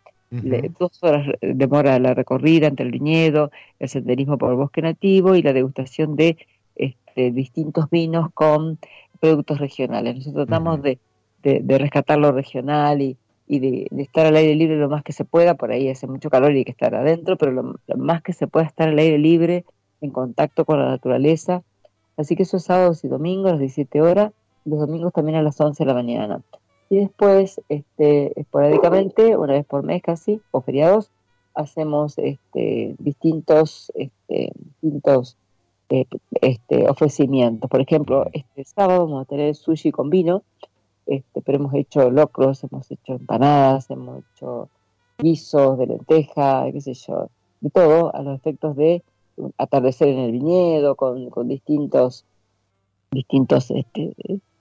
dos 0.80 1.04
horas 1.04 1.28
demora 1.42 2.00
la 2.00 2.14
recorrida 2.14 2.68
entre 2.68 2.86
el 2.86 2.92
viñedo, 2.92 3.52
el 3.80 3.90
senderismo 3.90 4.38
por 4.38 4.52
el 4.52 4.58
bosque 4.58 4.82
nativo 4.82 5.36
y 5.36 5.44
la 5.44 5.54
degustación 5.54 6.16
de 6.16 6.38
este, 6.76 7.32
distintos 7.32 7.90
vinos 7.92 8.30
con 8.34 8.80
productos 9.20 9.60
regionales. 9.60 10.16
Nosotros 10.16 10.48
tratamos 10.48 10.82
de, 10.82 10.98
de 11.44 11.78
rescatar 11.78 12.18
lo 12.18 12.32
regional 12.32 13.02
y, 13.02 13.18
y 13.48 13.60
de, 13.60 13.88
estar 14.02 14.26
al 14.26 14.36
aire 14.36 14.56
libre 14.56 14.78
lo 14.78 14.90
más 14.90 15.04
que 15.04 15.14
se 15.14 15.26
pueda, 15.26 15.56
por 15.56 15.72
ahí 15.72 15.90
hace 15.90 16.08
mucho 16.08 16.30
calor 16.30 16.54
y 16.54 16.60
hay 16.60 16.66
que 16.66 16.72
estar 16.72 16.96
adentro, 16.96 17.38
pero 17.38 17.52
lo, 17.52 17.76
más 17.98 18.22
que 18.22 18.34
se 18.34 18.48
pueda 18.48 18.66
estar 18.66 18.90
al 18.90 18.98
aire 19.00 19.18
libre, 19.18 19.66
en 20.02 20.12
contacto 20.12 20.66
con 20.66 20.80
la 20.80 20.90
naturaleza. 20.90 21.64
Así 22.18 22.36
que 22.36 22.44
esos 22.44 22.64
sábados 22.64 23.04
y 23.04 23.08
domingos 23.08 23.48
a 23.48 23.52
las 23.52 23.60
17 23.60 24.02
horas, 24.02 24.32
los 24.66 24.80
domingos 24.80 25.14
también 25.14 25.38
a 25.38 25.42
las 25.42 25.60
11 25.60 25.84
de 25.84 25.88
la 25.88 25.94
mañana. 25.94 26.42
Y 26.90 26.98
después, 26.98 27.62
este, 27.70 28.40
esporádicamente, 28.40 29.36
una 29.38 29.54
vez 29.54 29.66
por 29.66 29.84
mes 29.84 30.02
casi, 30.02 30.42
o 30.52 30.62
feriados, 30.62 31.10
hacemos 31.56 32.18
este, 32.18 32.96
distintos, 33.00 33.92
este, 33.96 34.52
distintos 34.82 35.38
eh, 35.90 36.06
este, 36.42 36.90
ofrecimientos. 36.90 37.70
Por 37.70 37.82
ejemplo, 37.82 38.28
este 38.34 38.64
sábado 38.64 39.06
vamos 39.06 39.24
a 39.24 39.30
tener 39.30 39.56
sushi 39.56 39.92
con 39.92 40.10
vino, 40.10 40.44
este, 41.06 41.42
pero 41.42 41.58
hemos 41.58 41.74
hecho 41.74 42.10
locros, 42.10 42.64
hemos 42.64 42.90
hecho 42.92 43.14
empanadas, 43.14 43.90
hemos 43.90 44.24
hecho 44.36 44.70
guisos 45.18 45.78
de 45.78 45.88
lenteja, 45.88 46.66
qué 46.72 46.82
sé 46.82 46.94
yo, 46.94 47.30
de 47.62 47.70
todo 47.70 48.16
a 48.16 48.22
los 48.22 48.36
efectos 48.38 48.76
de 48.76 49.04
atardecer 49.58 50.10
en 50.10 50.20
el 50.20 50.32
viñedo 50.32 50.96
con, 50.96 51.48
distintos 51.48 52.26
distintos 53.12 53.72
este, 53.72 54.14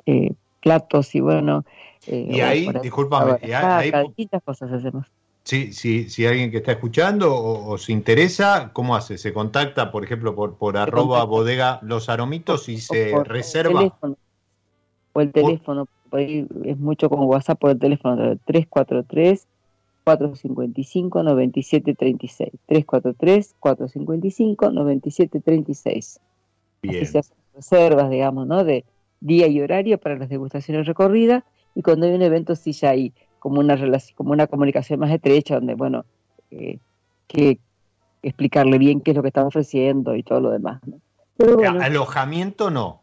eh, 0.06 0.32
platos 0.60 1.14
y 1.14 1.20
bueno 1.20 1.64
eh, 2.06 2.28
y 2.30 2.40
ahí 2.40 2.68
discúlpame 2.82 3.38
ahí, 3.54 3.92
distintas 4.06 4.42
cosas 4.42 4.72
hacemos. 4.72 5.06
Sí, 5.44 5.72
sí, 5.72 6.08
si 6.08 6.24
alguien 6.24 6.52
que 6.52 6.58
está 6.58 6.72
escuchando 6.72 7.34
o, 7.34 7.76
se 7.76 7.92
interesa, 7.92 8.70
¿cómo 8.72 8.94
hace? 8.94 9.18
¿Se 9.18 9.32
contacta, 9.32 9.90
por 9.90 10.04
ejemplo, 10.04 10.36
por, 10.36 10.54
por 10.54 10.76
arroba 10.76 11.24
bodega 11.24 11.80
los 11.82 12.08
aromitos 12.08 12.68
y 12.68 12.78
se 12.78 13.12
reserva? 13.24 13.92
o 15.14 15.20
el 15.20 15.32
teléfono 15.32 15.88
es 16.18 16.78
mucho 16.78 17.08
con 17.08 17.20
WhatsApp 17.24 17.58
por 17.58 17.70
el 17.70 17.78
teléfono 17.78 18.36
343 18.44 19.46
455 20.04 21.22
9736 21.22 22.50
343 22.66 23.54
455 23.60 24.70
9736 24.70 26.20
Bien. 26.82 26.96
Así 26.96 27.06
se 27.06 27.18
hacen 27.20 27.36
reservas, 27.54 28.10
digamos, 28.10 28.46
¿no? 28.46 28.64
De 28.64 28.84
día 29.20 29.46
y 29.46 29.60
horario 29.60 29.98
para 29.98 30.16
las 30.16 30.28
degustaciones 30.28 30.86
recorridas 30.86 31.44
y 31.74 31.82
cuando 31.82 32.06
hay 32.06 32.12
un 32.12 32.22
evento 32.22 32.56
sí 32.56 32.72
ya 32.72 32.90
hay 32.90 33.12
como 33.38 33.60
una 33.60 33.76
relación, 33.76 34.16
como 34.16 34.32
una 34.32 34.46
comunicación 34.46 35.00
más 35.00 35.10
estrecha 35.10 35.54
donde, 35.54 35.74
bueno, 35.74 36.04
eh, 36.50 36.78
que 37.28 37.58
explicarle 38.22 38.78
bien 38.78 39.00
qué 39.00 39.12
es 39.12 39.16
lo 39.16 39.22
que 39.22 39.28
están 39.28 39.46
ofreciendo 39.46 40.14
y 40.16 40.22
todo 40.22 40.40
lo 40.40 40.50
demás. 40.50 40.80
¿Alojamiento 41.80 42.70
no? 42.70 43.00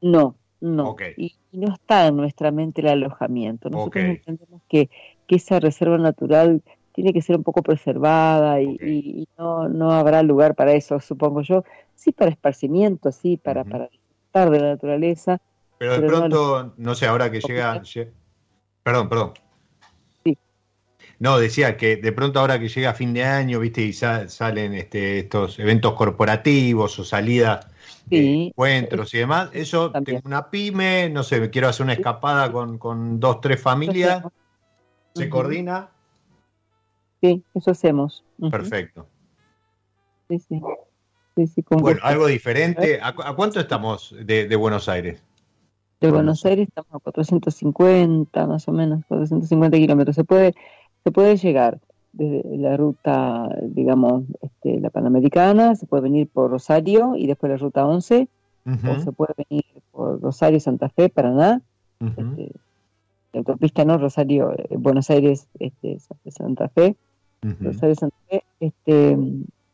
No, 0.00 0.34
no. 0.60 0.96
Y, 1.16 1.36
no 1.52 1.72
está 1.72 2.06
en 2.06 2.16
nuestra 2.16 2.50
mente 2.50 2.80
el 2.80 2.88
alojamiento. 2.88 3.70
Nosotros 3.70 4.04
entendemos 4.04 4.62
que, 4.68 4.90
esa 5.28 5.60
reserva 5.60 5.96
natural 5.96 6.60
tiene 6.92 7.12
que 7.12 7.22
ser 7.22 7.36
un 7.36 7.44
poco 7.44 7.62
preservada 7.62 8.60
y, 8.60 9.28
no, 9.38 9.68
no 9.68 9.92
habrá 9.92 10.24
lugar 10.24 10.56
para 10.56 10.72
eso, 10.72 10.98
supongo 10.98 11.42
yo. 11.42 11.64
Sí, 11.94 12.10
para 12.10 12.30
esparcimiento, 12.30 13.12
sí, 13.12 13.36
para, 13.36 13.64
para 13.64 13.86
disfrutar 13.86 14.50
de 14.50 14.60
la 14.60 14.68
naturaleza. 14.70 15.40
Pero 15.78 16.00
de 16.00 16.06
pronto, 16.06 16.74
no, 16.76 16.94
sé, 16.94 17.06
ahora 17.06 17.30
que 17.30 17.40
llega... 17.40 17.80
Perdón, 18.82 19.08
perdón. 19.08 19.32
Sí. 21.20 21.24
No, 21.24 21.38
decía 21.38 21.76
que 21.76 21.96
de 21.96 22.12
pronto 22.12 22.40
ahora 22.40 22.58
que 22.58 22.68
llega 22.68 22.94
fin 22.94 23.12
de 23.12 23.24
año, 23.24 23.60
viste, 23.60 23.82
y 23.82 23.92
salen 23.92 24.74
este, 24.74 25.18
estos 25.18 25.58
eventos 25.58 25.92
corporativos 25.92 26.98
o 26.98 27.04
salidas 27.04 27.66
encuentros 28.10 29.12
y 29.14 29.18
demás. 29.18 29.50
Eso, 29.52 29.92
tengo 29.92 30.22
una 30.24 30.50
pyme, 30.50 31.10
no 31.10 31.22
sé, 31.22 31.50
quiero 31.50 31.68
hacer 31.68 31.84
una 31.84 31.92
escapada 31.92 32.50
con, 32.50 33.20
dos, 33.20 33.40
tres 33.40 33.60
familias. 33.60 34.24
¿Se 35.14 35.28
coordina? 35.28 35.90
Sí, 37.20 37.44
eso 37.54 37.70
hacemos. 37.72 38.24
Perfecto. 38.50 39.06
Sí, 40.28 40.38
sí. 40.38 41.64
bueno, 41.68 42.00
algo 42.02 42.26
diferente. 42.26 42.98
¿A, 43.02 43.34
cuánto 43.34 43.60
estamos 43.60 44.14
de, 44.18 44.56
Buenos 44.56 44.88
Aires? 44.88 45.22
De 46.00 46.10
Buenos 46.10 46.46
Aires 46.46 46.68
estamos 46.68 46.94
a 46.94 46.98
450, 46.98 48.46
más 48.46 48.66
o 48.68 48.72
menos, 48.72 49.04
450 49.06 49.76
kilómetros. 49.76 50.16
Se 50.16 50.24
puede, 50.24 50.54
se 51.04 51.10
puede 51.10 51.36
llegar 51.36 51.78
desde 52.12 52.56
la 52.56 52.76
ruta, 52.76 53.48
digamos, 53.62 54.24
este, 54.42 54.80
la 54.80 54.90
Panamericana, 54.90 55.76
se 55.76 55.86
puede 55.86 56.02
venir 56.02 56.28
por 56.28 56.50
Rosario 56.50 57.16
y 57.16 57.26
después 57.26 57.50
la 57.50 57.56
ruta 57.56 57.86
11, 57.86 58.28
o 58.66 59.00
se 59.00 59.12
puede 59.12 59.34
venir 59.48 59.64
por 59.90 60.20
Rosario, 60.20 60.60
Santa 60.60 60.88
Fe, 60.88 61.08
Paraná, 61.08 61.62
este, 62.00 62.52
la 63.32 63.38
autopista 63.38 63.84
no, 63.84 63.98
Rosario, 63.98 64.52
eh, 64.52 64.76
Buenos 64.76 65.10
Aires, 65.10 65.48
este, 65.58 65.98
Santa 66.28 66.68
Fe, 66.68 66.96
Rosario, 67.42 67.94
Santa 67.94 68.16
Fe, 68.28 68.44
este, 68.60 69.16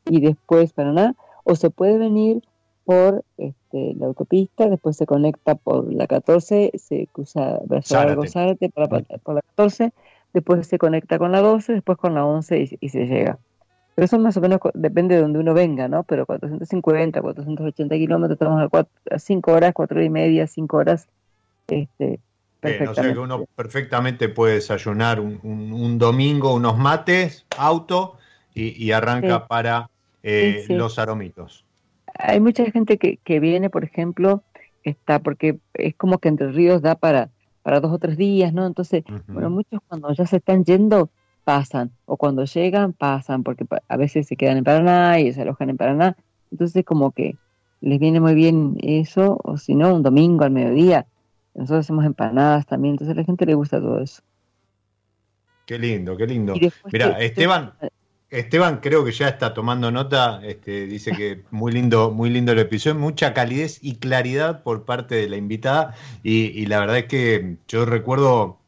y 0.06 0.20
después 0.20 0.72
Paraná, 0.72 1.14
o 1.44 1.56
se 1.56 1.70
puede 1.70 1.98
venir 1.98 2.42
por 2.84 3.24
este, 3.36 3.94
la 3.98 4.06
autopista, 4.06 4.68
después 4.68 4.96
se 4.96 5.06
conecta 5.06 5.56
por 5.56 5.92
la 5.92 6.06
14, 6.06 6.70
se 6.76 7.08
cruza 7.12 7.58
Brazo 7.64 7.96
Zárate. 8.28 8.68
Por 8.68 9.34
la 9.34 9.42
14, 9.42 9.92
después 10.32 10.66
se 10.66 10.78
conecta 10.78 11.18
con 11.18 11.32
la 11.32 11.40
12, 11.40 11.74
después 11.74 11.98
con 11.98 12.14
la 12.14 12.24
11 12.24 12.76
y, 12.80 12.88
se 12.88 13.06
llega. 13.06 13.38
Pero 13.94 14.04
eso 14.04 14.18
más 14.18 14.36
o 14.36 14.40
menos 14.40 14.60
depende 14.74 15.14
de 15.14 15.22
donde 15.22 15.38
uno 15.38 15.54
venga, 15.54 15.88
¿no? 15.88 16.02
Pero 16.04 16.26
450, 16.26 17.22
480 17.22 17.94
kilómetros, 17.96 18.36
estamos 18.36 18.68
a, 19.10 19.18
5 19.18 19.52
horas, 19.52 19.72
4 19.72 19.96
horas 19.96 20.06
y 20.06 20.10
media, 20.10 20.46
5 20.46 20.76
horas. 20.76 21.08
Este, 21.68 22.20
o 22.62 22.94
sea 22.94 23.12
que 23.12 23.18
uno 23.18 23.46
perfectamente 23.54 24.28
puede 24.28 24.54
desayunar 24.54 25.20
un, 25.20 25.98
domingo 25.98 26.54
unos 26.54 26.76
mates, 26.78 27.46
auto 27.56 28.18
y, 28.54 28.90
arranca 28.92 29.46
para 29.46 29.88
eh, 30.22 30.64
los 30.68 30.98
aromitos. 30.98 31.64
Hay 32.18 32.40
mucha 32.40 32.64
gente 32.70 32.98
que, 32.98 33.18
que 33.18 33.40
viene, 33.40 33.68
por 33.68 33.84
ejemplo, 33.84 34.42
está 34.82 35.18
porque 35.18 35.58
es 35.74 35.94
como 35.96 36.18
que 36.18 36.28
Entre 36.28 36.50
Ríos 36.52 36.82
da 36.82 36.94
para, 36.94 37.30
para 37.66 37.80
dos 37.80 37.90
o 37.90 37.98
tres 37.98 38.16
días, 38.16 38.52
¿no? 38.52 38.64
Entonces, 38.64 39.02
bueno, 39.26 39.50
muchos 39.50 39.80
cuando 39.88 40.12
ya 40.12 40.24
se 40.24 40.36
están 40.36 40.64
yendo 40.64 41.10
pasan, 41.42 41.90
o 42.04 42.16
cuando 42.16 42.44
llegan 42.44 42.92
pasan, 42.92 43.42
porque 43.42 43.66
a 43.88 43.96
veces 43.96 44.28
se 44.28 44.36
quedan 44.36 44.58
en 44.58 44.62
Paraná 44.62 45.18
y 45.18 45.32
se 45.32 45.42
alojan 45.42 45.70
en 45.70 45.76
Paraná, 45.76 46.16
entonces 46.52 46.84
como 46.84 47.10
que 47.10 47.34
les 47.80 47.98
viene 47.98 48.20
muy 48.20 48.34
bien 48.36 48.76
eso, 48.82 49.40
o 49.42 49.56
si 49.56 49.74
no, 49.74 49.96
un 49.96 50.04
domingo 50.04 50.44
al 50.44 50.52
mediodía, 50.52 51.06
nosotros 51.56 51.86
hacemos 51.86 52.04
empanadas 52.04 52.66
también, 52.66 52.94
entonces 52.94 53.16
a 53.16 53.18
la 53.18 53.24
gente 53.24 53.44
le 53.44 53.54
gusta 53.54 53.80
todo 53.80 54.00
eso. 54.00 54.22
Qué 55.66 55.76
lindo, 55.76 56.16
qué 56.16 56.28
lindo. 56.28 56.54
Mira, 56.92 57.18
Esteban, 57.18 57.72
Esteban 58.30 58.78
creo 58.78 59.04
que 59.04 59.12
ya 59.12 59.28
está 59.28 59.54
tomando 59.54 59.90
nota, 59.92 60.40
este, 60.42 60.86
dice 60.86 61.12
que 61.12 61.42
muy 61.52 61.72
lindo, 61.72 62.10
muy 62.10 62.28
lindo 62.28 62.52
el 62.52 62.58
episodio, 62.58 62.96
mucha 62.98 63.32
calidez 63.32 63.78
y 63.82 63.96
claridad 63.96 64.64
por 64.64 64.84
parte 64.84 65.14
de 65.14 65.28
la 65.28 65.36
invitada 65.36 65.94
y, 66.24 66.66
la 66.66 66.80
verdad 66.80 66.98
es 66.98 67.04
que 67.04 67.56
yo 67.68 67.84
recuerdo, 67.84 68.58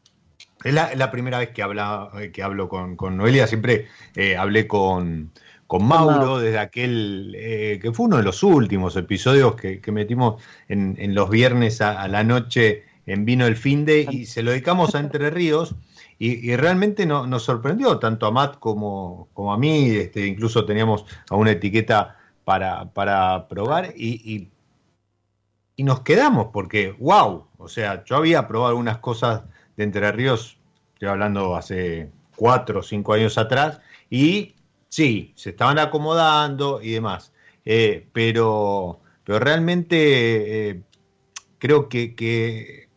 es 0.63 0.73
la, 0.73 1.11
primera 1.11 1.41
vez 1.41 1.51
que, 1.51 1.63
habla, 1.63 2.11
que 2.33 2.43
hablo 2.43 2.69
con, 2.69 3.17
Noelia, 3.17 3.49
siempre 3.49 3.89
eh, 4.15 4.37
hablé 4.37 4.69
con, 4.69 5.33
con 5.69 5.87
Mauro 5.87 6.39
desde 6.39 6.59
aquel, 6.59 7.35
eh, 7.37 7.79
que 7.83 7.93
fue 7.93 8.07
uno 8.07 8.17
de 8.17 8.23
los 8.23 8.43
últimos 8.45 8.97
episodios 8.97 9.55
que, 9.55 9.83
metimos 9.93 10.43
en, 10.69 11.15
los 11.15 11.29
viernes 11.29 11.83
a, 11.83 12.09
la 12.09 12.25
noche 12.25 12.85
en 13.07 13.25
Vino 13.27 13.47
el 13.47 13.57
Finde 13.57 14.07
y 14.11 14.25
se 14.27 14.43
lo 14.43 14.53
dedicamos 14.53 14.95
a 14.95 15.01
Entre 15.01 15.31
Ríos. 15.31 15.75
Y, 16.21 16.57
realmente 16.57 17.07
nos 17.07 17.45
sorprendió 17.45 17.99
tanto 18.01 18.27
a 18.27 18.33
Matt 18.33 18.59
como, 18.59 19.29
como 19.35 19.53
a 19.53 19.59
mí, 19.59 19.91
este, 19.91 20.27
incluso 20.27 20.65
teníamos 20.65 21.05
a 21.31 21.37
una 21.37 21.53
etiqueta 21.53 22.17
para, 22.45 22.93
para 22.93 23.47
probar 23.47 23.93
y, 23.97 24.51
y, 25.77 25.85
nos 25.85 26.01
quedamos 26.01 26.49
porque, 26.53 26.91
wow, 26.99 27.47
o 27.57 27.69
sea, 27.69 28.03
yo 28.05 28.17
había 28.17 28.49
probado 28.49 28.71
algunas 28.71 28.99
cosas 28.99 29.43
de 29.77 29.85
Entre 29.85 30.11
Ríos, 30.11 30.59
estoy 30.95 31.09
hablando 31.09 31.55
hace 31.55 32.11
cuatro 32.35 32.81
o 32.81 32.83
cinco 32.83 33.13
años 33.13 33.39
atrás, 33.39 33.81
y 34.11 34.57
sí, 34.89 35.33
se 35.37 35.51
estaban 35.51 35.79
acomodando 35.79 36.83
y 36.83 36.91
demás, 36.91 37.33
eh, 37.65 38.09
pero, 38.13 39.01
pero 39.23 39.39
realmente 39.39 40.71
eh, 40.71 40.83
creo 41.59 41.89
que, 41.89 42.17
que 42.17 42.88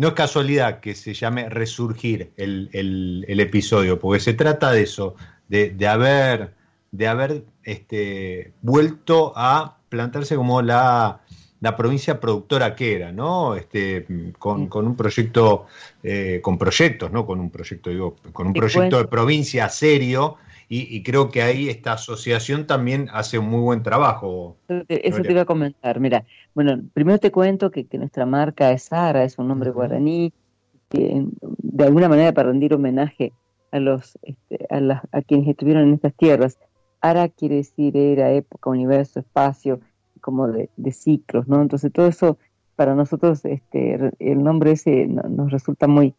no 0.00 0.08
es 0.08 0.14
casualidad 0.14 0.80
que 0.80 0.94
se 0.94 1.12
llame 1.12 1.50
resurgir 1.50 2.32
el, 2.38 3.22
episodio, 3.28 4.00
porque 4.00 4.18
se 4.18 4.32
trata 4.32 4.72
de 4.72 4.80
eso, 4.84 5.14
de, 5.46 5.86
haber, 5.86 6.54
de 6.90 7.06
haber 7.06 7.44
este, 7.64 8.54
vuelto 8.62 9.34
a 9.36 9.76
plantarse 9.90 10.36
como 10.36 10.62
la, 10.62 11.20
provincia 11.76 12.18
productora 12.18 12.74
que 12.74 12.96
era, 12.96 13.12
¿no? 13.12 13.54
Este, 13.56 14.06
con, 14.38 14.70
un 14.72 14.96
proyecto, 14.96 15.66
eh, 16.02 16.40
con 16.42 16.56
proyectos, 16.56 17.12
¿no? 17.12 17.26
Con 17.26 17.38
un 17.38 17.50
proyecto, 17.50 17.90
digo, 17.90 18.16
con 18.32 18.46
un 18.46 18.52
proyecto 18.54 18.96
de 18.96 19.04
provincia 19.04 19.68
serio 19.68 20.38
y, 20.72 21.02
creo 21.02 21.30
que 21.30 21.42
ahí 21.42 21.68
esta 21.68 21.94
asociación 21.94 22.64
también 22.64 23.08
hace 23.12 23.40
un 23.40 23.46
muy 23.46 23.60
buen 23.60 23.82
trabajo. 23.82 24.56
Eso 24.86 25.20
te 25.20 25.32
iba 25.32 25.40
a 25.40 25.44
comentar. 25.44 25.98
Mira, 25.98 26.24
bueno, 26.54 26.80
primero 26.94 27.18
te 27.18 27.32
cuento 27.32 27.72
que, 27.72 27.88
nuestra 27.94 28.24
marca 28.24 28.70
es 28.70 28.84
Sara, 28.84 29.24
es 29.24 29.36
un 29.36 29.48
nombre 29.48 29.72
guaraní, 29.72 30.32
que, 30.88 31.26
de 31.40 31.84
alguna 31.84 32.08
manera 32.08 32.32
para 32.32 32.50
rendir 32.50 32.72
homenaje 32.72 33.32
a 33.72 33.80
los 33.80 34.16
este, 34.22 34.64
a, 34.70 35.02
a 35.10 35.22
quienes 35.22 35.48
estuvieron 35.48 35.88
en 35.88 35.94
estas 35.94 36.14
tierras. 36.14 36.56
Ara 37.00 37.28
quiere 37.28 37.56
decir 37.56 37.96
era, 37.96 38.30
época, 38.30 38.70
universo, 38.70 39.18
espacio, 39.18 39.80
como 40.20 40.46
de, 40.46 40.70
ciclos, 40.92 41.48
¿no? 41.48 41.60
Entonces 41.62 41.92
todo 41.92 42.06
eso 42.06 42.38
para 42.76 42.94
nosotros 42.94 43.44
este, 43.44 44.12
el 44.20 44.44
nombre 44.44 44.70
ese 44.70 45.08
nos 45.08 45.50
resulta 45.50 45.88
muy, 45.88 46.14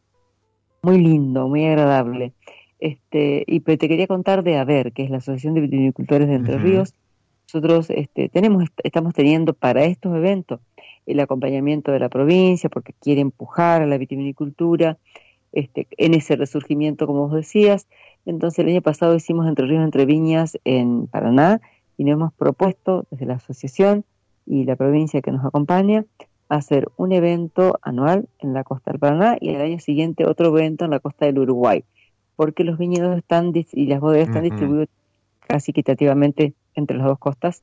muy 0.81 0.97
lindo, 0.97 1.47
muy 1.47 1.65
agradable. 1.65 2.33
Este, 2.82 3.43
y 3.45 3.59
te 3.59 3.77
quería 3.77 4.07
contar 4.07 4.43
de 4.43 4.57
AVER, 4.57 4.91
que 4.91 5.03
es 5.03 5.11
la 5.11 5.17
Asociación 5.17 5.53
de 5.53 5.61
Viticultores 5.61 6.27
de 6.27 6.34
Entre 6.34 6.57
Ríos. 6.57 6.95
Nosotros 7.53 7.91
este, 7.91 8.27
tenemos, 8.27 8.65
estamos 8.84 9.13
teniendo 9.13 9.53
para 9.53 9.84
estos 9.86 10.15
eventos 10.15 10.59
el 11.05 11.19
acompañamiento 11.19 11.91
de 11.91 11.99
la 11.99 12.09
provincia, 12.09 12.69
porque 12.69 12.93
quiere 12.99 13.21
empujar 13.21 13.84
a 13.84 13.86
la 13.86 13.99
vitivinicultura 13.99 14.97
este, 15.51 15.88
en 15.97 16.15
ese 16.15 16.36
resurgimiento, 16.36 17.05
como 17.05 17.27
vos 17.27 17.36
decías. 17.36 17.88
Entonces, 18.25 18.59
el 18.59 18.69
año 18.69 18.82
pasado 18.82 19.13
hicimos 19.13 19.47
Entre 19.47 19.67
Ríos, 19.67 19.84
Entre 19.84 20.05
Viñas 20.05 20.57
en 20.65 21.05
Paraná 21.05 21.61
y 21.97 22.03
nos 22.03 22.13
hemos 22.13 22.34
propuesto 22.34 23.05
desde 23.11 23.27
la 23.27 23.36
asociación 23.36 24.05
y 24.47 24.63
la 24.63 24.75
provincia 24.75 25.21
que 25.21 25.32
nos 25.32 25.45
acompaña 25.45 26.05
hacer 26.49 26.88
un 26.97 27.11
evento 27.11 27.77
anual 27.84 28.27
en 28.39 28.53
la 28.53 28.63
costa 28.63 28.89
del 28.89 28.99
Paraná 28.99 29.38
y 29.39 29.49
el 29.49 29.61
año 29.61 29.79
siguiente 29.79 30.25
otro 30.25 30.47
evento 30.47 30.86
en 30.86 30.91
la 30.91 30.99
costa 30.99 31.27
del 31.27 31.38
Uruguay 31.38 31.84
porque 32.41 32.63
los 32.63 32.79
viñedos 32.79 33.15
están 33.19 33.53
y 33.53 33.85
las 33.85 33.99
bodegas 33.99 34.29
están 34.29 34.41
distribuidos 34.41 34.87
casi 35.41 35.69
equitativamente 35.69 36.55
entre 36.73 36.97
las 36.97 37.05
dos 37.05 37.19
costas. 37.19 37.61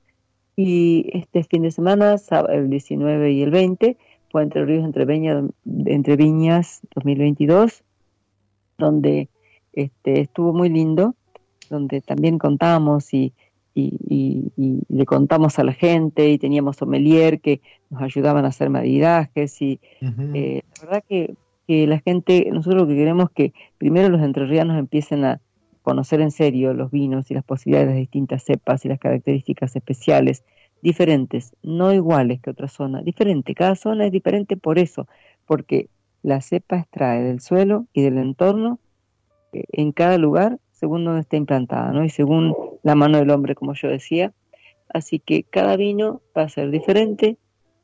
Y 0.54 1.10
este 1.14 1.42
fin 1.42 1.62
de 1.62 1.72
semana, 1.72 2.14
el 2.48 2.70
19 2.70 3.32
y 3.32 3.42
el 3.42 3.50
20, 3.50 3.96
fue 4.30 4.44
entre 4.44 4.64
ríos 4.66 4.84
entre, 4.84 5.04
entre 5.86 6.14
viñas 6.14 6.82
2022, 6.94 7.82
donde 8.78 9.28
este, 9.72 10.20
estuvo 10.20 10.52
muy 10.52 10.68
lindo, 10.68 11.16
donde 11.68 12.00
también 12.00 12.38
contamos 12.38 13.12
y, 13.12 13.32
le 13.74 15.06
contamos 15.06 15.58
a 15.58 15.64
la 15.64 15.72
gente 15.72 16.30
y 16.30 16.38
teníamos 16.38 16.76
sommelier 16.76 17.40
que 17.40 17.60
nos 17.90 18.00
ayudaban 18.00 18.44
a 18.44 18.48
hacer 18.48 18.70
maridajes 18.70 19.60
y 19.60 19.80
eh, 20.00 20.62
la 20.76 20.84
verdad 20.84 21.04
que 21.08 21.34
que 21.68 21.86
la 21.86 22.00
gente, 22.00 22.48
nosotros 22.50 22.82
lo 22.82 22.88
que 22.88 22.96
queremos 22.96 23.26
es 23.26 23.30
que 23.30 23.52
primero 23.76 24.08
los 24.08 24.22
entrerrianos 24.22 24.78
empiecen 24.78 25.24
a 25.24 25.40
conocer 25.82 26.20
en 26.20 26.30
serio 26.30 26.72
los 26.72 26.90
vinos 26.90 27.30
y 27.30 27.34
las 27.34 27.44
posibilidades 27.44 27.92
de 27.92 28.00
distintas 28.00 28.42
cepas 28.42 28.84
y 28.84 28.88
las 28.88 28.98
características 28.98 29.76
especiales, 29.76 30.44
diferentes, 30.82 31.54
no 31.62 31.92
iguales 31.92 32.40
que 32.40 32.50
otra 32.50 32.68
zona, 32.68 33.02
diferente. 33.02 33.54
Cada 33.54 33.74
zona 33.74 34.06
es 34.06 34.12
diferente 34.12 34.56
por 34.56 34.78
eso, 34.78 35.06
porque 35.46 35.90
la 36.22 36.40
cepa 36.40 36.78
extrae 36.78 37.22
del 37.22 37.40
suelo 37.40 37.86
y 37.92 38.02
del 38.02 38.18
entorno 38.18 38.80
eh, 39.52 39.64
en 39.70 39.92
cada 39.92 40.18
lugar 40.18 40.58
según 40.72 41.04
donde 41.04 41.20
está 41.20 41.36
implantada, 41.36 41.92
¿no? 41.92 42.04
Y 42.04 42.08
según 42.08 42.54
la 42.82 42.94
mano 42.94 43.18
del 43.18 43.30
hombre, 43.30 43.54
como 43.54 43.74
yo 43.74 43.88
decía. 43.88 44.32
Así 44.88 45.18
que 45.18 45.42
cada 45.42 45.76
vino 45.76 46.22
va 46.36 46.42
a 46.42 46.48
ser 46.48 46.70
diferente, 46.70 47.36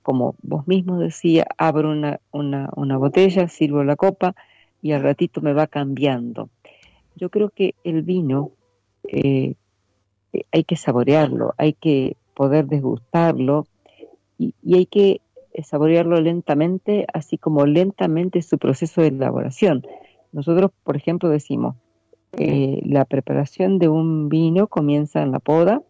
como 0.05 0.37
vos 0.43 0.69
mismo 0.69 0.99
decía, 0.99 1.47
abro 1.57 1.91
una, 1.91 2.21
una, 2.31 2.97
botella, 2.99 3.49
sirvo 3.49 3.83
la 3.85 3.97
copa 3.97 4.37
y 4.83 4.93
al 4.93 5.03
ratito 5.03 5.41
me 5.41 5.55
va 5.55 5.67
cambiando. 5.67 6.51
Yo 7.17 7.31
creo 7.31 7.49
que 7.49 7.75
el 7.85 8.03
vino 8.03 8.51
eh, 9.09 9.55
hay 10.53 10.65
que 10.65 10.77
saborearlo, 10.77 11.55
hay 11.57 11.73
que 11.73 12.19
poder 12.35 12.67
desgustarlo 12.67 13.67
y, 14.39 14.55
hay 14.75 14.85
que 14.85 15.23
saborearlo 15.63 16.21
lentamente, 16.21 17.07
así 17.15 17.39
como 17.39 17.65
lentamente 17.65 18.43
su 18.43 18.59
proceso 18.59 19.01
de 19.01 19.09
elaboración. 19.09 19.87
Nosotros, 20.33 20.71
por 20.83 20.97
ejemplo, 20.97 21.31
decimos, 21.31 21.77
eh, 22.37 22.83
la 22.85 23.07
preparación 23.07 23.79
de 23.79 23.89
un 23.89 24.29
vino 24.29 24.67
comienza 24.67 25.23
en 25.23 25.33
la 25.33 25.39
poda, 25.39 25.81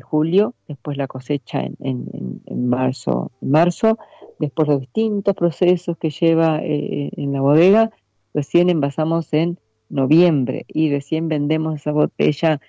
julio, 0.00 0.54
después 0.68 0.96
la 0.96 1.06
cosecha 1.06 1.62
en, 1.62 2.40
marzo, 2.50 3.30
marzo, 3.40 3.98
después 4.38 4.68
los 4.68 4.80
distintos 4.80 5.34
procesos 5.34 5.96
que 5.96 6.10
lleva 6.10 6.60
eh, 6.62 7.10
en 7.16 7.32
la 7.32 7.40
bodega, 7.40 7.90
recién 8.32 8.70
envasamos 8.70 9.32
en 9.32 9.58
noviembre 9.88 10.64
y 10.68 10.90
recién 10.90 11.28
vendemos 11.28 11.76
esa 11.76 11.92
botella, 11.92 12.60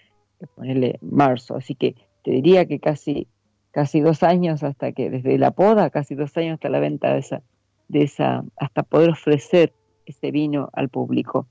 ponerle 0.56 1.00
marzo, 1.02 1.56
así 1.56 1.76
que 1.76 1.96
te 2.24 2.32
diría 2.32 2.66
que 2.66 2.80
casi 2.80 3.28
casi 3.76 4.00
dos 4.00 4.24
años 4.24 4.64
hasta 4.64 4.94
que 4.94 5.10
desde 5.10 5.38
la 5.38 5.52
poda, 5.52 5.90
casi 5.90 6.16
dos 6.16 6.38
años 6.38 6.54
hasta 6.54 6.70
la 6.70 6.80
venta 6.80 7.12
de 7.12 7.20
esa, 7.20 7.42
de 7.90 8.04
esa, 8.04 8.46
hasta 8.56 8.84
poder 8.84 9.10
ofrecer 9.10 9.74
ese 10.06 10.32
vino 10.32 10.70
al 10.72 10.88
público. 10.88 11.48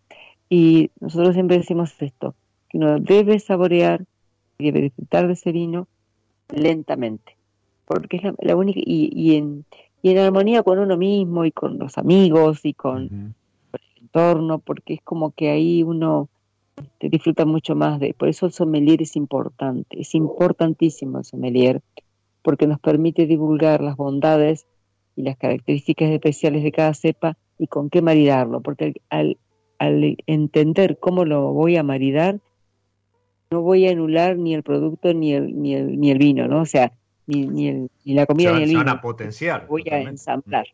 Y 0.49 0.91
nosotros 1.01 1.35
siempre 1.35 1.59
decimos 1.59 1.95
esto, 2.01 2.35
que 2.71 2.79
uno 2.79 2.99
debe 2.99 3.39
saborear 3.41 4.07
debe 4.59 4.81
disfrutar 4.81 5.27
de 5.27 5.35
ese 5.35 5.53
vino 5.53 5.89
lentamente. 6.49 7.37
porque 7.87 8.17
es 8.19 8.23
la, 8.39 8.57
única, 8.57 8.81
y, 8.83 9.11
y, 9.13 9.37
en, 9.37 9.65
y 10.03 10.11
en 10.11 10.19
armonía 10.19 10.63
con 10.63 10.79
uno 10.79 10.97
mismo 10.97 11.45
y 11.45 11.53
con 11.53 11.79
los 11.79 11.99
amigos 11.99 12.65
y 12.65 12.75
con, 12.75 13.35
el 13.73 14.03
entorno, 14.03 14.59
porque 14.59 14.95
es 14.95 15.03
como 15.03 15.33
que 15.33 15.51
ahí 15.51 15.83
uno 15.83 16.29
te 16.99 17.09
disfruta 17.09 17.45
mucho 17.45 17.75
más 17.75 18.01
de, 18.01 18.15
por 18.15 18.29
eso 18.29 18.47
el 18.47 18.53
sommelier 18.53 19.03
es 19.03 19.17
importante, 19.17 20.01
es 20.01 20.15
importantísimo 20.15 21.19
el 21.19 21.25
sommelier, 21.25 21.83
porque 22.43 22.67
nos 22.67 22.81
permite 22.81 23.27
divulgar 23.27 23.81
las 23.81 23.97
bondades 23.97 24.67
y 25.17 25.23
las 25.23 25.37
características 25.37 26.11
especiales 26.11 26.63
de 26.63 26.73
cada 26.73 26.95
cepa 26.95 27.37
y 27.59 27.67
con 27.69 27.91
qué 27.91 28.03
maridarlo, 28.03 28.61
porque 28.61 29.01
al, 29.09 29.39
al 29.79 30.17
entender 30.27 30.99
cómo 30.99 31.25
lo 31.25 31.53
voy 31.53 31.77
a 31.77 31.83
maridar, 31.83 32.41
no 33.55 33.63
voy 33.63 33.87
a 33.87 33.93
anular 33.93 34.37
ni 34.37 34.53
el 34.53 34.65
producto 34.65 35.15
ni 35.15 35.33
el, 35.33 35.63
ni 35.63 35.77
el, 35.77 36.01
ni 36.01 36.11
el 36.11 36.19
vino, 36.19 36.49
¿no? 36.49 36.63
O 36.63 36.67
sea, 36.67 36.93
ni, 37.27 37.47
ni, 37.47 37.69
el, 37.69 37.91
ni 38.05 38.15
la 38.15 38.27
comida 38.27 38.53
ni 38.53 38.65
el 38.65 38.69
vino. 38.69 38.81
van 38.81 38.89
a 38.89 39.01
potenciar. 39.01 39.67
Voy 39.69 39.85
a 39.91 40.01
ensamblar. 40.01 40.67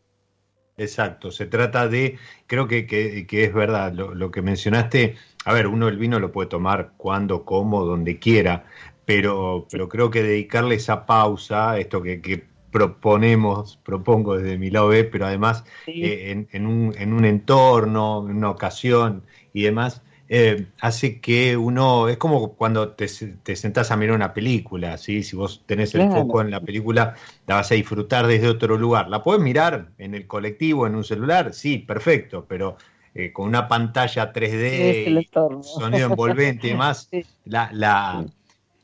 Exacto, 0.77 1.29
se 1.29 1.45
trata 1.45 1.87
de, 1.87 2.17
creo 2.47 2.67
que, 2.67 2.87
que, 2.87 3.27
que 3.27 3.43
es 3.43 3.53
verdad 3.53 3.93
lo, 3.93 4.15
lo, 4.15 4.31
que 4.31 4.41
mencionaste, 4.41 5.15
a 5.45 5.53
ver, 5.53 5.67
uno 5.67 5.87
el 5.87 5.97
vino 5.97 6.19
lo 6.19 6.31
puede 6.31 6.49
tomar 6.49 6.93
cuando, 6.97 7.45
como, 7.45 7.85
donde 7.85 8.17
quiera, 8.17 8.65
pero, 9.05 9.67
pero 9.69 9.87
creo 9.87 10.09
que 10.09 10.23
dedicarle 10.23 10.75
esa 10.75 11.05
pausa, 11.05 11.77
esto 11.77 12.01
que, 12.01 12.19
que 12.19 12.45
proponemos, 12.71 13.77
propongo 13.83 14.37
desde 14.37 14.57
mi 14.57 14.71
lado 14.71 14.87
B, 14.87 15.03
pero 15.03 15.27
además 15.27 15.65
sí. 15.85 16.03
eh, 16.03 16.31
en, 16.31 16.47
en, 16.51 16.65
un, 16.65 16.95
en, 16.97 17.13
un, 17.13 17.25
entorno, 17.25 18.27
en 18.27 18.37
una 18.37 18.49
ocasión 18.49 19.23
y 19.53 19.61
demás, 19.63 20.01
eh, 20.33 20.67
hace 20.79 21.19
que 21.19 21.57
uno, 21.57 22.07
es 22.07 22.15
como 22.15 22.53
cuando 22.53 22.91
te, 22.91 23.07
te, 23.43 23.53
sentás 23.57 23.91
a 23.91 23.97
mirar 23.97 24.15
una 24.15 24.33
película, 24.33 24.97
¿sí? 24.97 25.23
si 25.23 25.35
vos 25.35 25.61
tenés 25.65 25.93
el 25.93 26.03
claro. 26.03 26.21
foco 26.21 26.39
en 26.39 26.49
la 26.51 26.61
película, 26.61 27.15
la 27.47 27.55
vas 27.55 27.69
a 27.69 27.75
disfrutar 27.75 28.27
desde 28.27 28.47
otro 28.47 28.77
lugar. 28.77 29.09
La 29.09 29.21
podés 29.23 29.41
mirar 29.41 29.89
en 29.97 30.15
el 30.15 30.27
colectivo, 30.27 30.87
en 30.87 30.95
un 30.95 31.03
celular, 31.03 31.53
sí, 31.53 31.79
perfecto, 31.79 32.45
pero 32.47 32.77
eh, 33.13 33.33
con 33.33 33.45
una 33.45 33.67
pantalla 33.67 34.31
3D, 34.31 35.61
sonido 35.63 36.07
envolvente 36.07 36.67
y 36.67 36.69
demás, 36.69 37.09
sí. 37.11 37.25
la, 37.43 37.69
la 37.73 38.25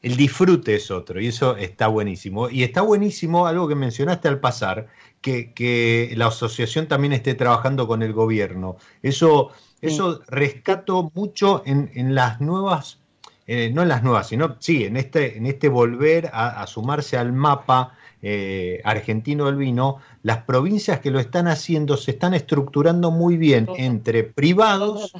el 0.02 0.18
disfrute 0.18 0.76
es 0.76 0.92
otro 0.92 1.22
y 1.22 1.28
eso 1.28 1.56
está 1.56 1.88
buenísimo. 1.88 2.50
Y 2.50 2.64
está 2.64 2.82
buenísimo 2.82 3.48
algo 3.48 3.70
que 3.70 3.76
mencionaste 3.76 4.28
al 4.28 4.42
pasar, 4.42 4.88
que, 5.22 5.54
que 5.54 6.12
la 6.18 6.28
asociación 6.28 6.90
también 6.90 7.14
esté 7.14 7.36
trabajando 7.36 7.88
con 7.88 8.04
el 8.04 8.12
gobierno. 8.12 8.76
Eso. 9.02 9.54
Eso 9.82 10.22
rescato 10.28 11.12
mucho 11.14 11.64
en, 11.66 11.92
en 11.94 12.16
las 12.16 12.42
nuevas, 12.42 13.00
eh, 13.46 13.72
no 13.74 13.84
en 13.84 13.90
las 13.90 14.04
nuevas, 14.04 14.28
sino 14.28 14.56
sí, 14.60 14.86
en 14.86 14.98
este, 14.98 15.38
en 15.38 15.46
este 15.46 15.70
volver 15.70 16.30
a, 16.34 16.62
a 16.62 16.68
sumarse 16.68 17.18
al 17.18 17.34
mapa 17.34 17.94
eh, 18.22 18.82
argentino 18.84 19.46
del 19.46 19.56
vino, 19.56 19.98
las 20.24 20.44
provincias 20.44 21.00
que 21.00 21.12
lo 21.12 21.20
están 21.20 21.48
haciendo 21.48 21.98
se 21.98 22.12
están 22.12 22.34
estructurando 22.34 23.12
muy 23.12 23.38
bien 23.38 23.68
entre 23.78 24.24
privados 24.24 25.14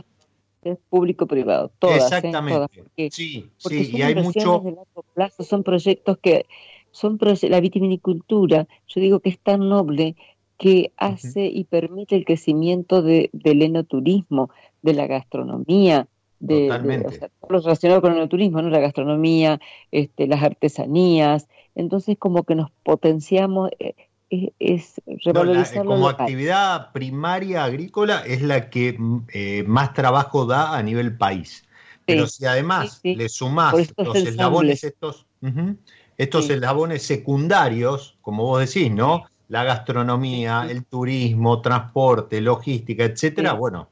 público-privado, 0.90 1.72
todas. 1.80 2.04
Exactamente. 2.04 2.54
¿eh? 2.54 2.56
todas 2.56 2.70
porque, 2.70 3.10
sí, 3.12 3.50
porque 3.62 3.86
sí, 3.86 3.98
y 3.98 4.02
hay 4.02 4.16
mucho. 4.16 4.60
De 4.60 4.72
largo 4.72 5.04
plazo, 5.14 5.44
son 5.44 5.64
proyectos 5.64 6.18
que 6.18 6.46
son 6.92 7.20
la 7.44 7.60
vitivinicultura, 7.60 8.68
yo 8.88 9.02
digo 9.02 9.20
que 9.20 9.30
es 9.30 9.40
tan 9.40 9.70
noble 9.70 10.16
que 10.58 10.92
hace 10.98 11.46
y 11.46 11.66
permite 11.66 12.16
el 12.16 12.26
crecimiento 12.26 13.02
de, 13.02 13.30
del 13.34 13.62
enoturismo, 13.62 14.50
de 14.82 14.94
la 14.94 15.08
gastronomía, 15.08 16.08
de, 16.40 16.70
de 16.70 17.06
o 17.06 17.12
sea, 17.12 17.30
todo 17.30 17.50
lo 17.50 17.60
relacionado 17.60 18.02
con 18.02 18.12
el 18.12 18.18
enoturismo, 18.18 18.62
¿no? 18.62 18.70
la 18.70 18.80
gastronomía, 18.80 19.60
este, 19.92 20.28
las 20.28 20.44
artesanías, 20.44 21.48
entonces 21.76 22.18
como 22.18 22.44
que 22.44 22.56
nos 22.56 22.72
potenciamos, 22.84 23.70
eh, 23.80 23.96
es, 24.30 24.52
es 24.60 25.02
revalorizar 25.24 25.86
no, 25.86 25.92
la, 25.92 25.96
como 25.96 26.10
actividad 26.10 26.92
primaria 26.92 27.64
agrícola 27.64 28.24
es 28.26 28.42
la 28.42 28.70
que 28.70 28.98
eh, 29.34 29.64
más 29.66 29.94
trabajo 29.94 30.46
da 30.46 30.76
a 30.78 30.84
nivel 30.84 31.16
país. 31.18 31.64
Pero 32.06 32.28
sí, 32.28 32.38
si 32.40 32.46
además 32.46 33.00
sí, 33.02 33.12
sí. 33.12 33.16
le 33.16 33.30
sumás 33.30 33.74
los 33.98 34.16
eslabones 34.16 34.84
estos, 34.84 35.26
uh 35.42 35.48
-huh, 35.48 35.78
estos 36.18 36.50
eslabones 36.50 37.04
secundarios, 37.04 38.18
como 38.22 38.44
vos 38.44 38.60
decís, 38.62 38.92
¿no? 38.92 39.26
La 39.50 39.64
gastronomía, 39.64 40.68
el 40.70 40.86
turismo, 40.86 41.62
transporte, 41.62 42.42
logística, 42.42 43.06
etcétera, 43.06 43.54
bueno. 43.54 43.88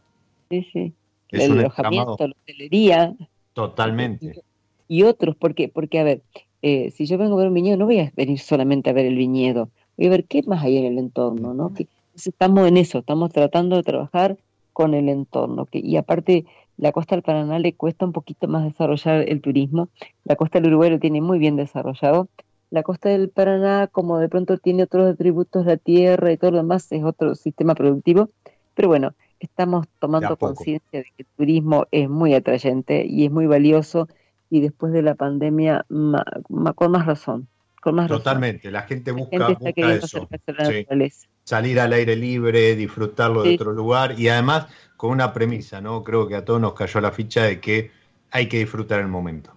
Sí, 0.49 0.67
sí. 0.71 0.93
el 1.31 1.59
alojamiento, 1.59 2.27
la 2.27 2.33
hotelería. 2.33 3.15
Totalmente. 3.53 4.43
Y, 4.87 4.99
y, 4.99 5.03
otros, 5.03 5.35
porque, 5.35 5.69
porque 5.69 5.99
a 5.99 6.03
ver, 6.03 6.21
eh, 6.61 6.91
si 6.91 7.05
yo 7.05 7.17
vengo 7.17 7.35
a 7.35 7.37
ver 7.37 7.47
un 7.47 7.53
viñedo, 7.53 7.77
no 7.77 7.85
voy 7.85 7.99
a 7.99 8.11
venir 8.15 8.39
solamente 8.39 8.89
a 8.89 8.93
ver 8.93 9.05
el 9.05 9.15
viñedo 9.15 9.69
y 9.97 10.09
ver 10.09 10.25
qué 10.25 10.43
más 10.43 10.63
hay 10.63 10.77
en 10.77 10.85
el 10.85 10.97
entorno, 10.97 11.53
¿no? 11.53 11.73
Que 11.73 11.87
estamos 12.15 12.67
en 12.67 12.77
eso, 12.77 12.99
estamos 12.99 13.31
tratando 13.31 13.75
de 13.75 13.83
trabajar 13.83 14.37
con 14.73 14.93
el 14.93 15.07
entorno, 15.09 15.65
que, 15.65 15.79
y 15.79 15.95
aparte 15.95 16.45
la 16.77 16.91
costa 16.91 17.15
del 17.15 17.23
Paraná 17.23 17.59
le 17.59 17.73
cuesta 17.73 18.05
un 18.05 18.11
poquito 18.11 18.47
más 18.47 18.65
desarrollar 18.65 19.29
el 19.29 19.41
turismo, 19.41 19.87
la 20.25 20.35
costa 20.35 20.59
del 20.59 20.69
Uruguay 20.69 20.89
lo 20.89 20.99
tiene 20.99 21.21
muy 21.21 21.39
bien 21.39 21.55
desarrollado, 21.55 22.27
la 22.71 22.83
costa 22.83 23.09
del 23.09 23.29
Paraná 23.29 23.87
como 23.87 24.19
de 24.19 24.29
pronto 24.29 24.57
tiene 24.57 24.83
otros 24.83 25.13
atributos, 25.13 25.65
la 25.65 25.77
tierra 25.77 26.31
y 26.31 26.37
todo 26.37 26.51
lo 26.51 26.57
demás 26.57 26.91
es 26.91 27.03
otro 27.03 27.35
sistema 27.35 27.75
productivo, 27.75 28.29
pero 28.73 28.87
bueno, 28.89 29.13
estamos 29.39 29.87
tomando 29.99 30.35
conciencia 30.37 30.99
de 30.99 31.03
que 31.03 31.23
el 31.23 31.27
turismo 31.37 31.87
es 31.91 32.09
muy 32.09 32.33
atrayente 32.33 33.05
y 33.05 33.25
es 33.25 33.31
muy 33.31 33.47
valioso 33.47 34.07
y 34.49 34.61
después 34.61 34.93
de 34.93 35.01
la 35.01 35.15
pandemia 35.15 35.85
ma, 35.89 36.23
ma, 36.49 36.73
con 36.73 36.91
más 36.91 37.05
razón, 37.05 37.47
con 37.81 37.95
más 37.95 38.07
Totalmente, 38.07 38.69
razón. 38.69 38.73
la 38.73 38.81
gente 38.83 39.11
busca, 39.11 39.37
la 39.37 39.47
gente 39.47 39.83
busca 39.83 39.93
eso. 39.93 40.27
Sí. 40.69 41.27
Salir 41.43 41.79
al 41.79 41.93
aire 41.93 42.15
libre, 42.15 42.75
disfrutarlo 42.75 43.43
sí. 43.43 43.49
de 43.49 43.55
otro 43.55 43.71
lugar 43.71 44.19
y 44.19 44.29
además 44.29 44.67
con 44.97 45.11
una 45.11 45.33
premisa, 45.33 45.81
¿no? 45.81 46.03
Creo 46.03 46.27
que 46.27 46.35
a 46.35 46.45
todos 46.45 46.59
nos 46.59 46.73
cayó 46.73 47.01
la 47.01 47.11
ficha 47.11 47.43
de 47.43 47.59
que 47.59 47.91
hay 48.31 48.47
que 48.47 48.59
disfrutar 48.59 48.99
el 48.99 49.07
momento. 49.07 49.51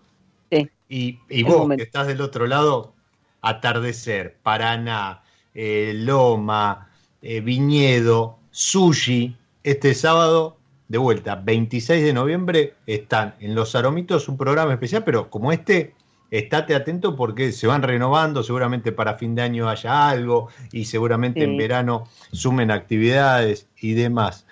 Sí. 0.50 0.68
Y, 0.88 1.18
y 1.28 1.42
vos, 1.42 1.58
momento. 1.58 1.82
que 1.82 1.84
estás 1.84 2.06
del 2.06 2.20
otro 2.20 2.46
lado, 2.46 2.94
atardecer, 3.42 4.36
Paraná, 4.42 5.22
eh, 5.54 5.92
Loma, 5.94 6.88
eh, 7.22 7.40
Viñedo, 7.40 8.38
Sushi, 8.50 9.36
este 9.62 9.94
sábado, 9.94 10.56
de 10.88 10.98
vuelta, 10.98 11.36
26 11.36 12.02
de 12.02 12.12
noviembre, 12.12 12.74
están 12.86 13.34
en 13.40 13.54
Los 13.54 13.74
Aromitos 13.74 14.28
un 14.28 14.36
programa 14.36 14.72
especial, 14.72 15.04
pero 15.04 15.28
como 15.28 15.52
este, 15.52 15.94
estate 16.30 16.74
atento 16.74 17.16
porque 17.16 17.52
se 17.52 17.66
van 17.66 17.82
renovando, 17.82 18.42
seguramente 18.42 18.92
para 18.92 19.14
fin 19.14 19.34
de 19.34 19.42
año 19.42 19.68
haya 19.68 20.08
algo 20.08 20.48
y 20.72 20.86
seguramente 20.86 21.40
sí. 21.40 21.44
en 21.44 21.56
verano 21.56 22.08
sumen 22.32 22.70
actividades 22.70 23.68
y 23.80 23.94
demás. 23.94 24.46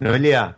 Noelia, 0.00 0.56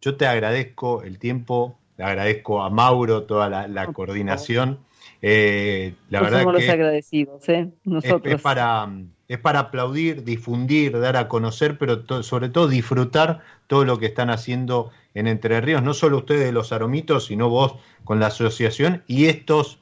yo 0.00 0.16
te 0.16 0.26
agradezco 0.26 1.02
el 1.02 1.18
tiempo, 1.18 1.76
le 1.96 2.04
agradezco 2.04 2.62
a 2.62 2.70
Mauro 2.70 3.24
toda 3.24 3.48
la, 3.48 3.66
la 3.66 3.86
coordinación. 3.92 4.78
Eh, 5.20 5.94
la 6.10 6.20
verdad 6.20 6.40
somos 6.42 6.56
que 6.56 6.60
los 6.62 6.70
agradecidos, 6.70 7.48
¿eh? 7.48 7.68
Nosotros. 7.84 8.22
Es, 8.24 8.34
es, 8.34 8.40
para, 8.40 8.88
es 9.26 9.38
para 9.38 9.58
aplaudir, 9.60 10.24
difundir, 10.24 10.98
dar 10.98 11.16
a 11.16 11.28
conocer, 11.28 11.76
pero 11.78 12.04
to, 12.04 12.22
sobre 12.22 12.48
todo 12.48 12.68
disfrutar 12.68 13.42
todo 13.66 13.84
lo 13.84 13.98
que 13.98 14.06
están 14.06 14.30
haciendo 14.30 14.90
en 15.14 15.26
Entre 15.26 15.60
Ríos, 15.60 15.82
no 15.82 15.94
solo 15.94 16.18
ustedes 16.18 16.44
de 16.44 16.52
los 16.52 16.72
aromitos, 16.72 17.26
sino 17.26 17.48
vos 17.48 17.74
con 18.04 18.20
la 18.20 18.28
asociación 18.28 19.02
y 19.06 19.26
estos 19.26 19.80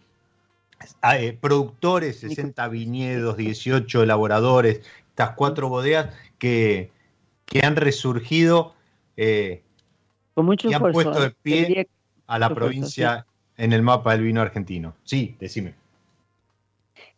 eh, 1.12 1.36
productores, 1.40 2.20
60 2.20 2.68
viñedos, 2.68 3.36
18 3.36 4.02
elaboradores, 4.02 4.80
estas 5.10 5.30
cuatro 5.30 5.68
bodegas 5.68 6.14
que, 6.38 6.90
que 7.44 7.60
han 7.64 7.76
resurgido 7.76 8.74
eh, 9.16 9.62
con 10.34 10.46
mucho 10.46 10.68
y 10.68 10.74
han 10.74 10.86
esfuerzo, 10.86 11.10
puesto 11.10 11.22
de 11.22 11.30
pie 11.30 11.88
a 12.26 12.38
la 12.38 12.54
provincia. 12.54 13.25
En 13.56 13.72
el 13.72 13.82
mapa 13.82 14.12
del 14.12 14.22
vino 14.22 14.40
argentino. 14.40 14.94
Sí, 15.04 15.36
decime. 15.40 15.74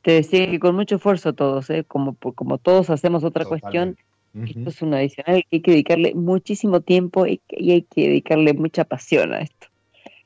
Te 0.03 0.12
decía 0.12 0.49
que 0.51 0.59
con 0.59 0.74
mucho 0.74 0.97
esfuerzo 0.97 1.32
todos, 1.32 1.68
¿eh? 1.70 1.84
como, 1.84 2.14
como 2.14 2.59
todos 2.59 2.91
hacemos 2.91 3.24
otra 3.24 3.45
Totalmente. 3.45 3.61
cuestión, 3.61 3.97
uh 4.34 4.47
-huh. 4.47 4.59
esto 4.59 4.70
es 4.70 4.82
un 4.82 4.95
adicional 4.95 5.45
que 5.51 5.57
hay 5.57 5.61
que 5.61 5.70
dedicarle 5.72 6.14
muchísimo 6.14 6.80
tiempo 6.80 7.26
y, 7.26 7.41
y 7.49 7.72
hay 7.72 7.82
que 7.82 8.09
dedicarle 8.09 8.53
mucha 8.55 8.84
pasión 8.84 9.32
a 9.32 9.41
esto. 9.41 9.66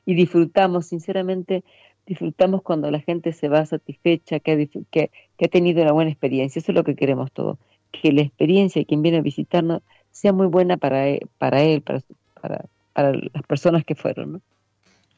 Y 0.05 0.15
disfrutamos, 0.15 0.87
sinceramente, 0.87 1.63
disfrutamos 2.05 2.61
cuando 2.61 2.91
la 2.91 2.99
gente 2.99 3.33
se 3.33 3.49
va 3.49 3.65
satisfecha, 3.65 4.39
que 4.39 4.51
ha, 4.51 4.57
que, 4.91 5.11
que 5.37 5.45
ha 5.45 5.47
tenido 5.47 5.81
una 5.81 5.91
buena 5.93 6.11
experiencia. 6.11 6.59
Eso 6.59 6.71
es 6.71 6.75
lo 6.75 6.83
que 6.83 6.95
queremos 6.95 7.31
todos. 7.31 7.57
Que 7.91 8.11
la 8.11 8.21
experiencia 8.21 8.81
de 8.81 8.85
quien 8.85 9.01
viene 9.01 9.19
a 9.19 9.21
visitarnos 9.21 9.81
sea 10.11 10.33
muy 10.33 10.47
buena 10.47 10.77
para 10.77 11.07
él, 11.07 11.27
para, 11.37 11.61
él, 11.63 11.81
para, 11.81 12.01
para, 12.39 12.65
para 12.93 13.13
las 13.13 13.43
personas 13.47 13.83
que 13.85 13.95
fueron. 13.95 14.33
¿no? 14.33 14.41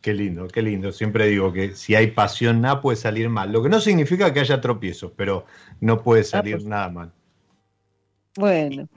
Qué 0.06 0.14
lindo, 0.14 0.48
qué 0.48 0.62
lindo. 0.62 0.92
Siempre 0.92 1.26
digo 1.26 1.52
que 1.52 1.74
si 1.74 1.96
hay 1.96 2.12
pasión, 2.12 2.62
nada 2.62 2.80
puede 2.80 2.96
salir 2.96 3.28
mal. 3.28 3.52
Lo 3.52 3.64
que 3.64 3.70
no 3.70 3.80
significa 3.80 4.32
que 4.32 4.40
haya 4.40 4.62
tropiezos, 4.62 5.12
pero 5.16 5.48
no 5.80 6.04
puede 6.04 6.22
ah, 6.22 6.26
salir 6.26 6.54
ah, 6.54 6.58
pues, 6.58 6.68
nada 6.68 6.90
mal. 6.90 7.12
Bueno. 8.38 8.88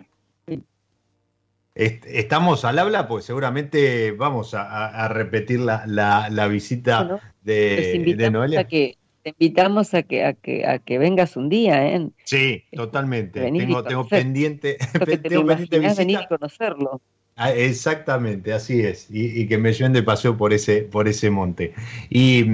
Estamos 1.74 2.66
al 2.66 2.78
habla, 2.78 3.08
pues 3.08 3.24
seguramente 3.24 4.12
vamos 4.12 4.52
a, 4.52 4.88
a 4.88 5.08
repetir 5.08 5.60
la, 5.60 5.84
la, 5.86 6.28
la 6.28 6.46
visita 6.46 7.02
bueno, 7.02 7.20
de, 7.40 8.14
de, 8.14 8.30
Noelia. 8.30 8.60
A 8.60 8.64
que 8.64 8.98
te 9.22 9.30
invitamos 9.30 9.94
a 9.94 10.02
que, 10.02 10.26
a 10.26 10.34
que, 10.34 10.66
a 10.66 10.78
que 10.78 10.98
vengas 10.98 11.38
un 11.38 11.48
día, 11.48 11.88
¿eh? 11.88 12.10
Sí, 12.24 12.64
totalmente. 12.70 13.50
tengo, 13.50 13.82
tengo 13.82 14.06
pendiente, 14.06 14.76
tengo 15.22 15.46
pendiente 15.46 15.78
venir 15.78 16.20
y 16.22 16.26
conocerlo. 16.26 17.00
Ah, 17.40 17.52
exactamente, 17.52 18.52
así 18.52 18.80
es. 18.80 19.06
Y, 19.10 19.46
que 19.46 19.58
me 19.58 19.72
lleven 19.72 19.92
de 19.92 20.02
paseo 20.02 20.36
por 20.36 20.52
ese, 20.52 20.82
por 20.82 21.06
ese 21.06 21.30
monte. 21.30 21.72
Y, 22.10 22.44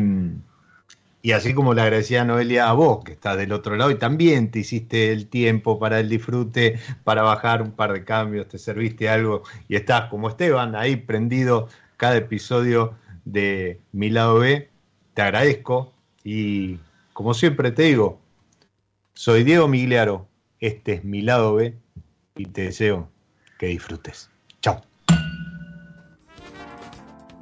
y 1.22 1.32
así 1.32 1.54
como 1.54 1.72
le 1.72 1.80
agradecía 1.80 2.20
a 2.20 2.24
Noelia 2.26 2.68
a 2.68 2.74
vos, 2.74 3.02
que 3.02 3.12
estás 3.12 3.38
del 3.38 3.52
otro 3.52 3.76
lado, 3.76 3.90
y 3.90 3.94
también 3.94 4.50
te 4.50 4.58
hiciste 4.58 5.10
el 5.10 5.28
tiempo 5.28 5.78
para 5.78 6.00
el 6.00 6.10
disfrute, 6.10 6.78
para 7.02 7.22
bajar 7.22 7.62
un 7.62 7.72
par 7.72 7.94
de 7.94 8.04
cambios, 8.04 8.46
te 8.48 8.58
serviste 8.58 9.08
algo 9.08 9.42
y 9.68 9.76
estás 9.76 10.10
como 10.10 10.28
Esteban, 10.28 10.76
ahí 10.76 10.96
prendido 10.96 11.68
cada 11.96 12.18
episodio 12.18 12.94
de 13.24 13.80
Mi 13.92 14.10
Lado 14.10 14.40
B. 14.40 14.68
Te 15.14 15.22
agradezco 15.22 15.94
y 16.24 16.78
como 17.14 17.32
siempre 17.32 17.72
te 17.72 17.84
digo, 17.84 18.20
soy 19.14 19.44
Diego 19.44 19.66
Migliaro, 19.66 20.28
este 20.60 20.92
es 20.94 21.04
Mi 21.04 21.22
Lado 21.22 21.54
B 21.54 21.74
y 22.36 22.44
te 22.46 22.64
deseo 22.64 23.08
que 23.58 23.68
disfrutes. 23.68 24.33